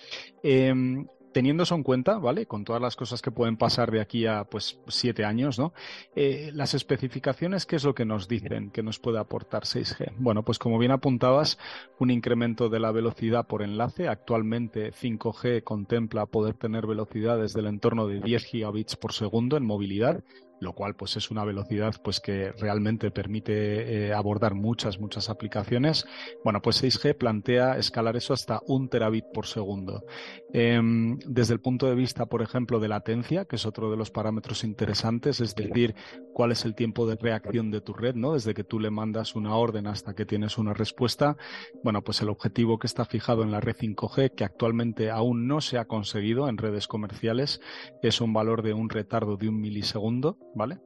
Em, 0.42 1.06
teniendo 1.32 1.64
eso 1.64 1.74
en 1.74 1.82
cuenta, 1.82 2.18
¿vale? 2.18 2.46
Con 2.46 2.64
todas 2.64 2.80
las 2.80 2.94
cosas 2.94 3.20
que 3.22 3.30
pueden 3.30 3.56
pasar 3.56 3.90
de 3.90 4.00
aquí 4.00 4.26
a 4.26 4.44
pues 4.44 4.78
siete 4.88 5.24
años, 5.24 5.58
¿no? 5.58 5.72
Eh, 6.14 6.50
las 6.54 6.74
especificaciones, 6.74 7.66
¿qué 7.66 7.76
es 7.76 7.84
lo 7.84 7.94
que 7.94 8.04
nos 8.04 8.28
dicen 8.28 8.70
que 8.70 8.82
nos 8.82 8.98
puede 8.98 9.18
aportar 9.18 9.64
6G? 9.64 10.12
Bueno, 10.18 10.44
pues 10.44 10.58
como 10.58 10.78
bien 10.78 10.92
apuntabas, 10.92 11.58
un 11.98 12.10
incremento 12.10 12.68
de 12.68 12.80
la 12.80 12.92
velocidad 12.92 13.46
por 13.46 13.62
enlace. 13.62 14.08
Actualmente 14.08 14.92
5G 14.92 15.64
contempla 15.82 16.26
poder 16.26 16.54
tener 16.54 16.86
velocidades 16.86 17.54
del 17.54 17.66
entorno 17.66 18.06
de 18.06 18.20
10 18.20 18.44
gigabits 18.44 18.94
por 18.94 19.12
segundo 19.12 19.56
en 19.56 19.66
movilidad 19.66 20.22
lo 20.62 20.72
cual 20.72 20.94
pues 20.94 21.16
es 21.16 21.30
una 21.30 21.44
velocidad 21.44 21.94
pues 22.02 22.20
que 22.20 22.52
realmente 22.52 23.10
permite 23.10 24.06
eh, 24.06 24.12
abordar 24.12 24.54
muchas 24.54 24.98
muchas 24.98 25.28
aplicaciones. 25.28 26.06
Bueno 26.44 26.62
pues 26.62 26.82
6G 26.82 27.16
plantea 27.16 27.76
escalar 27.76 28.16
eso 28.16 28.32
hasta 28.32 28.60
un 28.66 28.88
terabit 28.88 29.26
por 29.34 29.46
segundo. 29.46 30.04
Em, 30.52 31.18
desde 31.26 31.54
el 31.54 31.60
punto 31.60 31.86
de 31.86 31.94
vista 31.94 32.26
por 32.26 32.42
ejemplo 32.42 32.78
de 32.78 32.88
latencia 32.88 33.44
que 33.44 33.56
es 33.56 33.66
otro 33.66 33.90
de 33.90 33.96
los 33.96 34.10
parámetros 34.10 34.64
interesantes 34.64 35.40
es 35.40 35.54
decir 35.54 35.94
cuál 36.32 36.52
es 36.52 36.64
el 36.64 36.74
tiempo 36.74 37.06
de 37.06 37.16
reacción 37.16 37.70
de 37.70 37.80
tu 37.80 37.92
red 37.92 38.14
no 38.14 38.34
desde 38.34 38.54
que 38.54 38.64
tú 38.64 38.78
le 38.78 38.90
mandas 38.90 39.34
una 39.34 39.56
orden 39.56 39.86
hasta 39.86 40.14
que 40.14 40.26
tienes 40.26 40.58
una 40.58 40.74
respuesta. 40.74 41.36
Bueno 41.82 42.02
pues 42.02 42.22
el 42.22 42.28
objetivo 42.28 42.78
que 42.78 42.86
está 42.86 43.04
fijado 43.04 43.42
en 43.42 43.50
la 43.50 43.60
red 43.60 43.76
5G 43.76 44.34
que 44.34 44.44
actualmente 44.44 45.10
aún 45.10 45.48
no 45.48 45.60
se 45.60 45.78
ha 45.78 45.86
conseguido 45.86 46.48
en 46.48 46.56
redes 46.56 46.86
comerciales 46.86 47.60
es 48.02 48.20
un 48.20 48.32
valor 48.32 48.62
de 48.62 48.74
un 48.74 48.88
retardo 48.88 49.36
de 49.36 49.48
un 49.48 49.60
milisegundo 49.60 50.38
¿vale? 50.54 50.78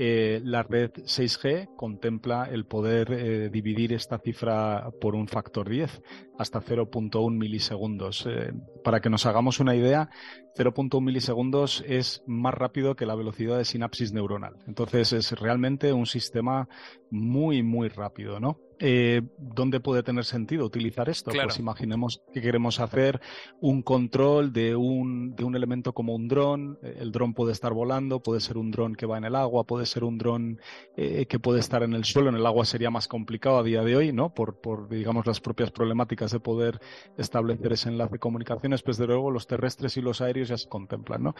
Eh, 0.00 0.40
la 0.44 0.62
red 0.62 0.92
6G 0.92 1.74
contempla 1.74 2.48
el 2.50 2.66
poder 2.66 3.12
eh, 3.12 3.50
dividir 3.50 3.92
esta 3.92 4.18
cifra 4.18 4.90
por 5.00 5.16
un 5.16 5.26
factor 5.26 5.68
10, 5.68 6.02
hasta 6.38 6.60
0.1 6.60 7.36
milisegundos. 7.36 8.24
Eh, 8.28 8.52
para 8.84 9.00
que 9.00 9.10
nos 9.10 9.26
hagamos 9.26 9.58
una 9.58 9.74
idea, 9.74 10.08
0.1 10.56 11.02
milisegundos 11.02 11.82
es 11.86 12.22
más 12.26 12.54
rápido 12.54 12.94
que 12.94 13.06
la 13.06 13.16
velocidad 13.16 13.58
de 13.58 13.64
sinapsis 13.64 14.12
neuronal. 14.12 14.54
Entonces 14.68 15.12
es 15.12 15.32
realmente 15.32 15.92
un 15.92 16.06
sistema 16.06 16.68
muy, 17.10 17.64
muy 17.64 17.88
rápido, 17.88 18.38
¿no? 18.38 18.60
Eh, 18.80 19.22
¿Dónde 19.38 19.80
puede 19.80 20.02
tener 20.02 20.24
sentido 20.24 20.64
utilizar 20.64 21.08
esto? 21.08 21.30
Pues 21.30 21.58
imaginemos 21.58 22.22
que 22.32 22.40
queremos 22.40 22.80
hacer 22.80 23.20
un 23.60 23.82
control 23.82 24.52
de 24.52 24.76
un, 24.76 25.34
de 25.34 25.44
un 25.44 25.56
elemento 25.56 25.92
como 25.92 26.14
un 26.14 26.28
dron. 26.28 26.78
El 26.82 27.12
dron 27.12 27.34
puede 27.34 27.52
estar 27.52 27.72
volando, 27.72 28.20
puede 28.20 28.40
ser 28.40 28.56
un 28.56 28.70
dron 28.70 28.94
que 28.94 29.06
va 29.06 29.18
en 29.18 29.24
el 29.24 29.34
agua, 29.34 29.64
puede 29.64 29.86
ser 29.86 30.04
un 30.04 30.18
dron 30.18 30.60
eh, 30.96 31.26
que 31.26 31.38
puede 31.38 31.60
estar 31.60 31.82
en 31.82 31.94
el 31.94 32.04
suelo. 32.04 32.28
En 32.28 32.36
el 32.36 32.46
agua 32.46 32.64
sería 32.64 32.90
más 32.90 33.08
complicado 33.08 33.58
a 33.58 33.62
día 33.62 33.82
de 33.82 33.96
hoy, 33.96 34.12
¿no? 34.12 34.32
Por, 34.34 34.60
por, 34.60 34.88
digamos, 34.88 35.26
las 35.26 35.40
propias 35.40 35.70
problemáticas 35.70 36.30
de 36.30 36.40
poder 36.40 36.80
establecer 37.16 37.72
ese 37.72 37.88
enlace 37.88 38.12
de 38.14 38.18
comunicaciones. 38.18 38.82
Pues, 38.82 38.98
de 38.98 39.06
luego, 39.06 39.30
los 39.30 39.46
terrestres 39.46 39.96
y 39.96 40.02
los 40.02 40.20
aéreos 40.20 40.48
ya 40.48 40.58
se 40.58 40.68
contemplan, 40.68 41.22
¿no? 41.22 41.34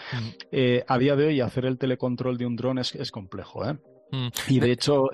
Eh, 0.50 0.84
a 0.86 0.98
día 0.98 1.16
de 1.16 1.26
hoy, 1.26 1.40
hacer 1.40 1.66
el 1.66 1.78
telecontrol 1.78 2.38
de 2.38 2.46
un 2.46 2.56
dron 2.56 2.78
es, 2.78 2.94
es 2.94 3.10
complejo, 3.10 3.68
¿eh? 3.68 3.78
Mm. 4.10 4.28
Y 4.48 4.60
de 4.60 4.72
hecho, 4.72 5.10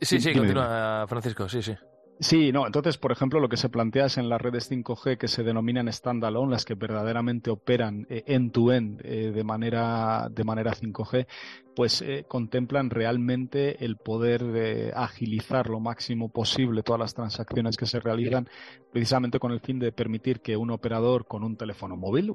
Sí, 0.00 0.20
sí, 0.20 0.34
continúa, 0.34 1.06
Francisco, 1.08 1.48
sí, 1.48 1.62
sí. 1.62 1.74
Sí, 2.22 2.52
no, 2.52 2.66
entonces, 2.66 2.98
por 2.98 3.12
ejemplo, 3.12 3.40
lo 3.40 3.48
que 3.48 3.56
se 3.56 3.70
plantea 3.70 4.04
es 4.04 4.18
en 4.18 4.28
las 4.28 4.42
redes 4.42 4.70
5G 4.70 5.16
que 5.16 5.26
se 5.26 5.42
denominan 5.42 5.90
standalone, 5.90 6.50
las 6.50 6.66
que 6.66 6.74
verdaderamente 6.74 7.48
operan 7.48 8.06
eh, 8.10 8.24
end-to-end 8.26 9.00
eh, 9.02 9.32
de, 9.34 9.42
manera, 9.42 10.28
de 10.30 10.44
manera 10.44 10.74
5G, 10.74 11.26
pues 11.74 12.02
eh, 12.02 12.26
contemplan 12.28 12.90
realmente 12.90 13.84
el 13.84 13.96
poder 13.96 14.44
de 14.44 14.92
agilizar 14.94 15.70
lo 15.70 15.80
máximo 15.80 16.28
posible 16.28 16.82
todas 16.82 16.98
las 16.98 17.14
transacciones 17.14 17.78
que 17.78 17.86
se 17.86 18.00
realizan, 18.00 18.48
precisamente 18.92 19.38
con 19.38 19.52
el 19.52 19.60
fin 19.60 19.78
de 19.78 19.90
permitir 19.92 20.40
que 20.40 20.58
un 20.58 20.70
operador 20.70 21.26
con 21.26 21.44
un 21.44 21.56
teléfono 21.56 21.96
móvil, 21.96 22.32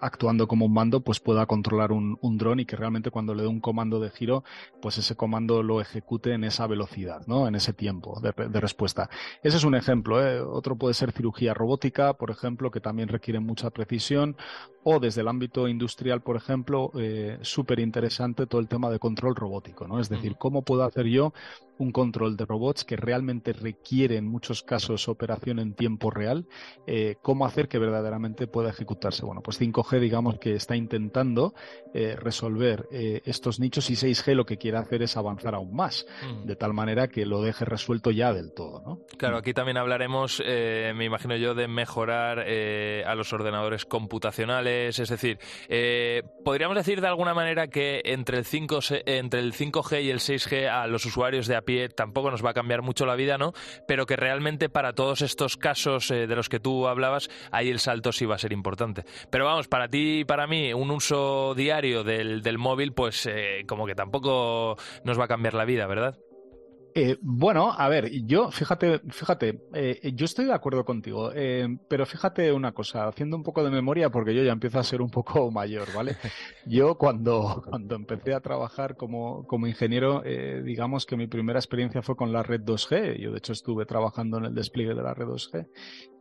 actuando 0.00 0.46
como 0.46 0.66
un 0.66 0.74
mando, 0.74 1.00
pues 1.00 1.18
pueda 1.18 1.46
controlar 1.46 1.90
un, 1.90 2.18
dron 2.38 2.60
y 2.60 2.66
que 2.66 2.76
realmente 2.76 3.10
cuando 3.10 3.34
le 3.34 3.42
dé 3.42 3.48
un 3.48 3.60
comando 3.60 3.98
de 3.98 4.10
giro, 4.10 4.44
pues 4.80 4.98
ese 4.98 5.16
comando 5.16 5.64
lo 5.64 5.80
ejecute 5.80 6.32
en 6.32 6.44
esa 6.44 6.66
velocidad, 6.68 7.26
¿no? 7.26 7.48
En 7.48 7.54
ese 7.54 7.72
tiempo 7.72 8.20
de, 8.20 8.60
respuesta. 8.60 9.10
Ese 9.42 9.56
es 9.56 9.64
un 9.64 9.74
ejemplo. 9.74 10.24
¿eh? 10.24 10.40
Otro 10.40 10.76
puede 10.76 10.94
ser 10.94 11.12
cirugía 11.12 11.54
robótica, 11.54 12.14
por 12.14 12.30
ejemplo, 12.30 12.70
que 12.70 12.80
también 12.80 13.08
requiere 13.08 13.40
mucha 13.40 13.70
precisión, 13.70 14.36
o 14.82 15.00
desde 15.00 15.22
el 15.22 15.28
ámbito 15.28 15.66
industrial, 15.66 16.22
por 16.22 16.36
ejemplo, 16.36 16.90
eh, 16.98 17.38
súper 17.42 17.80
interesante 17.80 18.46
todo 18.46 18.60
el 18.60 18.68
tema 18.68 18.90
de 18.90 18.98
control 18.98 19.34
robótico, 19.34 19.88
¿no? 19.88 19.98
Es 19.98 20.08
decir, 20.08 20.36
¿cómo 20.36 20.62
puedo 20.62 20.84
hacer 20.84 21.06
yo 21.06 21.32
un 21.78 21.92
control 21.92 22.36
de 22.36 22.44
robots 22.44 22.84
que 22.84 22.96
realmente 22.96 23.52
requiere 23.52 24.16
en 24.16 24.26
muchos 24.26 24.62
casos 24.62 25.08
operación 25.08 25.58
en 25.58 25.74
tiempo 25.74 26.10
real, 26.10 26.46
eh, 26.86 27.16
cómo 27.22 27.46
hacer 27.46 27.68
que 27.68 27.78
verdaderamente 27.78 28.46
pueda 28.46 28.70
ejecutarse. 28.70 29.24
Bueno, 29.24 29.42
pues 29.42 29.60
5G 29.60 29.98
digamos 30.00 30.38
que 30.38 30.54
está 30.54 30.76
intentando 30.76 31.54
eh, 31.92 32.16
resolver 32.16 32.86
eh, 32.92 33.22
estos 33.24 33.60
nichos 33.60 33.90
y 33.90 33.94
6G 33.94 34.34
lo 34.34 34.46
que 34.46 34.58
quiere 34.58 34.78
hacer 34.78 35.02
es 35.02 35.16
avanzar 35.16 35.54
aún 35.54 35.74
más, 35.74 36.06
mm. 36.22 36.46
de 36.46 36.56
tal 36.56 36.74
manera 36.74 37.08
que 37.08 37.26
lo 37.26 37.42
deje 37.42 37.64
resuelto 37.64 38.10
ya 38.10 38.32
del 38.32 38.52
todo. 38.52 38.82
¿no? 38.84 39.00
Claro, 39.16 39.38
aquí 39.38 39.52
también 39.52 39.76
hablaremos, 39.76 40.42
me 40.44 41.04
imagino 41.04 41.36
yo, 41.36 41.54
de 41.54 41.68
mejorar 41.68 42.40
a 42.40 43.14
los 43.14 43.32
ordenadores 43.32 43.84
computacionales, 43.84 44.98
es 44.98 45.08
decir, 45.08 45.38
podríamos 46.44 46.76
decir 46.76 47.00
de 47.00 47.06
alguna 47.06 47.34
manera 47.34 47.68
que 47.68 48.02
entre 48.04 48.38
el, 48.38 48.44
5, 48.44 48.80
entre 49.06 49.40
el 49.40 49.52
5G 49.52 50.02
y 50.02 50.10
el 50.10 50.18
6G 50.18 50.68
a 50.68 50.86
los 50.86 51.04
usuarios 51.04 51.46
de 51.46 51.56
pie 51.64 51.88
tampoco 51.88 52.30
nos 52.30 52.44
va 52.44 52.50
a 52.50 52.54
cambiar 52.54 52.82
mucho 52.82 53.06
la 53.06 53.16
vida, 53.16 53.38
¿no? 53.38 53.52
Pero 53.86 54.06
que 54.06 54.16
realmente 54.16 54.68
para 54.68 54.92
todos 54.92 55.22
estos 55.22 55.56
casos 55.56 56.10
eh, 56.10 56.26
de 56.26 56.36
los 56.36 56.48
que 56.48 56.60
tú 56.60 56.86
hablabas, 56.86 57.28
ahí 57.50 57.70
el 57.70 57.80
salto 57.80 58.12
sí 58.12 58.26
va 58.26 58.36
a 58.36 58.38
ser 58.38 58.52
importante. 58.52 59.04
Pero 59.30 59.44
vamos, 59.44 59.68
para 59.68 59.88
ti 59.88 60.20
y 60.20 60.24
para 60.24 60.46
mí, 60.46 60.72
un 60.72 60.90
uso 60.90 61.54
diario 61.54 62.04
del, 62.04 62.42
del 62.42 62.58
móvil, 62.58 62.92
pues 62.92 63.26
eh, 63.26 63.64
como 63.66 63.86
que 63.86 63.94
tampoco 63.94 64.76
nos 65.04 65.18
va 65.18 65.24
a 65.24 65.28
cambiar 65.28 65.54
la 65.54 65.64
vida, 65.64 65.86
¿verdad? 65.86 66.18
Eh, 66.96 67.18
bueno, 67.22 67.72
a 67.76 67.88
ver, 67.88 68.08
yo, 68.24 68.52
fíjate, 68.52 69.00
fíjate, 69.10 69.64
eh, 69.74 70.12
yo 70.14 70.26
estoy 70.26 70.44
de 70.44 70.52
acuerdo 70.52 70.84
contigo, 70.84 71.32
eh, 71.34 71.66
pero 71.88 72.06
fíjate 72.06 72.52
una 72.52 72.70
cosa, 72.70 73.08
haciendo 73.08 73.36
un 73.36 73.42
poco 73.42 73.64
de 73.64 73.70
memoria, 73.70 74.10
porque 74.10 74.32
yo 74.32 74.44
ya 74.44 74.52
empiezo 74.52 74.78
a 74.78 74.84
ser 74.84 75.02
un 75.02 75.10
poco 75.10 75.50
mayor, 75.50 75.88
¿vale? 75.92 76.16
Yo 76.66 76.96
cuando, 76.96 77.64
cuando 77.68 77.96
empecé 77.96 78.32
a 78.32 78.40
trabajar 78.40 78.96
como, 78.96 79.44
como 79.48 79.66
ingeniero, 79.66 80.22
digamos 80.64 81.04
que 81.04 81.16
mi 81.16 81.26
primera 81.26 81.58
experiencia 81.58 82.00
fue 82.00 82.14
con 82.14 82.32
la 82.32 82.44
red 82.44 82.60
2G, 82.60 83.18
yo 83.18 83.32
de 83.32 83.38
hecho 83.38 83.52
estuve 83.52 83.86
trabajando 83.86 84.38
en 84.38 84.44
el 84.44 84.54
despliegue 84.54 84.94
de 84.94 85.02
la 85.02 85.14
red 85.14 85.26
2G, 85.26 85.66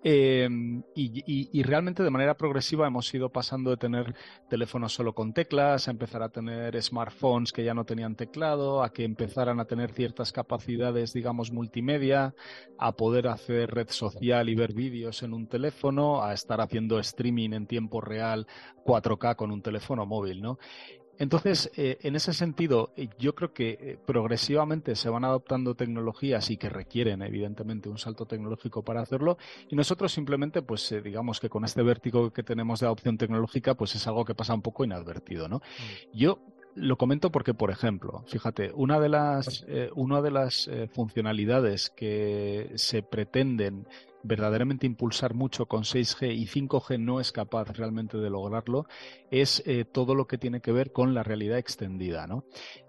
Em, 0.06 0.84
y, 0.96 1.64
realmente 1.64 2.04
de 2.04 2.10
manera 2.10 2.36
progresiva 2.36 2.86
hemos 2.86 3.14
ido 3.14 3.30
pasando 3.30 3.70
de 3.70 3.78
tener 3.78 4.14
teléfonos 4.50 4.94
solo 4.94 5.16
con 5.16 5.34
teclas 5.34 5.88
a 5.88 5.92
empezar 5.92 6.22
a 6.24 6.30
tener 6.30 6.82
smartphones 6.82 7.54
que 7.54 7.64
ya 7.64 7.74
no 7.74 7.86
tenían 7.86 8.18
teclado, 8.18 8.84
a 8.84 8.92
que 8.92 9.06
empezaran 9.06 9.62
a 9.62 9.66
tener 9.66 9.94
ciertas 9.94 10.34
capacidades, 10.34 11.14
digamos, 11.14 11.54
multimedia, 11.54 12.36
a 12.78 12.92
poder 12.92 13.30
hacer 13.30 13.72
red 13.72 13.90
social 13.90 14.50
y 14.50 14.56
ver 14.56 14.74
vídeos 14.74 15.24
en 15.24 15.34
un 15.34 15.48
teléfono, 15.48 16.22
a 16.22 16.34
estar 16.34 16.60
haciendo 16.60 17.00
streaming 17.00 17.52
en 17.54 17.66
tiempo 17.66 18.02
real 18.02 18.46
4K 18.84 19.38
con 19.38 19.52
un 19.52 19.62
teléfono 19.62 20.06
móvil, 20.06 20.42
¿no? 20.42 20.60
Entonces, 21.20 21.72
eh, 21.76 21.98
en 22.02 22.16
ese 22.16 22.34
sentido, 22.34 22.92
eh, 22.96 23.08
yo 23.20 23.36
creo 23.36 23.54
que 23.54 23.78
eh, 23.80 23.98
progresivamente 24.06 24.96
se 24.96 25.10
van 25.10 25.26
adoptando 25.26 25.76
tecnologías 25.76 26.50
y 26.50 26.58
que 26.58 26.70
requieren, 26.70 27.22
evidentemente, 27.22 27.90
un 27.90 27.98
salto 27.98 28.26
tecnológico 28.26 28.84
para 28.84 29.02
hacerlo. 29.02 29.38
Y 29.70 29.76
nosotros 29.76 30.12
simplemente, 30.12 30.62
pues, 30.62 30.94
digamos 31.04 31.40
que 31.40 31.50
con 31.50 31.66
este 31.66 31.84
vértigo 31.84 32.32
que 32.32 32.44
tenemos 32.44 32.80
de 32.80 32.88
adopción 32.88 33.18
tecnológica, 33.18 33.76
pues 33.76 33.96
es 33.96 34.08
algo 34.08 34.26
que 34.26 34.36
pasa 34.36 34.54
un 34.54 34.62
poco 34.62 34.84
inadvertido, 34.84 35.48
¿no? 35.48 35.58
Mm. 35.58 36.18
Yo 36.18 36.40
lo 36.76 36.98
comento 36.98 37.32
porque, 37.32 37.54
por 37.54 37.70
ejemplo, 37.70 38.24
fíjate, 38.28 38.72
una 38.74 39.00
de 39.00 39.10
las, 39.10 39.64
una 39.96 40.24
de 40.24 40.32
las 40.32 40.68
funcionalidades 40.92 41.92
que 41.92 42.72
se 42.76 43.04
pretenden 43.04 43.86
verdaderamente 44.24 44.88
impulsar 44.88 45.34
mucho 45.34 45.68
con 45.68 45.84
6G 45.84 46.34
y 46.34 46.48
5G 46.48 47.00
no 47.00 47.20
es 47.20 47.32
capaz 47.32 47.70
realmente 47.78 48.18
de 48.18 48.30
lograrlo, 48.30 48.88
es 49.30 49.62
eh, 49.66 49.86
todo 49.86 50.16
lo 50.16 50.28
que 50.28 50.38
tiene 50.38 50.62
que 50.62 50.72
ver 50.72 50.92
con 50.92 51.14
la 51.14 51.24
realidad 51.24 51.58
extendida, 51.58 52.26
¿no? 52.26 52.46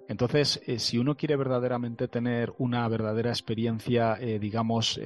Entonces, 0.09 0.61
eh, 0.67 0.79
si 0.79 0.99
uno 0.99 1.17
quiere 1.17 1.37
verdaderamente 1.37 2.09
tener 2.09 2.53
una 2.59 2.87
verdadera 2.89 3.31
experiencia, 3.31 4.17
eh, 4.21 4.39
digamos, 4.39 5.01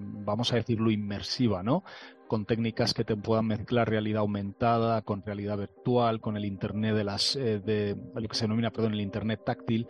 vamos 0.00 0.52
a 0.52 0.56
decirlo, 0.56 0.90
inmersiva, 0.90 1.62
¿no? 1.62 1.84
Con 2.28 2.46
técnicas 2.46 2.94
que 2.94 3.04
te 3.04 3.16
puedan 3.16 3.46
mezclar 3.46 3.90
realidad 3.90 4.20
aumentada, 4.20 5.02
con 5.02 5.22
realidad 5.22 5.58
virtual, 5.58 6.20
con 6.20 6.36
el 6.36 6.44
Internet 6.44 6.94
de 6.94 7.04
las, 7.04 7.34
de 7.34 7.96
lo 8.14 8.28
que 8.28 8.36
se 8.36 8.44
denomina, 8.44 8.70
perdón, 8.70 8.94
el 8.94 9.00
Internet 9.00 9.42
táctil, 9.44 9.86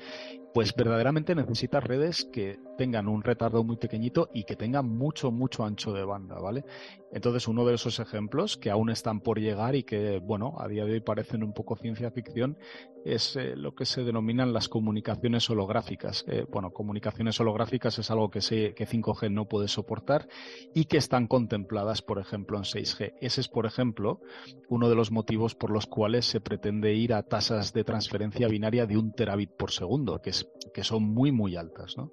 pues 0.55 0.74
verdaderamente 0.74 1.34
necesitas 1.34 1.82
redes 1.82 2.24
que 2.24 2.59
tengan 2.76 3.09
un 3.09 3.22
retardo 3.22 3.64
muy 3.64 3.76
pequeñito 3.76 4.28
y 4.32 4.44
que 4.44 4.57
tengan 4.57 4.88
mucho, 4.88 5.30
mucho 5.30 5.64
ancho 5.64 5.92
de 5.92 6.05
banda, 6.05 6.38
¿vale? 6.38 6.64
Entonces, 7.12 7.46
uno 7.46 7.66
de 7.66 7.74
esos 7.74 8.00
ejemplos 8.00 8.57
que 8.57 8.70
aún 8.70 8.90
están 8.90 9.20
por 9.20 9.38
llegar 9.38 9.74
y 9.74 9.82
que, 9.82 10.18
bueno, 10.18 10.57
a 10.59 10.66
día 10.66 10.84
de 10.84 10.92
hoy 10.92 11.00
parecen 11.00 11.42
un 11.42 11.53
poco 11.53 11.76
ciencia 11.76 12.11
ficción, 12.11 12.57
es 13.05 13.36
eh, 13.36 13.55
lo 13.57 13.74
que 13.74 13.84
se 13.84 14.03
denominan 14.03 14.53
las 14.53 14.68
comunicaciones 14.68 15.48
holográficas. 15.50 16.24
Eh, 16.26 16.46
bueno, 16.50 16.70
comunicaciones 16.70 17.38
holográficas 17.38 17.98
es 17.98 18.11
algo 18.11 18.30
que, 18.30 18.40
que 18.40 18.86
5G 18.86 19.30
no 19.30 19.46
puede 19.46 19.68
soportar 19.68 20.28
y 20.74 20.86
que 20.86 20.96
están 20.96 21.26
contempladas, 21.26 22.00
por 22.00 22.18
ejemplo, 22.18 22.57
en 22.57 22.64
6G. 22.64 23.14
Ese 23.20 23.40
es, 23.42 23.48
por 23.48 23.66
ejemplo, 23.66 24.20
uno 24.68 24.88
de 24.88 24.94
los 24.94 25.11
motivos 25.11 25.55
por 25.55 25.70
los 25.70 25.86
cuales 25.86 26.24
se 26.24 26.40
pretende 26.40 26.94
ir 26.94 27.12
a 27.12 27.22
tasas 27.24 27.72
de 27.72 27.84
transferencia 27.84 28.48
binaria 28.48 28.86
de 28.86 28.96
un 28.96 29.12
terabit 29.12 29.50
por 29.50 29.70
segundo, 29.70 30.20
que, 30.22 30.30
es, 30.30 30.41
que 30.73 30.85
son 30.85 31.03
muy, 31.03 31.33
muy 31.33 31.57
altas, 31.57 31.97
¿no? 31.97 32.12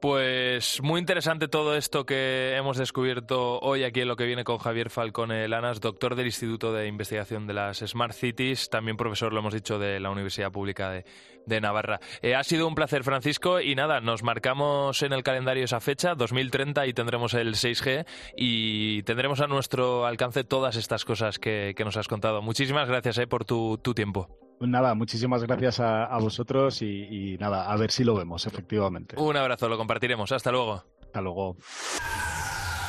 Pues 0.00 0.80
muy 0.82 0.98
interesante 0.98 1.46
todo 1.46 1.76
esto 1.76 2.06
que 2.06 2.56
hemos 2.56 2.78
descubierto 2.78 3.58
hoy 3.58 3.84
aquí 3.84 4.00
en 4.00 4.08
lo 4.08 4.16
que 4.16 4.24
viene 4.24 4.44
con 4.44 4.56
Javier 4.56 4.88
Falcón 4.88 5.28
Lanas, 5.50 5.82
doctor 5.82 6.14
del 6.14 6.24
Instituto 6.24 6.72
de 6.72 6.86
Investigación 6.86 7.46
de 7.46 7.52
las 7.52 7.80
Smart 7.80 8.14
Cities, 8.14 8.70
también 8.70 8.96
profesor, 8.96 9.34
lo 9.34 9.40
hemos 9.40 9.52
dicho, 9.52 9.78
de 9.78 10.00
la 10.00 10.08
Universidad 10.08 10.50
Pública 10.50 10.90
de, 11.44 11.60
Navarra. 11.60 12.00
Eh, 12.22 12.34
ha 12.34 12.44
sido 12.44 12.66
un 12.66 12.74
placer, 12.74 13.04
Francisco, 13.04 13.60
y 13.60 13.74
nada, 13.74 14.00
nos 14.00 14.22
marcamos 14.22 15.02
en 15.02 15.12
el 15.12 15.22
calendario 15.22 15.64
esa 15.64 15.80
fecha, 15.80 16.14
2030, 16.14 16.86
y 16.86 16.94
tendremos 16.94 17.34
el 17.34 17.54
6G 17.54 18.06
y 18.36 19.02
tendremos 19.02 19.42
a 19.42 19.48
nuestro 19.48 20.06
alcance 20.06 20.44
todas 20.44 20.76
estas 20.76 21.04
cosas 21.04 21.38
que, 21.38 21.74
nos 21.84 21.98
has 21.98 22.08
contado. 22.08 22.40
Muchísimas 22.40 22.88
gracias 22.88 23.18
eh, 23.18 23.26
por 23.26 23.44
tu 23.44 23.76
tiempo. 23.94 24.49
Nada, 24.60 24.94
muchísimas 24.94 25.42
gracias 25.42 25.80
a, 25.80 26.18
vosotros 26.18 26.82
y, 26.82 27.38
nada, 27.40 27.72
a 27.72 27.76
ver 27.76 27.90
si 27.90 28.04
lo 28.04 28.14
vemos, 28.14 28.46
efectivamente. 28.46 29.16
Un 29.18 29.36
abrazo, 29.36 29.70
lo 29.70 29.78
compartiremos. 29.78 30.30
Hasta 30.32 30.52
luego. 30.52 30.84
Hasta 31.00 31.22
luego. 31.22 31.56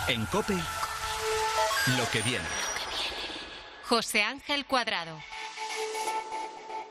En 0.09 0.25
COPE, 0.25 0.55
lo 0.55 2.09
que 2.11 2.21
viene. 2.23 2.45
José 3.85 4.21
Ángel 4.23 4.65
Cuadrado. 4.65 5.17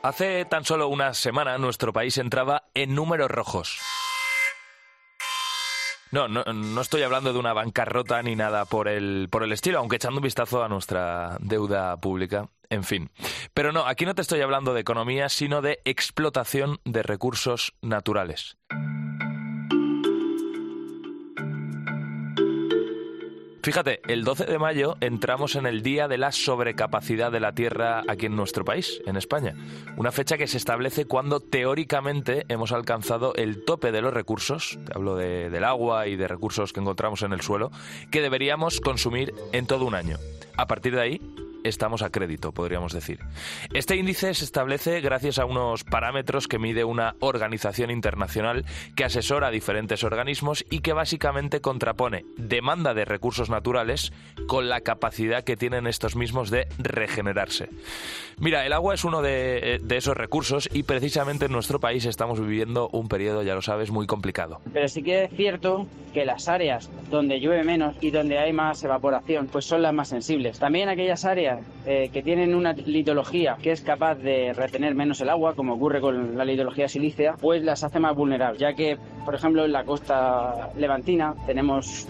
Hace 0.01 0.45
tan 0.45 0.65
solo 0.65 0.87
una 0.87 1.13
semana 1.13 1.59
nuestro 1.59 1.93
país 1.93 2.17
entraba 2.17 2.63
en 2.73 2.95
números 2.95 3.29
rojos. 3.29 3.79
No, 6.09 6.27
no, 6.27 6.43
no, 6.43 6.81
estoy 6.81 7.03
hablando 7.03 7.31
de 7.31 7.39
una 7.39 7.53
bancarrota 7.53 8.21
ni 8.23 8.35
nada 8.35 8.65
por 8.65 8.87
el, 8.87 9.29
por 9.31 9.43
el 9.43 9.51
estilo, 9.51 9.77
aunque 9.77 9.97
echando 9.97 10.17
un 10.17 10.23
vistazo 10.23 10.63
a 10.63 10.67
nuestra 10.67 11.37
deuda 11.39 11.95
pública, 11.97 12.49
en 12.71 12.83
fin. 12.83 13.11
Pero 13.53 13.71
no, 13.71 13.85
aquí 13.85 14.05
no 14.05 14.15
te 14.15 14.23
estoy 14.23 14.41
hablando 14.41 14.73
de 14.73 14.81
economía, 14.81 15.29
sino 15.29 15.61
de 15.61 15.79
explotación 15.85 16.79
de 16.85 17.03
recursos 17.03 17.73
naturales. 17.81 18.57
Fíjate, 23.63 24.01
el 24.07 24.23
12 24.23 24.45
de 24.45 24.57
mayo 24.57 24.97
entramos 25.01 25.55
en 25.55 25.67
el 25.67 25.83
Día 25.83 26.07
de 26.07 26.17
la 26.17 26.31
Sobrecapacidad 26.31 27.31
de 27.31 27.39
la 27.39 27.53
Tierra 27.53 28.01
aquí 28.07 28.25
en 28.25 28.35
nuestro 28.35 28.65
país, 28.65 29.01
en 29.05 29.17
España. 29.17 29.53
Una 29.97 30.11
fecha 30.11 30.35
que 30.35 30.47
se 30.47 30.57
establece 30.57 31.05
cuando 31.05 31.39
teóricamente 31.39 32.45
hemos 32.47 32.71
alcanzado 32.71 33.35
el 33.35 33.63
tope 33.63 33.91
de 33.91 34.01
los 34.01 34.15
recursos, 34.15 34.79
te 34.83 34.93
hablo 34.95 35.15
del 35.15 35.63
agua 35.63 36.07
y 36.07 36.15
de 36.15 36.27
recursos 36.27 36.73
que 36.73 36.79
encontramos 36.79 37.21
en 37.21 37.33
el 37.33 37.41
suelo, 37.41 37.69
que 38.09 38.21
deberíamos 38.21 38.81
consumir 38.81 39.31
en 39.51 39.67
todo 39.67 39.85
un 39.85 39.93
año. 39.93 40.17
A 40.57 40.65
partir 40.65 40.95
de 40.95 41.01
ahí, 41.01 41.21
estamos 41.63 42.01
a 42.01 42.09
crédito, 42.09 42.51
podríamos 42.51 42.93
decir. 42.93 43.19
Este 43.73 43.95
índice 43.95 44.33
se 44.33 44.45
establece 44.45 45.01
gracias 45.01 45.39
a 45.39 45.45
unos 45.45 45.83
parámetros 45.83 46.47
que 46.47 46.59
mide 46.59 46.83
una 46.83 47.15
organización 47.19 47.91
internacional 47.91 48.65
que 48.95 49.05
asesora 49.05 49.47
a 49.47 49.51
diferentes 49.51 50.03
organismos 50.03 50.65
y 50.69 50.79
que 50.79 50.93
básicamente 50.93 51.61
contrapone 51.61 52.25
demanda 52.37 52.93
de 52.93 53.05
recursos 53.05 53.49
naturales 53.49 54.11
con 54.47 54.69
la 54.69 54.81
capacidad 54.81 55.43
que 55.43 55.57
tienen 55.57 55.87
estos 55.87 56.15
mismos 56.15 56.49
de 56.49 56.67
regenerarse. 56.77 57.69
Mira, 58.39 58.65
el 58.65 58.73
agua 58.73 58.95
es 58.95 59.03
uno 59.03 59.21
de, 59.21 59.79
esos 59.89 60.17
recursos 60.17 60.69
y 60.73 60.83
precisamente 60.83 61.45
en 61.45 61.51
nuestro 61.51 61.79
país 61.79 62.05
estamos 62.05 62.39
viviendo 62.39 62.89
un 62.91 63.07
periodo, 63.07 63.43
ya 63.43 63.53
lo 63.53 63.61
sabes, 63.61 63.91
muy 63.91 64.07
complicado. 64.07 64.61
Pero 64.73 64.87
sí 64.87 65.03
que 65.03 65.25
es 65.25 65.31
cierto 65.35 65.85
que 66.13 66.25
las 66.25 66.47
áreas 66.47 66.89
donde 67.09 67.39
llueve 67.39 67.63
menos 67.63 67.95
y 68.01 68.09
donde 68.09 68.39
hay 68.39 68.51
más 68.53 68.83
evaporación, 68.83 69.47
pues 69.47 69.65
son 69.65 69.81
las 69.81 69.93
más 69.93 70.09
sensibles. 70.09 70.59
También 70.59 70.89
aquellas 70.89 71.25
áreas 71.25 71.50
eh, 71.85 72.09
que 72.11 72.21
tienen 72.21 72.55
una 72.55 72.73
litología 72.73 73.57
que 73.61 73.71
es 73.71 73.81
capaz 73.81 74.15
de 74.15 74.53
retener 74.53 74.95
menos 74.95 75.21
el 75.21 75.29
agua, 75.29 75.55
como 75.55 75.73
ocurre 75.73 76.01
con 76.01 76.37
la 76.37 76.45
litología 76.45 76.87
silícea, 76.87 77.35
pues 77.39 77.63
las 77.63 77.83
hace 77.83 77.99
más 77.99 78.15
vulnerables, 78.15 78.59
ya 78.59 78.73
que, 78.73 78.97
por 79.25 79.35
ejemplo, 79.35 79.65
en 79.65 79.71
la 79.71 79.83
costa 79.83 80.69
levantina 80.77 81.35
tenemos 81.45 82.07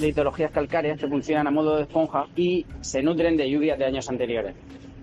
litologías 0.00 0.50
calcáreas 0.50 0.98
que 0.98 1.08
funcionan 1.08 1.46
a 1.46 1.50
modo 1.50 1.76
de 1.76 1.82
esponja 1.82 2.26
y 2.36 2.66
se 2.80 3.02
nutren 3.02 3.36
de 3.36 3.50
lluvias 3.50 3.78
de 3.78 3.84
años 3.84 4.08
anteriores. 4.08 4.54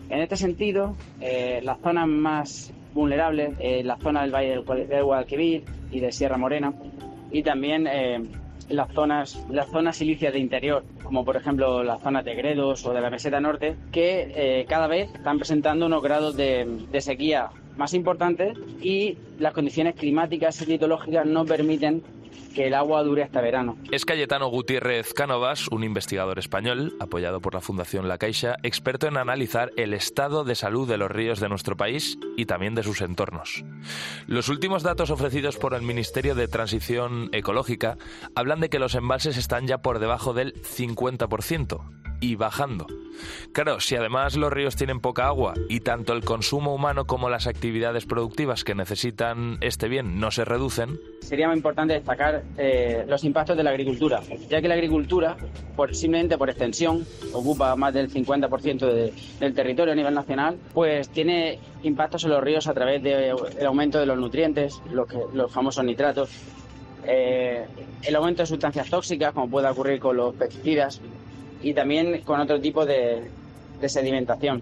En 0.10 0.20
este 0.20 0.36
sentido, 0.36 0.96
eh, 1.22 1.62
las 1.64 1.80
zonas 1.80 2.08
más 2.08 2.74
vulnerables, 2.94 3.54
en 3.60 3.88
la 3.88 3.98
zona 3.98 4.22
del 4.22 4.32
Valle 4.32 4.62
del 4.88 5.04
Guadalquivir 5.04 5.64
y 5.92 6.00
de 6.02 6.12
Sierra 6.12 6.38
Morena, 6.38 6.74
y 7.32 7.44
también 7.44 7.88
eh, 7.88 8.22
las 8.72 8.92
zonas, 8.94 9.46
las 9.50 9.70
zonas 9.70 9.98
silicias 9.98 10.34
de 10.34 10.40
interior, 10.40 10.84
como 11.04 11.26
por 11.26 11.36
ejemplo 11.36 11.84
las 11.84 12.02
zonas 12.02 12.26
de 12.26 12.36
Gredos 12.36 12.86
o 12.86 12.94
de 12.94 13.02
la 13.02 13.10
meseta 13.10 13.40
norte, 13.40 13.76
que 13.92 14.32
eh, 14.36 14.66
cada 14.68 14.88
vez 14.88 15.14
están 15.14 15.38
presentando 15.38 15.86
unos 15.86 16.02
grados 16.02 16.36
de, 16.36 16.68
sequía 17.00 17.50
más 17.78 17.94
importantes 17.94 18.58
y 18.82 19.18
las 19.40 19.54
condiciones 19.54 19.96
climáticas 19.96 20.62
y 20.62 20.66
climatológicas 20.66 21.26
no 21.26 21.46
permiten 21.46 22.04
que 22.54 22.68
el 22.68 22.74
agua 22.74 23.04
dure 23.04 23.24
hasta 23.24 23.42
verano. 23.42 23.78
Es 23.92 24.06
Cayetano 24.06 24.48
Gutiérrez 24.48 25.14
Cánovas, 25.14 25.68
un 25.70 25.84
investigador 25.84 26.40
español, 26.40 26.96
apoyado 27.00 27.42
por 27.42 27.54
la 27.54 27.62
Fundación 27.62 28.08
La 28.08 28.18
Caixa, 28.18 28.58
experto 28.64 29.08
en 29.08 29.18
analizar 29.18 29.72
el 29.78 29.94
estado 29.94 30.44
de 30.44 30.56
salud 30.56 30.88
de 30.88 30.98
los 30.98 31.12
ríos 31.12 31.40
de 31.40 31.50
nuestro 31.50 31.78
país 31.78 32.18
y 32.38 32.46
también 32.46 32.76
de 32.76 32.84
sus 32.84 33.02
entornos. 33.02 33.64
Los 34.28 34.50
últimos 34.50 34.84
datos 34.84 35.10
ofrecidos 35.10 35.58
por 35.58 35.74
el 35.74 35.82
Ministerio 35.82 36.36
de 36.36 36.48
Transición 36.48 37.30
Ecológica 37.32 37.98
hablan 38.36 38.60
de 38.60 38.70
que 38.70 38.80
los 38.80 38.96
embalses 38.96 39.38
están 39.38 39.68
ya 39.68 39.80
por 39.80 40.00
debajo 40.00 40.34
del 40.34 40.54
50% 40.62 42.01
y 42.22 42.36
bajando. 42.36 42.88
Claro, 43.52 43.80
si 43.82 43.96
además 43.96 44.38
los 44.38 44.54
ríos 44.54 44.76
tienen 44.76 45.00
poca 45.00 45.28
agua 45.28 45.54
y 45.68 45.82
tanto 45.82 46.14
el 46.14 46.24
consumo 46.24 46.74
humano 46.74 47.06
como 47.06 47.30
las 47.30 47.48
actividades 47.48 48.06
productivas 48.06 48.64
que 48.64 48.76
necesitan 48.76 49.58
este 49.62 49.90
bien 49.90 50.20
no 50.20 50.32
se 50.32 50.46
reducen. 50.46 51.00
Sería 51.20 51.48
muy 51.48 51.58
importante 51.58 51.94
destacar 51.94 52.44
eh, 52.58 53.04
los 53.08 53.24
impactos 53.24 53.58
de 53.58 53.64
la 53.64 53.72
agricultura, 53.72 54.22
ya 54.50 54.62
que 54.62 54.68
la 54.68 54.76
agricultura, 54.76 55.36
simplemente 55.92 56.38
por 56.38 56.50
extensión, 56.50 57.06
ocupa 57.34 57.76
más 57.76 57.94
del 57.94 58.10
50% 58.10 59.12
del 59.40 59.54
territorio 59.54 59.94
a 59.94 59.96
nivel 59.96 60.14
nacional, 60.14 60.58
pues 60.74 61.10
tiene 61.10 61.60
impactos 61.84 62.24
en 62.24 62.30
los 62.32 62.44
ríos 62.44 62.68
a 62.68 62.74
través 62.74 63.04
del 63.04 63.36
aumento 63.66 64.00
de 64.00 64.06
los 64.06 64.18
nutrientes, 64.18 64.82
los, 64.92 65.08
los 65.34 65.52
famosos 65.52 65.84
nitratos, 65.84 66.30
eh, 67.06 67.66
el 68.04 68.16
aumento 68.16 68.44
de 68.44 68.48
sustancias 68.48 68.90
tóxicas, 68.90 69.34
como 69.34 69.50
puede 69.50 69.68
ocurrir 69.68 70.00
con 70.00 70.18
los 70.18 70.36
pesticidas, 70.36 71.02
y 71.62 71.74
también 71.74 72.22
con 72.22 72.40
otro 72.40 72.60
tipo 72.60 72.86
de, 72.86 73.30
sedimentación 73.88 74.62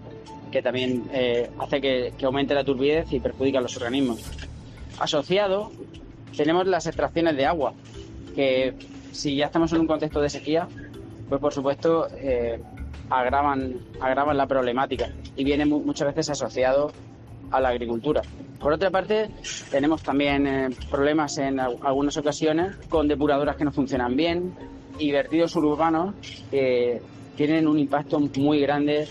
que 0.50 0.62
también 0.62 1.04
eh, 1.12 1.48
hace 1.58 1.80
que, 1.80 2.12
aumente 2.22 2.54
la 2.54 2.64
turbidez 2.64 3.12
y 3.12 3.20
perjudica 3.20 3.58
a 3.58 3.62
los 3.62 3.76
organismos. 3.76 4.20
Asociado, 4.98 5.70
tenemos 6.36 6.66
las 6.66 6.86
extracciones 6.86 7.36
de 7.36 7.46
agua, 7.46 7.72
que 8.34 8.74
si 9.12 9.36
ya 9.36 9.46
estamos 9.46 9.72
en 9.72 9.80
un 9.80 9.86
contexto 9.86 10.20
de 10.20 10.28
sequía, 10.28 10.68
pues 11.28 11.40
por 11.40 11.52
supuesto 11.52 12.08
eh, 12.16 12.60
agravan, 13.10 13.74
la 14.36 14.46
problemática 14.46 15.10
y 15.36 15.44
viene 15.44 15.66
muchas 15.66 16.08
veces 16.08 16.30
asociado 16.30 16.92
a 17.50 17.60
la 17.60 17.70
agricultura. 17.70 18.22
Por 18.58 18.72
otra 18.72 18.90
parte, 18.90 19.30
tenemos 19.70 20.02
también 20.02 20.46
eh, 20.46 20.70
problemas 20.90 21.38
en 21.38 21.58
algunas 21.58 22.16
ocasiones 22.16 22.76
con 22.88 23.08
depuradoras 23.08 23.56
que 23.56 23.64
no 23.64 23.72
funcionan 23.72 24.16
bien, 24.16 24.54
y 25.00 25.10
vertidos 25.10 25.56
urbanos 25.56 26.14
que 26.50 27.00
tienen 27.36 27.66
un 27.66 27.78
impacto 27.78 28.20
muy 28.20 28.60
grande 28.60 29.08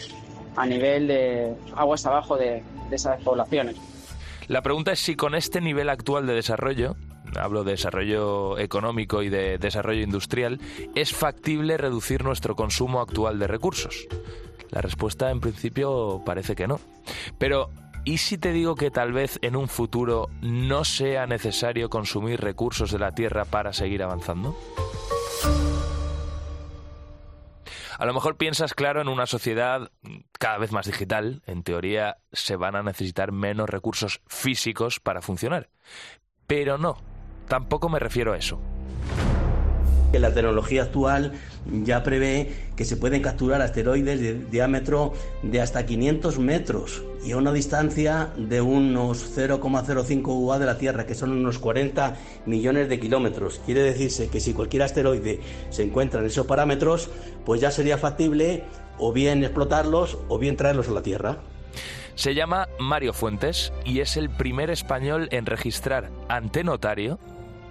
a 0.56 0.66
nivel 0.66 1.08
de 1.08 1.54
aguas 1.76 2.06
abajo 2.06 2.38
de, 2.38 2.64
esas 2.92 3.22
poblaciones. 3.22 3.76
La 4.48 4.62
pregunta 4.62 4.92
es 4.92 5.00
si 5.00 5.16
con 5.16 5.36
este 5.36 5.62
nivel 5.62 5.90
actual 5.90 6.26
de 6.26 6.34
desarrollo, 6.34 6.96
hablo 7.40 7.64
de 7.64 7.72
desarrollo 7.72 8.58
económico 8.58 9.22
y 9.22 9.30
de 9.30 9.58
desarrollo 9.58 10.02
industrial, 10.02 10.60
es 10.96 11.14
factible 11.14 11.78
reducir 11.78 12.24
nuestro 12.24 12.56
consumo 12.56 13.02
actual 13.02 13.38
de 13.38 13.48
recursos. 13.48 14.08
La 14.72 14.82
respuesta 14.82 15.30
en 15.32 15.40
principio 15.40 16.22
parece 16.26 16.56
que 16.56 16.68
no. 16.68 16.80
Pero, 17.38 17.70
¿y 18.06 18.18
si 18.18 18.38
te 18.38 18.52
digo 18.52 18.76
que 18.76 18.92
tal 18.92 19.14
vez 19.14 19.40
en 19.42 19.56
un 19.56 19.68
futuro 19.68 20.30
no 20.42 20.84
sea 20.84 21.26
necesario 21.28 21.90
consumir 21.90 22.42
recursos 22.42 22.92
de 22.92 23.00
la 23.00 23.12
Tierra 23.12 23.46
para 23.46 23.74
seguir 23.74 24.04
avanzando? 24.04 24.56
A 28.00 28.06
lo 28.06 28.14
mejor 28.14 28.38
piensas, 28.38 28.74
claro, 28.74 29.02
en 29.02 29.10
una 29.10 29.26
sociedad 29.26 29.92
cada 30.40 30.58
vez 30.58 30.72
más 30.72 30.86
digital. 30.86 31.42
En 31.46 31.64
teoría 31.64 32.18
se 32.32 32.56
van 32.56 32.78
a 32.78 32.82
necesitar 32.82 33.34
menos 33.34 33.70
recursos 33.70 34.22
físicos 34.26 35.02
para 35.02 35.22
funcionar. 35.22 35.70
Pero 36.48 36.78
no, 36.78 36.96
tampoco 37.50 37.90
me 37.90 38.00
refiero 38.00 38.32
a 38.32 38.38
eso. 38.38 38.62
La 40.18 40.34
tecnología 40.34 40.84
actual 40.84 41.34
ya 41.84 42.04
prevé 42.04 42.52
que 42.76 42.84
se 42.84 42.98
pueden 42.98 43.22
capturar 43.22 43.62
asteroides 43.62 44.20
de 44.20 44.34
diámetro 44.34 45.14
de 45.44 45.62
hasta 45.62 45.86
500 45.86 46.40
metros 46.40 47.04
y 47.24 47.32
a 47.32 47.38
una 47.38 47.54
distancia 47.54 48.30
de 48.36 48.60
unos 48.60 49.38
0,05 49.38 50.28
UA 50.28 50.60
de 50.60 50.66
la 50.66 50.78
Tierra, 50.78 51.06
que 51.06 51.16
son 51.16 51.32
unos 51.32 51.60
40 51.60 52.16
millones 52.48 52.90
de 52.90 53.00
kilómetros. 53.00 53.62
Quiere 53.66 53.82
decirse 53.82 54.30
que 54.30 54.40
si 54.40 54.54
cualquier 54.54 54.84
asteroide 54.84 55.40
se 55.70 55.84
encuentra 55.84 56.22
en 56.22 56.26
esos 56.26 56.48
parámetros, 56.48 57.10
pues 57.46 57.62
ya 57.62 57.70
sería 57.70 57.98
factible 57.98 58.64
o 58.98 59.14
bien 59.14 59.44
explotarlos 59.44 60.18
o 60.28 60.40
bien 60.40 60.58
traerlos 60.58 60.90
a 60.90 60.92
la 60.92 61.04
Tierra. 61.04 61.38
Se 62.16 62.34
llama 62.34 62.68
Mario 62.80 63.14
Fuentes 63.14 63.72
y 63.86 64.02
es 64.02 64.18
el 64.18 64.30
primer 64.30 64.70
español 64.70 65.30
en 65.32 65.46
registrar 65.46 66.10
ante 66.28 66.64
notario 66.66 67.20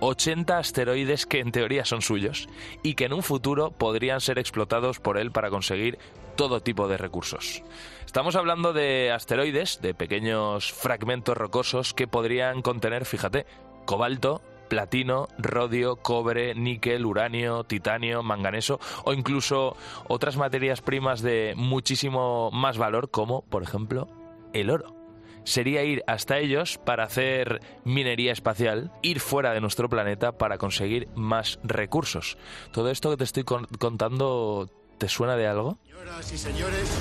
80 0.01 0.59
asteroides 0.59 1.27
que 1.27 1.41
en 1.41 1.53
teoría 1.53 1.85
son 1.85 2.03
suyos 2.03 2.49
y 2.83 2.95
que 2.95 3.07
en 3.07 3.13
un 3.13 3.23
futuro 3.23 3.71
podrían 3.71 4.21
ser 4.21 4.39
explotados 4.39 5.01
por 5.01 5.19
él 5.19 5.33
para 5.33 5.51
conseguir 5.51 5.99
todo 6.37 6.61
tipo 6.61 6.87
de 6.89 6.97
recursos. 6.97 7.63
Estamos 8.07 8.37
hablando 8.37 8.73
de 8.73 9.11
asteroides, 9.11 9.81
de 9.83 9.95
pequeños 9.95 10.73
fragmentos 10.73 11.37
rocosos 11.37 11.95
que 11.95 12.07
podrían 12.07 12.63
contener, 12.63 13.05
fíjate, 13.05 13.45
cobalto, 13.87 14.41
platino, 14.69 15.29
rodio, 15.39 15.97
cobre, 15.97 16.55
níquel, 16.55 17.05
uranio, 17.05 17.65
titanio, 17.65 18.23
manganeso 18.23 18.79
o 19.05 19.13
incluso 19.13 19.77
otras 20.07 20.37
materias 20.37 20.81
primas 20.81 21.23
de 21.23 21.55
muchísimo 21.57 22.51
más 22.53 22.79
valor 22.79 23.11
como, 23.11 23.43
por 23.43 23.63
ejemplo, 23.63 24.09
el 24.53 24.71
oro 24.71 24.98
sería 25.45 25.85
ir 25.85 26.03
hasta 26.07 26.39
ellos 26.39 26.79
para 26.79 27.05
hacer 27.05 27.61
minería 27.85 28.33
espacial, 28.33 28.93
ir 29.03 29.21
fuera 29.21 29.53
de 29.53 29.61
nuestro 29.61 29.89
planeta 29.89 30.33
para 30.33 30.59
conseguir 30.59 31.09
más 31.15 31.59
recursos. 31.63 32.39
Todo 32.73 32.91
esto 32.91 33.11
que 33.11 33.17
te 33.17 33.25
estoy 33.25 33.45
contando, 33.45 34.71
¿te 34.99 35.09
suena 35.09 35.37
de 35.37 35.47
algo? 35.47 35.79
Señoras 35.85 36.33
y 36.33 36.39
señores, 36.39 36.99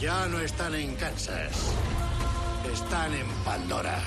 ya 0.00 0.26
no 0.28 0.40
están 0.40 0.74
en 0.74 0.94
Kansas, 0.96 1.74
están 2.72 3.14
en 3.14 3.26
Pandora. 3.44 3.98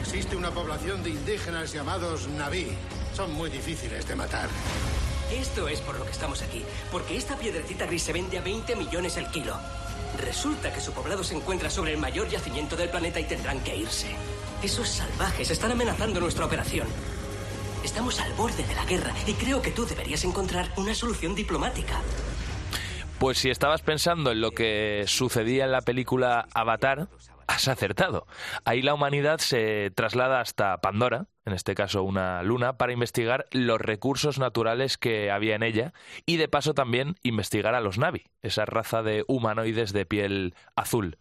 Existe 0.00 0.36
una 0.36 0.50
población 0.50 1.02
de 1.02 1.10
indígenas 1.10 1.72
llamados 1.72 2.28
Naví. 2.28 2.68
Son 3.14 3.32
muy 3.32 3.50
difíciles 3.50 4.06
de 4.06 4.14
matar. 4.14 4.48
Esto 5.32 5.68
es 5.68 5.80
por 5.82 5.98
lo 5.98 6.06
que 6.06 6.12
estamos 6.12 6.40
aquí, 6.40 6.64
porque 6.90 7.16
esta 7.16 7.36
piedrecita 7.36 7.84
gris 7.84 8.02
se 8.02 8.14
vende 8.14 8.38
a 8.38 8.40
20 8.40 8.76
millones 8.76 9.18
el 9.18 9.26
kilo. 9.26 9.54
Resulta 10.18 10.72
que 10.72 10.80
su 10.80 10.92
poblado 10.92 11.22
se 11.22 11.34
encuentra 11.34 11.70
sobre 11.70 11.92
el 11.92 11.98
mayor 11.98 12.28
yacimiento 12.28 12.76
del 12.76 12.88
planeta 12.88 13.20
y 13.20 13.24
tendrán 13.24 13.60
que 13.60 13.76
irse. 13.76 14.08
Esos 14.62 14.88
salvajes 14.88 15.50
están 15.50 15.72
amenazando 15.72 16.20
nuestra 16.20 16.46
operación. 16.46 16.88
Estamos 17.84 18.20
al 18.20 18.32
borde 18.32 18.64
de 18.64 18.74
la 18.74 18.84
guerra 18.84 19.12
y 19.26 19.34
creo 19.34 19.62
que 19.62 19.70
tú 19.70 19.86
deberías 19.86 20.24
encontrar 20.24 20.72
una 20.76 20.94
solución 20.94 21.34
diplomática. 21.34 22.00
Pues 23.18 23.38
si 23.38 23.50
estabas 23.50 23.82
pensando 23.82 24.32
en 24.32 24.40
lo 24.40 24.50
que 24.50 25.04
sucedía 25.06 25.64
en 25.64 25.72
la 25.72 25.82
película 25.82 26.48
Avatar, 26.54 27.08
has 27.48 27.66
acertado. 27.66 28.26
Ahí 28.64 28.82
la 28.82 28.94
humanidad 28.94 29.38
se 29.38 29.90
traslada 29.90 30.40
hasta 30.40 30.76
Pandora, 30.80 31.26
en 31.46 31.54
este 31.54 31.74
caso 31.74 32.02
una 32.02 32.42
luna, 32.42 32.76
para 32.76 32.92
investigar 32.92 33.46
los 33.52 33.80
recursos 33.80 34.38
naturales 34.38 34.98
que 34.98 35.30
había 35.30 35.56
en 35.56 35.62
ella 35.62 35.94
y 36.26 36.36
de 36.36 36.46
paso 36.46 36.74
también 36.74 37.16
investigar 37.22 37.74
a 37.74 37.80
los 37.80 37.96
Navi, 37.96 38.26
esa 38.42 38.66
raza 38.66 39.02
de 39.02 39.24
humanoides 39.26 39.94
de 39.94 40.04
piel 40.04 40.54
azul. 40.76 41.16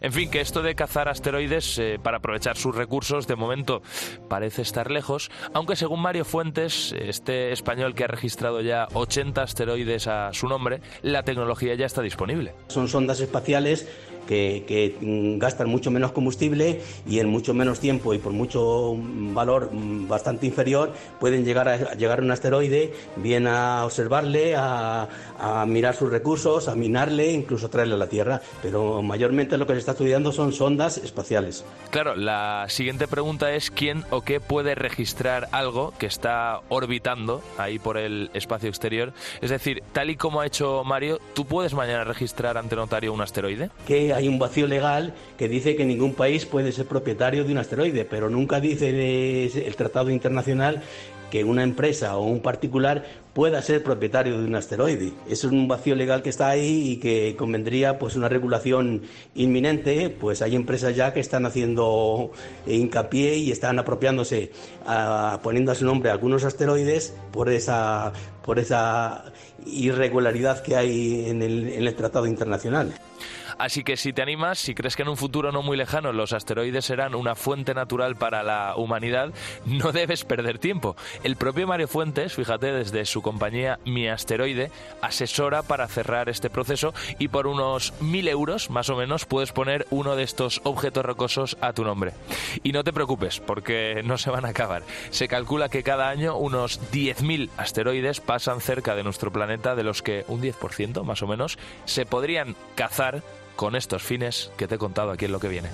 En 0.00 0.12
fin, 0.12 0.30
que 0.30 0.40
esto 0.40 0.62
de 0.62 0.76
cazar 0.76 1.08
asteroides 1.08 1.76
eh, 1.78 1.98
para 2.00 2.18
aprovechar 2.18 2.56
sus 2.56 2.74
recursos 2.74 3.26
de 3.26 3.34
momento 3.34 3.82
parece 4.28 4.62
estar 4.62 4.92
lejos, 4.92 5.30
aunque 5.54 5.74
según 5.74 6.00
Mario 6.00 6.24
Fuentes, 6.24 6.94
este 6.96 7.52
español 7.52 7.96
que 7.96 8.04
ha 8.04 8.08
registrado 8.08 8.60
ya 8.60 8.86
80 8.94 9.42
asteroides 9.42 10.06
a 10.06 10.32
su 10.32 10.46
nombre, 10.46 10.80
la 11.02 11.24
tecnología 11.24 11.74
ya 11.74 11.86
está 11.86 12.00
disponible. 12.00 12.54
Son 12.68 12.86
sondas 12.86 13.18
espaciales 13.18 13.88
que, 14.26 14.96
mm, 15.00 15.38
gastan 15.38 15.68
mucho 15.68 15.90
menos 15.90 16.12
combustible 16.12 16.80
y 17.08 17.18
en 17.18 17.28
mucho 17.28 17.54
menos 17.54 17.80
tiempo 17.80 18.14
y 18.14 18.18
por 18.18 18.32
mucho 18.32 18.96
valor 18.96 19.70
mm, 19.72 20.08
bastante 20.08 20.46
inferior 20.46 20.92
pueden 21.20 21.44
llegar 21.44 21.68
a, 21.68 21.94
llegar 21.94 22.20
a 22.20 22.22
un 22.22 22.30
asteroide, 22.30 22.92
bien 23.16 23.46
a 23.46 23.84
observarle, 23.84 24.54
a, 24.56 25.08
a, 25.38 25.66
mirar 25.66 25.94
sus 25.94 26.10
recursos, 26.10 26.68
a 26.68 26.74
minarle, 26.74 27.32
incluso 27.32 27.68
traerle 27.68 27.94
a 27.94 27.98
la 27.98 28.08
Tierra. 28.08 28.40
Pero 28.62 29.02
mayormente 29.02 29.58
lo 29.58 29.66
que 29.66 29.74
se 29.74 29.80
está 29.80 29.92
estudiando 29.92 30.32
son 30.32 30.52
sondas 30.52 30.98
espaciales. 30.98 31.64
Claro, 31.90 32.16
la 32.16 32.66
siguiente 32.68 33.08
pregunta 33.08 33.52
es 33.52 33.70
quién 33.70 34.04
o 34.10 34.22
qué 34.22 34.40
puede 34.40 34.74
registrar 34.74 35.48
algo 35.52 35.92
que 35.98 36.06
está 36.06 36.60
orbitando 36.68 37.42
ahí 37.58 37.78
por 37.78 37.96
el 37.96 38.30
espacio 38.34 38.68
exterior. 38.68 39.12
Es 39.40 39.50
decir, 39.50 39.82
tal 39.92 40.10
y 40.10 40.16
como 40.16 40.40
ha 40.40 40.46
hecho 40.46 40.82
Mario, 40.84 41.20
¿tú 41.34 41.44
puedes 41.44 41.74
mañana 41.74 42.04
registrar 42.04 42.56
ante 42.58 42.76
notario 42.76 43.12
un 43.12 43.20
asteroide? 43.20 43.70
¿Qué 43.86 44.13
hay 44.14 44.28
un 44.28 44.38
vacío 44.38 44.66
legal 44.66 45.14
que 45.36 45.48
dice 45.48 45.76
que 45.76 45.84
ningún 45.84 46.14
país 46.14 46.46
puede 46.46 46.72
ser 46.72 46.86
propietario 46.86 47.44
de 47.44 47.52
un 47.52 47.58
asteroide, 47.58 48.04
pero 48.04 48.30
nunca 48.30 48.60
dice 48.60 48.88
el 48.88 49.76
tratado 49.76 50.10
internacional 50.10 50.82
que 51.34 51.42
una 51.42 51.64
empresa 51.64 52.16
o 52.16 52.22
un 52.22 52.40
particular 52.40 53.04
pueda 53.32 53.60
ser 53.60 53.82
propietario 53.82 54.38
de 54.38 54.46
un 54.46 54.54
asteroide. 54.54 55.12
Eso 55.28 55.48
es 55.48 55.52
un 55.52 55.66
vacío 55.66 55.96
legal 55.96 56.22
que 56.22 56.30
está 56.30 56.48
ahí 56.48 56.92
y 56.92 56.96
que 56.98 57.34
convendría 57.36 57.98
pues 57.98 58.14
una 58.14 58.28
regulación 58.28 59.02
inminente. 59.34 60.10
Pues 60.10 60.42
hay 60.42 60.54
empresas 60.54 60.94
ya 60.94 61.12
que 61.12 61.18
están 61.18 61.44
haciendo 61.44 62.30
hincapié 62.68 63.36
y 63.36 63.50
están 63.50 63.80
apropiándose, 63.80 64.52
poniendo 65.42 65.72
a 65.72 65.74
su 65.74 65.84
nombre 65.84 66.12
algunos 66.12 66.44
asteroides 66.44 67.14
por 67.32 67.48
esa, 67.48 68.12
por 68.44 68.60
esa 68.60 69.24
irregularidad 69.66 70.62
que 70.62 70.76
hay 70.76 71.28
en 71.28 71.42
el, 71.42 71.94
tratado 71.96 72.26
internacional. 72.26 72.94
Así 73.58 73.84
que 73.84 73.96
si 73.96 74.12
te 74.12 74.22
animas, 74.22 74.58
si 74.58 74.74
crees 74.74 74.96
que 74.96 75.02
en 75.02 75.08
un 75.08 75.16
futuro 75.16 75.52
no 75.52 75.62
muy 75.62 75.76
lejano 75.76 76.12
los 76.12 76.32
asteroides 76.32 76.84
serán 76.84 77.14
una 77.14 77.34
fuente 77.34 77.74
natural 77.74 78.16
para 78.16 78.42
la 78.42 78.74
humanidad, 78.76 79.30
no 79.66 79.92
debes 79.92 80.24
perder 80.24 80.58
tiempo. 80.58 80.96
El 81.22 81.36
propio 81.36 81.66
Mario 81.66 81.88
Fuentes, 81.88 82.34
fíjate, 82.34 82.72
desde 82.72 83.04
su 83.04 83.22
compañía 83.22 83.78
Mi 83.84 84.08
Asteroide, 84.08 84.70
asesora 85.02 85.62
para 85.62 85.88
cerrar 85.88 86.28
este 86.28 86.50
proceso 86.50 86.94
y 87.18 87.28
por 87.28 87.46
unos 87.46 87.92
mil 88.00 88.28
euros, 88.28 88.70
más 88.70 88.90
o 88.90 88.96
menos, 88.96 89.24
puedes 89.24 89.52
poner 89.52 89.86
uno 89.90 90.16
de 90.16 90.22
estos 90.22 90.60
objetos 90.64 91.04
rocosos 91.04 91.56
a 91.60 91.72
tu 91.72 91.84
nombre. 91.84 92.12
Y 92.62 92.72
no 92.72 92.84
te 92.84 92.92
preocupes, 92.92 93.40
porque 93.40 94.02
no 94.04 94.18
se 94.18 94.30
van 94.30 94.44
a 94.44 94.48
acabar. 94.48 94.82
Se 95.10 95.28
calcula 95.28 95.68
que 95.68 95.82
cada 95.82 96.08
año 96.08 96.36
unos 96.36 96.80
10.000 96.92 97.50
asteroides 97.56 98.20
pasan 98.20 98.60
cerca 98.60 98.94
de 98.94 99.02
nuestro 99.02 99.32
planeta, 99.32 99.74
de 99.74 99.84
los 99.84 100.02
que 100.02 100.24
un 100.28 100.42
10% 100.42 101.02
más 101.04 101.22
o 101.22 101.26
menos 101.26 101.58
se 101.84 102.06
podrían 102.06 102.56
cazar 102.74 103.22
con 103.56 103.76
estos 103.76 104.02
fines 104.02 104.50
que 104.56 104.66
te 104.66 104.76
he 104.76 104.78
contado 104.78 105.10
aquí 105.10 105.24
en 105.24 105.32
lo 105.32 105.40
que 105.40 105.48
viene. 105.48 105.68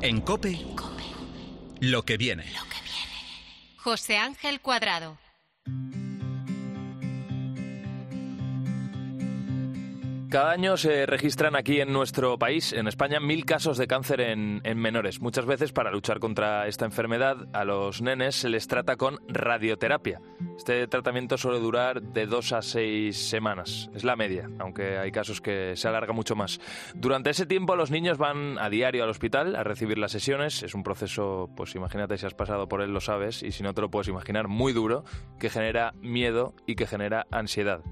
En 0.00 0.20
Cope, 0.20 0.58
lo 1.80 2.02
que 2.04 2.16
viene. 2.16 2.44
José 3.76 4.18
Ángel 4.18 4.60
Cuadrado. 4.60 5.16
Cada 10.32 10.52
año 10.52 10.78
se 10.78 11.04
registran 11.04 11.56
aquí 11.56 11.82
en 11.82 11.92
nuestro 11.92 12.38
país, 12.38 12.72
en 12.72 12.88
España, 12.88 13.20
mil 13.20 13.44
casos 13.44 13.76
de 13.76 13.86
cáncer 13.86 14.22
en, 14.22 14.62
menores. 14.78 15.20
Muchas 15.20 15.44
veces 15.44 15.72
para 15.72 15.90
luchar 15.90 16.20
contra 16.20 16.66
esta 16.68 16.86
enfermedad 16.86 17.48
a 17.52 17.66
los 17.66 18.00
nenes 18.00 18.36
se 18.36 18.48
les 18.48 18.66
trata 18.66 18.96
con 18.96 19.18
radioterapia. 19.28 20.22
Este 20.56 20.86
tratamiento 20.86 21.36
suele 21.36 21.60
durar 21.60 22.00
de 22.00 22.24
dos 22.24 22.54
a 22.54 22.62
seis 22.62 23.28
semanas. 23.28 23.90
Es 23.94 24.04
la 24.04 24.16
media, 24.16 24.48
aunque 24.58 24.96
hay 24.96 25.12
casos 25.12 25.42
que 25.42 25.76
se 25.76 25.86
alarga 25.86 26.14
mucho 26.14 26.34
más. 26.34 26.60
Durante 26.94 27.28
ese 27.28 27.44
tiempo 27.44 27.76
los 27.76 27.90
niños 27.90 28.16
van 28.16 28.58
a 28.58 28.70
diario 28.70 29.04
al 29.04 29.10
hospital 29.10 29.54
a 29.54 29.64
recibir 29.64 29.98
las 29.98 30.12
sesiones. 30.12 30.62
Es 30.62 30.74
un 30.74 30.82
proceso, 30.82 31.50
pues 31.54 31.74
imagínate 31.74 32.16
si 32.16 32.24
has 32.24 32.32
pasado 32.32 32.70
por 32.70 32.80
él 32.80 32.94
lo 32.94 33.02
sabes 33.02 33.42
y 33.42 33.52
si 33.52 33.62
no 33.62 33.74
te 33.74 33.82
lo 33.82 33.90
puedes 33.90 34.08
imaginar, 34.08 34.48
muy 34.48 34.72
duro, 34.72 35.04
que 35.38 35.50
genera 35.50 35.92
miedo 36.00 36.54
y 36.66 36.74
que 36.74 36.86
genera 36.86 37.26
ansiedad. 37.30 37.82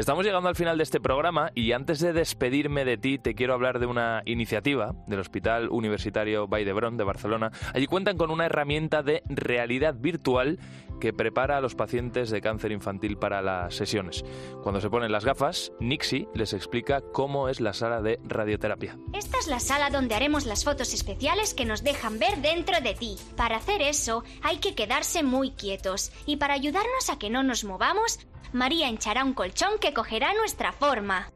Estamos 0.00 0.24
llegando 0.24 0.48
al 0.48 0.56
final 0.56 0.78
de 0.78 0.82
este 0.82 0.98
programa 0.98 1.52
y 1.54 1.72
antes 1.72 2.00
de 2.00 2.14
despedirme 2.14 2.86
de 2.86 2.96
ti 2.96 3.18
te 3.18 3.34
quiero 3.34 3.52
hablar 3.52 3.78
de 3.78 3.84
una 3.84 4.22
iniciativa 4.24 4.94
del 5.06 5.20
Hospital 5.20 5.68
Universitario 5.68 6.48
Vall 6.48 6.64
de 6.64 7.04
Barcelona. 7.04 7.52
Allí 7.74 7.86
cuentan 7.86 8.16
con 8.16 8.30
una 8.30 8.46
herramienta 8.46 9.02
de 9.02 9.22
realidad 9.28 9.94
virtual 9.94 10.58
que 11.00 11.12
prepara 11.12 11.58
a 11.58 11.60
los 11.60 11.74
pacientes 11.74 12.30
de 12.30 12.40
cáncer 12.40 12.72
infantil 12.72 13.18
para 13.18 13.42
las 13.42 13.74
sesiones. 13.74 14.24
Cuando 14.62 14.80
se 14.80 14.88
ponen 14.88 15.12
las 15.12 15.26
gafas, 15.26 15.70
Nixie 15.80 16.28
les 16.32 16.54
explica 16.54 17.02
cómo 17.12 17.50
es 17.50 17.60
la 17.60 17.74
sala 17.74 18.00
de 18.00 18.18
radioterapia. 18.24 18.96
Esta 19.12 19.38
es 19.38 19.48
la 19.48 19.60
sala 19.60 19.90
donde 19.90 20.14
haremos 20.14 20.46
las 20.46 20.64
fotos 20.64 20.94
especiales 20.94 21.52
que 21.52 21.66
nos 21.66 21.84
dejan 21.84 22.18
ver 22.18 22.38
dentro 22.38 22.80
de 22.80 22.94
ti. 22.94 23.18
Para 23.36 23.56
hacer 23.56 23.82
eso 23.82 24.24
hay 24.42 24.60
que 24.60 24.74
quedarse 24.74 25.22
muy 25.22 25.50
quietos 25.50 26.10
y 26.24 26.38
para 26.38 26.54
ayudarnos 26.54 27.10
a 27.10 27.18
que 27.18 27.28
no 27.28 27.42
nos 27.42 27.64
movamos, 27.64 28.18
María 28.52 28.88
hinchará 28.88 29.24
un 29.24 29.32
colchón 29.32 29.78
que 29.80 29.89
cogerá 29.92 30.32
nuestra 30.34 30.72
forma. 30.72 31.30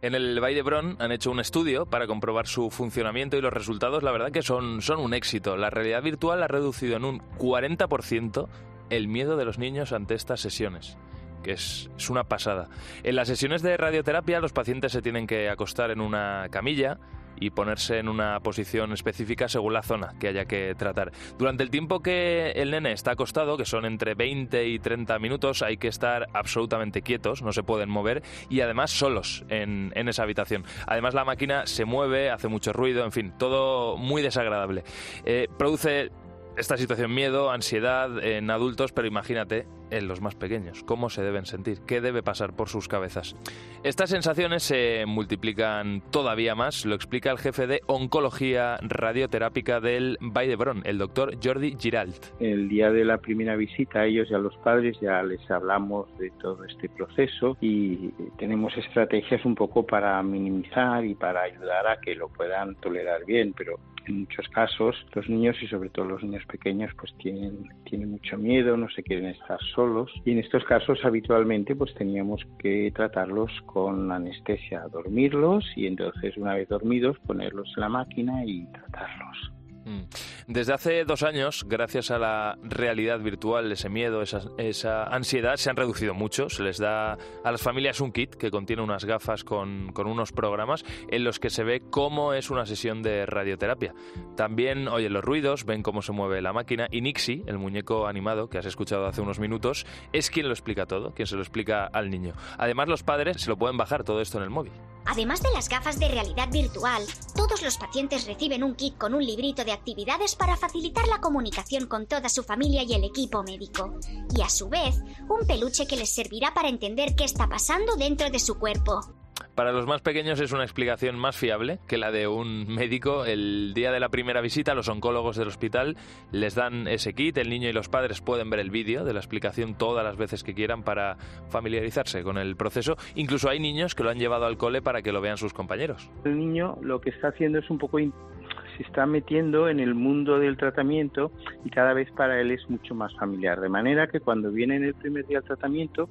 En 0.00 0.14
el 0.14 0.40
Valle 0.40 0.62
de 0.62 0.96
han 0.98 1.12
hecho 1.12 1.30
un 1.30 1.40
estudio 1.40 1.86
para 1.86 2.06
comprobar 2.06 2.46
su 2.46 2.70
funcionamiento 2.70 3.36
y 3.36 3.40
los 3.40 3.52
resultados, 3.52 4.02
la 4.02 4.12
verdad 4.12 4.30
que 4.30 4.42
son, 4.42 4.80
son 4.82 5.00
un 5.00 5.14
éxito. 5.14 5.56
La 5.56 5.70
realidad 5.70 6.02
virtual 6.02 6.42
ha 6.42 6.48
reducido 6.48 6.96
en 6.96 7.04
un 7.04 7.20
40% 7.38 8.48
el 8.90 9.08
miedo 9.08 9.36
de 9.36 9.44
los 9.44 9.58
niños 9.58 9.92
ante 9.92 10.14
estas 10.14 10.40
sesiones 10.40 10.96
que 11.42 11.52
es, 11.52 11.88
es, 11.96 12.10
una 12.10 12.24
pasada. 12.24 12.68
En 13.04 13.14
las 13.14 13.28
sesiones 13.28 13.62
de 13.62 13.76
radioterapia 13.76 14.40
los 14.40 14.52
pacientes 14.52 14.90
se 14.90 15.02
tienen 15.02 15.26
que 15.26 15.48
acostar 15.48 15.92
en 15.92 16.00
una 16.00 16.48
camilla, 16.50 16.98
y 17.40 17.50
ponerse 17.50 17.98
en 17.98 18.08
una 18.08 18.40
posición 18.40 18.92
específica 18.92 19.48
según 19.48 19.72
la 19.72 19.82
zona 19.82 20.14
que 20.18 20.28
haya 20.28 20.44
que 20.44 20.74
tratar. 20.76 21.12
Durante 21.38 21.62
el 21.62 21.70
tiempo 21.70 22.00
que 22.00 22.52
el 22.52 22.70
nene 22.70 22.92
está 22.92 23.12
acostado, 23.12 23.56
que 23.56 23.64
son 23.64 23.84
entre 23.84 24.14
20 24.14 24.66
y 24.66 24.78
30 24.78 25.18
minutos, 25.18 25.62
hay 25.62 25.76
que 25.76 25.88
estar 25.88 26.28
absolutamente 26.32 27.02
quietos, 27.02 27.42
no 27.42 27.52
se 27.52 27.62
pueden 27.62 27.90
mover 27.90 28.22
y 28.48 28.60
además 28.60 28.90
solos 28.90 29.44
en, 29.48 29.92
esa 29.94 30.22
habitación. 30.22 30.64
Además 30.86 31.14
la 31.14 31.24
máquina 31.24 31.66
se 31.66 31.84
mueve, 31.84 32.30
hace 32.30 32.48
mucho 32.48 32.72
ruido, 32.72 33.04
en 33.04 33.12
fin, 33.12 33.32
todo 33.38 33.96
muy 33.96 34.22
desagradable. 34.22 34.84
Eh, 35.24 35.48
produce 35.58 36.10
esta 36.56 36.76
situación 36.76 37.14
miedo, 37.14 37.50
ansiedad 37.50 38.22
en 38.24 38.50
adultos, 38.50 38.92
pero 38.92 39.06
imagínate 39.06 39.66
en 39.90 40.08
los 40.08 40.20
más 40.20 40.34
pequeños, 40.34 40.82
cómo 40.84 41.10
se 41.10 41.22
deben 41.22 41.46
sentir, 41.46 41.80
qué 41.86 42.00
debe 42.00 42.22
pasar 42.22 42.54
por 42.54 42.68
sus 42.68 42.88
cabezas. 42.88 43.36
Estas 43.84 44.10
sensaciones 44.10 44.62
se 44.62 45.04
multiplican 45.06 46.02
todavía 46.10 46.54
más, 46.54 46.84
lo 46.84 46.94
explica 46.94 47.30
el 47.30 47.38
jefe 47.38 47.66
de 47.66 47.80
oncología 47.86 48.78
radioterápica 48.82 49.80
del 49.80 50.18
Vall 50.20 50.48
el 50.84 50.98
doctor 50.98 51.36
Jordi 51.42 51.76
Giralt. 51.78 52.40
El 52.40 52.68
día 52.68 52.90
de 52.90 53.04
la 53.04 53.18
primera 53.18 53.56
visita 53.56 54.00
a 54.00 54.06
ellos 54.06 54.28
y 54.30 54.34
a 54.34 54.38
los 54.38 54.56
padres 54.58 54.98
ya 55.00 55.22
les 55.22 55.50
hablamos 55.50 56.06
de 56.18 56.30
todo 56.40 56.64
este 56.64 56.88
proceso 56.88 57.56
y 57.60 58.10
tenemos 58.38 58.76
estrategias 58.76 59.44
un 59.44 59.54
poco 59.54 59.86
para 59.86 60.22
minimizar 60.22 61.04
y 61.04 61.14
para 61.14 61.42
ayudar 61.42 61.86
a 61.86 62.00
que 62.00 62.14
lo 62.14 62.28
puedan 62.28 62.74
tolerar 62.76 63.24
bien, 63.24 63.52
pero 63.56 63.78
en 64.08 64.20
muchos 64.20 64.48
casos 64.48 64.96
los 65.14 65.28
niños 65.28 65.56
y 65.62 65.66
sobre 65.66 65.90
todo 65.90 66.06
los 66.06 66.22
niños 66.22 66.44
pequeños 66.46 66.92
pues 66.98 67.12
tienen, 67.18 67.68
tienen 67.84 68.10
mucho 68.10 68.36
miedo, 68.38 68.76
no 68.76 68.88
se 68.90 69.02
quieren 69.02 69.26
estar 69.26 69.58
solos 69.74 69.77
y 70.24 70.32
en 70.32 70.38
estos 70.38 70.64
casos 70.64 70.98
habitualmente 71.04 71.76
pues 71.76 71.94
teníamos 71.94 72.44
que 72.58 72.90
tratarlos 72.92 73.50
con 73.66 74.10
anestesia, 74.10 74.82
dormirlos 74.90 75.64
y 75.76 75.86
entonces 75.86 76.36
una 76.36 76.54
vez 76.54 76.68
dormidos 76.68 77.16
ponerlos 77.20 77.72
en 77.76 77.82
la 77.82 77.88
máquina 77.88 78.44
y 78.44 78.66
tratarlos. 78.72 79.57
Mm. 79.88 80.02
Desde 80.48 80.74
hace 80.74 81.04
dos 81.04 81.22
años, 81.22 81.64
gracias 81.66 82.10
a 82.10 82.18
la 82.18 82.58
realidad 82.62 83.20
virtual, 83.20 83.72
ese 83.72 83.88
miedo, 83.88 84.22
esa, 84.22 85.04
ansiedad, 85.04 85.56
se 85.56 85.70
han 85.70 85.76
reducido 85.76 86.12
mucho. 86.12 86.50
Se 86.50 86.62
les 86.62 86.78
da 86.78 87.12
a 87.12 87.50
las 87.50 87.62
familias 87.62 88.00
un 88.00 88.12
kit 88.12 88.34
que 88.34 88.50
contiene 88.50 88.82
unas 88.82 89.06
gafas 89.06 89.44
con, 89.44 89.92
unos 89.96 90.32
programas 90.32 90.84
en 91.10 91.24
los 91.24 91.40
que 91.40 91.48
se 91.48 91.64
ve 91.64 91.82
cómo 91.90 92.34
es 92.34 92.50
una 92.50 92.66
sesión 92.66 93.02
de 93.02 93.24
radioterapia. 93.24 93.94
También 94.36 94.88
oyen 94.88 95.14
los 95.14 95.24
ruidos, 95.24 95.64
ven 95.64 95.82
cómo 95.82 96.02
se 96.02 96.12
mueve 96.12 96.42
la 96.42 96.52
máquina 96.52 96.86
y 96.90 97.00
Nixie, 97.00 97.44
el 97.46 97.58
muñeco 97.58 98.06
animado 98.06 98.48
que 98.48 98.58
has 98.58 98.66
escuchado 98.66 99.06
hace 99.06 99.22
unos 99.22 99.38
minutos, 99.38 99.86
es 100.12 100.30
quien 100.30 100.46
lo 100.46 100.52
explica 100.52 100.84
todo, 100.84 101.14
quien 101.14 101.26
se 101.26 101.36
lo 101.36 101.42
explica 101.42 101.86
al 101.86 102.10
niño. 102.10 102.34
Además, 102.58 102.88
los 102.88 103.02
padres 103.02 103.40
se 103.40 103.48
lo 103.48 103.56
pueden 103.56 103.78
bajar 103.78 104.04
todo 104.04 104.20
esto 104.20 104.36
en 104.36 104.44
el 104.44 104.50
móvil. 104.50 104.72
Además 105.10 105.42
de 105.42 105.50
las 105.52 105.70
gafas 105.70 105.98
de 105.98 106.06
realidad 106.06 106.50
virtual, 106.50 107.02
todos 107.34 107.62
los 107.62 107.78
pacientes 107.78 108.26
reciben 108.26 108.62
un 108.62 108.74
kit 108.74 108.98
con 108.98 109.14
un 109.14 109.24
librito 109.24 109.64
de 109.64 109.72
actividades 109.72 110.36
para 110.36 110.56
facilitar 110.56 111.08
la 111.08 111.22
comunicación 111.22 111.86
con 111.86 112.06
toda 112.06 112.28
su 112.28 112.42
familia 112.42 112.82
y 112.82 112.92
el 112.92 113.04
equipo 113.04 113.42
médico. 113.42 113.94
Y 114.36 114.42
a 114.42 114.50
su 114.50 114.68
vez, 114.68 114.96
un 115.30 115.46
peluche 115.46 115.86
que 115.86 115.96
les 115.96 116.14
servirá 116.14 116.52
para 116.52 116.68
entender 116.68 117.16
qué 117.16 117.24
está 117.24 117.48
pasando 117.48 117.96
dentro 117.96 118.28
de 118.28 118.38
su 118.38 118.58
cuerpo. 118.58 119.17
Para 119.58 119.72
los 119.72 119.88
más 119.88 120.02
pequeños 120.02 120.40
es 120.40 120.52
una 120.52 120.62
explicación 120.62 121.18
más 121.18 121.36
fiable 121.36 121.80
que 121.88 121.98
la 121.98 122.12
de 122.12 122.28
un 122.28 122.72
médico. 122.72 123.24
El 123.24 123.72
día 123.74 123.90
de 123.90 123.98
la 123.98 124.08
primera 124.08 124.40
visita, 124.40 124.72
los 124.72 124.88
oncólogos 124.88 125.36
del 125.36 125.48
hospital 125.48 125.96
les 126.30 126.54
dan 126.54 126.86
ese 126.86 127.12
kit. 127.12 127.36
El 127.38 127.50
niño 127.50 127.68
y 127.68 127.72
los 127.72 127.88
padres 127.88 128.20
pueden 128.20 128.50
ver 128.50 128.60
el 128.60 128.70
vídeo 128.70 129.04
de 129.04 129.12
la 129.12 129.18
explicación 129.18 129.74
todas 129.76 130.04
las 130.04 130.16
veces 130.16 130.44
que 130.44 130.54
quieran 130.54 130.84
para 130.84 131.16
familiarizarse 131.48 132.22
con 132.22 132.38
el 132.38 132.54
proceso. 132.54 132.94
Incluso 133.16 133.50
hay 133.50 133.58
niños 133.58 133.96
que 133.96 134.04
lo 134.04 134.10
han 134.10 134.20
llevado 134.20 134.46
al 134.46 134.58
cole 134.58 134.80
para 134.80 135.02
que 135.02 135.10
lo 135.10 135.20
vean 135.20 135.38
sus 135.38 135.52
compañeros. 135.52 136.08
El 136.24 136.38
niño 136.38 136.78
lo 136.80 137.00
que 137.00 137.10
está 137.10 137.30
haciendo 137.30 137.58
es 137.58 137.68
un 137.68 137.78
poco 137.78 137.98
se 137.98 138.84
está 138.84 139.06
metiendo 139.06 139.68
en 139.68 139.80
el 139.80 139.96
mundo 139.96 140.38
del 140.38 140.56
tratamiento 140.56 141.32
y 141.64 141.70
cada 141.70 141.94
vez 141.94 142.08
para 142.12 142.40
él 142.40 142.52
es 142.52 142.70
mucho 142.70 142.94
más 142.94 143.12
familiar. 143.16 143.60
De 143.60 143.68
manera 143.68 144.06
que 144.06 144.20
cuando 144.20 144.52
viene 144.52 144.76
en 144.76 144.84
el 144.84 144.94
primer 144.94 145.26
día 145.26 145.38
al 145.38 145.44
tratamiento, 145.44 146.08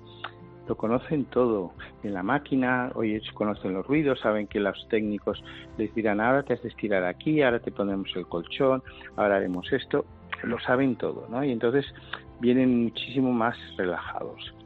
lo 0.67 0.75
conocen 0.75 1.25
todo 1.25 1.71
en 2.03 2.13
la 2.13 2.23
máquina, 2.23 2.91
hoy 2.95 3.21
conocen 3.33 3.73
los 3.73 3.85
ruidos, 3.85 4.19
saben 4.19 4.47
que 4.47 4.59
los 4.59 4.87
técnicos 4.89 5.43
les 5.77 5.93
dirán 5.95 6.19
ahora 6.19 6.43
te 6.43 6.53
has 6.53 6.61
de 6.61 6.69
estirar 6.69 7.03
aquí, 7.03 7.41
ahora 7.41 7.59
te 7.59 7.71
ponemos 7.71 8.09
el 8.15 8.27
colchón, 8.27 8.83
ahora 9.15 9.37
haremos 9.37 9.71
esto, 9.71 10.05
lo 10.43 10.59
saben 10.59 10.95
todo, 10.95 11.27
¿no? 11.29 11.43
Y 11.43 11.51
entonces 11.51 11.85
vienen 12.39 12.83
muchísimo 12.83 13.31
más 13.31 13.57
relajados. 13.77 14.56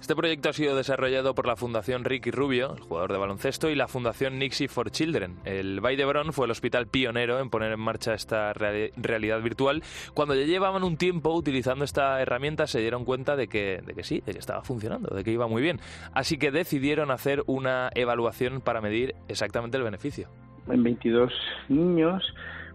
Este 0.00 0.16
proyecto 0.16 0.48
ha 0.48 0.52
sido 0.52 0.76
desarrollado 0.76 1.34
por 1.34 1.46
la 1.46 1.56
Fundación 1.56 2.04
Ricky 2.04 2.30
Rubio, 2.30 2.74
el 2.74 2.80
jugador 2.80 3.12
de 3.12 3.18
baloncesto, 3.18 3.70
y 3.70 3.74
la 3.74 3.88
Fundación 3.88 4.38
Nixie 4.38 4.68
for 4.68 4.90
Children. 4.90 5.36
El 5.44 5.80
Vall 5.80 5.96
d'Hebron 5.96 6.32
fue 6.32 6.46
el 6.46 6.50
hospital 6.50 6.86
pionero 6.86 7.38
en 7.40 7.50
poner 7.50 7.72
en 7.72 7.80
marcha 7.80 8.14
esta 8.14 8.52
realidad 8.52 9.40
virtual. 9.42 9.82
Cuando 10.14 10.34
ya 10.34 10.44
llevaban 10.44 10.84
un 10.84 10.96
tiempo 10.96 11.34
utilizando 11.34 11.84
esta 11.84 12.20
herramienta, 12.20 12.66
se 12.66 12.80
dieron 12.80 13.04
cuenta 13.04 13.36
de 13.36 13.48
que, 13.48 13.82
de 13.84 13.94
que 13.94 14.04
sí, 14.04 14.22
de 14.24 14.32
que 14.32 14.38
estaba 14.38 14.62
funcionando, 14.62 15.14
de 15.14 15.24
que 15.24 15.32
iba 15.32 15.46
muy 15.46 15.62
bien. 15.62 15.80
Así 16.12 16.38
que 16.38 16.50
decidieron 16.50 17.10
hacer 17.10 17.42
una 17.46 17.90
evaluación 17.94 18.60
para 18.60 18.80
medir 18.80 19.14
exactamente 19.28 19.76
el 19.76 19.82
beneficio. 19.82 20.28
En 20.68 20.82
22 20.82 21.32
niños 21.68 22.22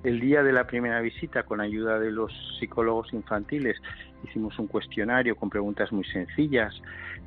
el 0.05 0.19
día 0.19 0.43
de 0.43 0.53
la 0.53 0.67
primera 0.67 1.01
visita, 1.01 1.43
con 1.43 1.61
ayuda 1.61 1.99
de 1.99 2.11
los 2.11 2.31
psicólogos 2.59 3.11
infantiles, 3.11 3.81
hicimos 4.25 4.57
un 4.59 4.67
cuestionario 4.67 5.35
con 5.35 5.49
preguntas 5.49 5.91
muy 5.91 6.03
sencillas, 6.05 6.73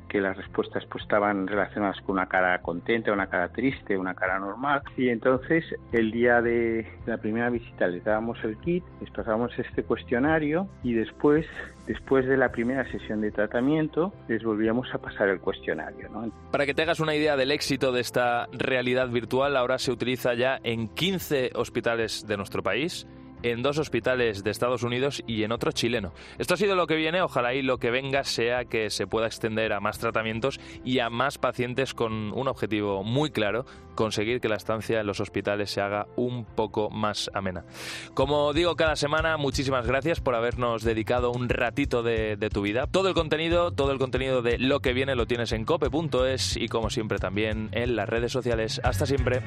que 0.09 0.19
las 0.19 0.35
respuestas 0.35 0.85
pues 0.87 1.03
estaban 1.03 1.47
relacionadas 1.47 2.01
con 2.01 2.13
una 2.13 2.27
cara 2.27 2.61
contenta, 2.61 3.13
una 3.13 3.27
cara 3.27 3.49
triste, 3.49 3.97
una 3.97 4.15
cara 4.15 4.39
normal. 4.39 4.81
Y 4.97 5.09
entonces 5.09 5.63
el 5.93 6.11
día 6.11 6.41
de 6.41 6.85
la 7.05 7.17
primera 7.17 7.49
visita 7.49 7.87
les 7.87 8.03
dábamos 8.03 8.37
el 8.43 8.57
kit, 8.57 8.83
les 8.99 9.09
pasábamos 9.11 9.57
este 9.57 9.83
cuestionario 9.83 10.67
y 10.83 10.93
después, 10.93 11.45
después 11.87 12.25
de 12.25 12.35
la 12.35 12.51
primera 12.51 12.89
sesión 12.91 13.21
de 13.21 13.31
tratamiento, 13.31 14.11
les 14.27 14.43
volvíamos 14.43 14.87
a 14.93 14.97
pasar 14.97 15.29
el 15.29 15.39
cuestionario. 15.39 16.09
Para 16.51 16.65
que 16.65 16.73
te 16.73 16.81
hagas 16.81 16.99
una 16.99 17.15
idea 17.15 17.37
del 17.37 17.51
éxito 17.51 17.91
de 17.91 18.01
esta 18.01 18.47
realidad 18.51 19.09
virtual, 19.09 19.55
ahora 19.55 19.77
se 19.77 19.91
utiliza 19.91 20.33
ya 20.33 20.59
en 20.63 20.87
15 20.87 21.51
hospitales 21.55 22.25
de 22.27 22.35
nuestro 22.35 22.63
país 22.63 23.07
en 23.43 23.61
dos 23.61 23.77
hospitales 23.77 24.43
de 24.43 24.51
Estados 24.51 24.83
Unidos 24.83 25.23
y 25.27 25.43
en 25.43 25.51
otro 25.51 25.71
chileno. 25.71 26.13
Esto 26.37 26.53
ha 26.53 26.57
sido 26.57 26.75
lo 26.75 26.87
que 26.87 26.95
viene, 26.95 27.21
ojalá 27.21 27.53
y 27.53 27.61
lo 27.61 27.77
que 27.77 27.91
venga 27.91 28.23
sea 28.23 28.65
que 28.65 28.89
se 28.89 29.07
pueda 29.07 29.27
extender 29.27 29.73
a 29.73 29.79
más 29.79 29.99
tratamientos 29.99 30.59
y 30.83 30.99
a 30.99 31.09
más 31.09 31.37
pacientes 31.37 31.93
con 31.93 32.33
un 32.33 32.47
objetivo 32.47 33.03
muy 33.03 33.31
claro, 33.31 33.65
conseguir 33.95 34.39
que 34.39 34.49
la 34.49 34.55
estancia 34.55 34.99
en 34.99 35.07
los 35.07 35.19
hospitales 35.19 35.71
se 35.71 35.81
haga 35.81 36.07
un 36.15 36.45
poco 36.45 36.89
más 36.89 37.29
amena. 37.33 37.65
Como 38.13 38.53
digo 38.53 38.75
cada 38.75 38.95
semana, 38.95 39.37
muchísimas 39.37 39.85
gracias 39.85 40.21
por 40.21 40.35
habernos 40.35 40.83
dedicado 40.83 41.31
un 41.31 41.49
ratito 41.49 42.03
de, 42.03 42.35
de 42.35 42.49
tu 42.49 42.61
vida. 42.61 42.87
Todo 42.87 43.09
el 43.09 43.13
contenido, 43.13 43.71
todo 43.71 43.91
el 43.91 43.99
contenido 43.99 44.41
de 44.41 44.57
lo 44.57 44.79
que 44.79 44.93
viene 44.93 45.15
lo 45.15 45.27
tienes 45.27 45.51
en 45.51 45.65
cope.es 45.65 46.57
y 46.57 46.67
como 46.67 46.89
siempre 46.89 47.19
también 47.19 47.69
en 47.71 47.95
las 47.95 48.07
redes 48.07 48.31
sociales. 48.31 48.79
Hasta 48.83 49.05
siempre. 49.05 49.41